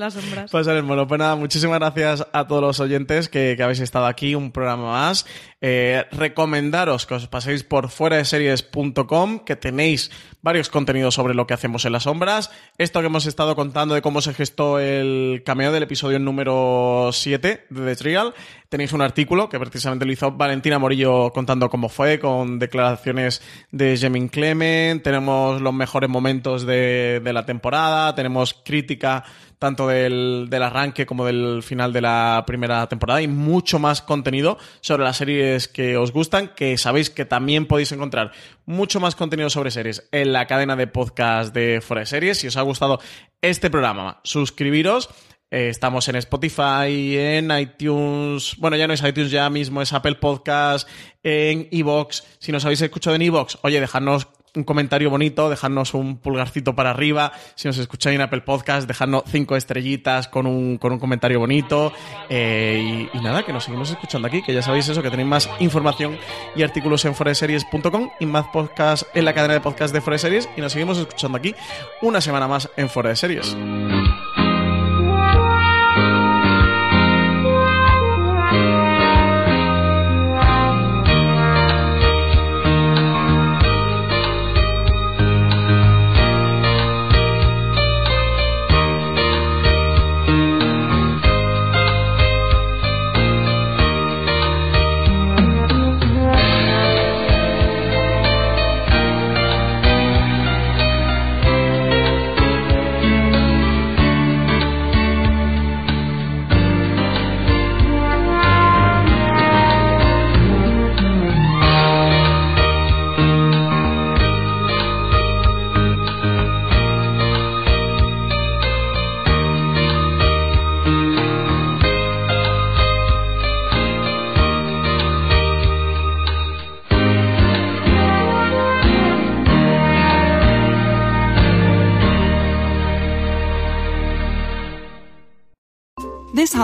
mono. 0.84 1.08
Pues 1.08 1.20
nada, 1.20 1.36
muchísimas 1.36 1.80
gracias 1.80 2.28
a 2.32 2.47
todos 2.47 2.62
los 2.62 2.80
oyentes 2.80 3.30
que, 3.30 3.58
habéis 3.62 3.80
estado 3.80 4.06
aquí, 4.06 4.36
un 4.36 4.51
programa 4.51 4.91
más. 4.91 5.26
Eh, 5.62 6.06
recomendaros 6.12 7.06
que 7.06 7.16
os 7.16 7.28
paséis 7.28 7.64
por 7.64 7.89
fuera 7.89 8.18
de 8.18 8.26
series.com, 8.26 9.39
que 9.39 9.56
tenéis 9.56 10.12
varios 10.45 10.70
contenidos 10.70 11.16
sobre 11.16 11.34
lo 11.34 11.47
que 11.47 11.56
hacemos 11.56 11.86
en 11.86 11.93
las 11.93 12.03
sombras. 12.03 12.51
Esto 12.78 12.99
que 12.99 13.08
hemos 13.08 13.26
estado 13.26 13.56
contando 13.56 13.95
de 13.95 14.03
cómo 14.03 14.22
se 14.22 14.34
gestó 14.36 14.80
el 14.80 15.41
cameo 15.43 15.72
del 15.72 15.82
episodio 15.82 16.20
número 16.20 17.10
7 17.12 17.66
de 17.68 17.86
The 17.86 17.95
Trial. 17.95 18.34
Tenéis 18.70 18.93
un 18.93 19.01
artículo 19.01 19.49
que 19.49 19.60
precisamente 19.60 20.06
lo 20.06 20.12
hizo 20.12 20.32
Valentina 20.32 20.78
Morillo 20.78 21.32
contando 21.32 21.70
cómo 21.70 21.89
fue, 21.89 22.20
con 22.20 22.60
declaraciones 22.60 23.41
de 23.72 23.97
Jemin 23.97 24.28
Clement. 24.28 25.01
Tenemos 25.01 25.62
los 25.62 25.74
mejores 25.74 26.12
momentos 26.12 26.64
de 26.66 27.22
la 27.34 27.45
temporada. 27.45 28.14
Tenemos 28.14 28.53
crítica 28.53 29.24
tanto 29.66 29.88
del, 29.88 30.45
del 30.47 30.61
arranque 30.61 31.07
como 31.07 31.26
del 31.26 31.63
final 31.63 31.91
de 31.91 32.01
la 32.01 32.43
primera 32.45 32.88
temporada 32.88 33.24
y 33.24 33.28
mucho 33.28 33.80
más 33.80 34.03
contenido 34.03 34.59
sobre 34.80 35.03
las 35.03 35.18
series 35.18 35.68
que 35.68 35.97
os 35.97 36.11
gustan, 36.11 36.51
que 36.55 36.78
sabéis 36.78 37.09
que 37.09 37.26
también 37.26 37.66
podéis 37.66 37.91
encontrar 37.91 38.32
mucho 38.68 38.99
más 38.99 39.16
contenido 39.16 39.49
sobre 39.49 39.72
series 39.72 40.07
en 40.11 40.34
la 40.34 40.45
cadena 40.45 40.76
de 40.76 40.86
podcast 40.86 41.51
de 41.51 41.82
Fuera 41.82 42.01
de 42.01 42.05
Series. 42.05 42.38
Si 42.38 42.45
os 42.45 42.57
ha 42.57 42.61
gustado 42.61 42.99
este 43.41 43.72
programa, 43.72 44.20
suscribiros. 44.24 45.09
Eh, 45.49 45.70
estamos 45.70 46.07
en 46.09 46.18
Spotify, 46.18 47.18
en 47.18 47.49
iTunes. 47.57 48.55
Bueno, 48.59 48.78
ya 48.78 48.88
no 48.88 48.93
es 48.93 49.03
iTunes, 49.03 49.32
ya 49.32 49.49
mismo 49.49 49.82
es 49.82 49.93
Apple 49.93 50.16
Podcast, 50.16 50.88
en 51.24 51.68
Evox. 51.72 52.24
Si 52.38 52.51
nos 52.51 52.66
habéis 52.66 52.82
escuchado 52.82 53.16
en 53.16 53.24
Evox, 53.24 53.57
oye, 53.63 53.80
dejadnos 53.80 54.28
un 54.56 54.64
comentario 54.64 55.10
bonito, 55.10 55.49
dejadnos 55.49 55.93
un 55.93 56.18
pulgarcito 56.18 56.76
para 56.76 56.91
arriba. 56.91 57.32
Si 57.56 57.68
nos 57.68 57.78
escucháis 57.78 58.16
en 58.16 58.22
Apple 58.22 58.41
Podcast, 58.41 58.88
dejadnos 58.88 59.24
cinco 59.28 59.56
estrellitas 59.56 60.28
con 60.28 60.47
un, 60.47 60.78
con 60.78 60.91
un 60.91 60.99
comentario 60.99 61.39
bonito. 61.39 61.91
Eh, 62.30 63.08
y, 63.14 63.18
nada, 63.20 63.43
que 63.43 63.53
nos 63.53 63.64
seguimos 63.64 63.89
escuchando 63.89 64.28
aquí, 64.28 64.41
que 64.41 64.53
ya 64.53 64.62
sabéis 64.62 64.88
eso, 64.89 65.01
que 65.01 65.10
tenéis 65.10 65.28
más 65.28 65.49
información 65.60 66.18
y 66.56 66.64
artículos 66.64 67.06
en 67.06 67.16
foreseries.com 67.16 68.10
y 68.20 68.26
más 68.26 68.47
podcast 68.47 69.03
en 69.14 69.26
la 69.26 69.34
cadena 69.34 69.53
de 69.53 69.62
podcast 69.62 69.93
de 69.93 70.01
Fuera 70.01 70.16
de 70.16 70.20
Series. 70.20 70.49
Y 70.58 70.62
nos 70.62 70.72
seguimos 70.72 70.97
escuchando 70.97 71.38
aquí 71.38 71.56
una 72.01 72.22
semana 72.22 72.47
más 72.47 72.70
en 72.78 72.88
de 72.88 73.16
Series. 73.16 73.56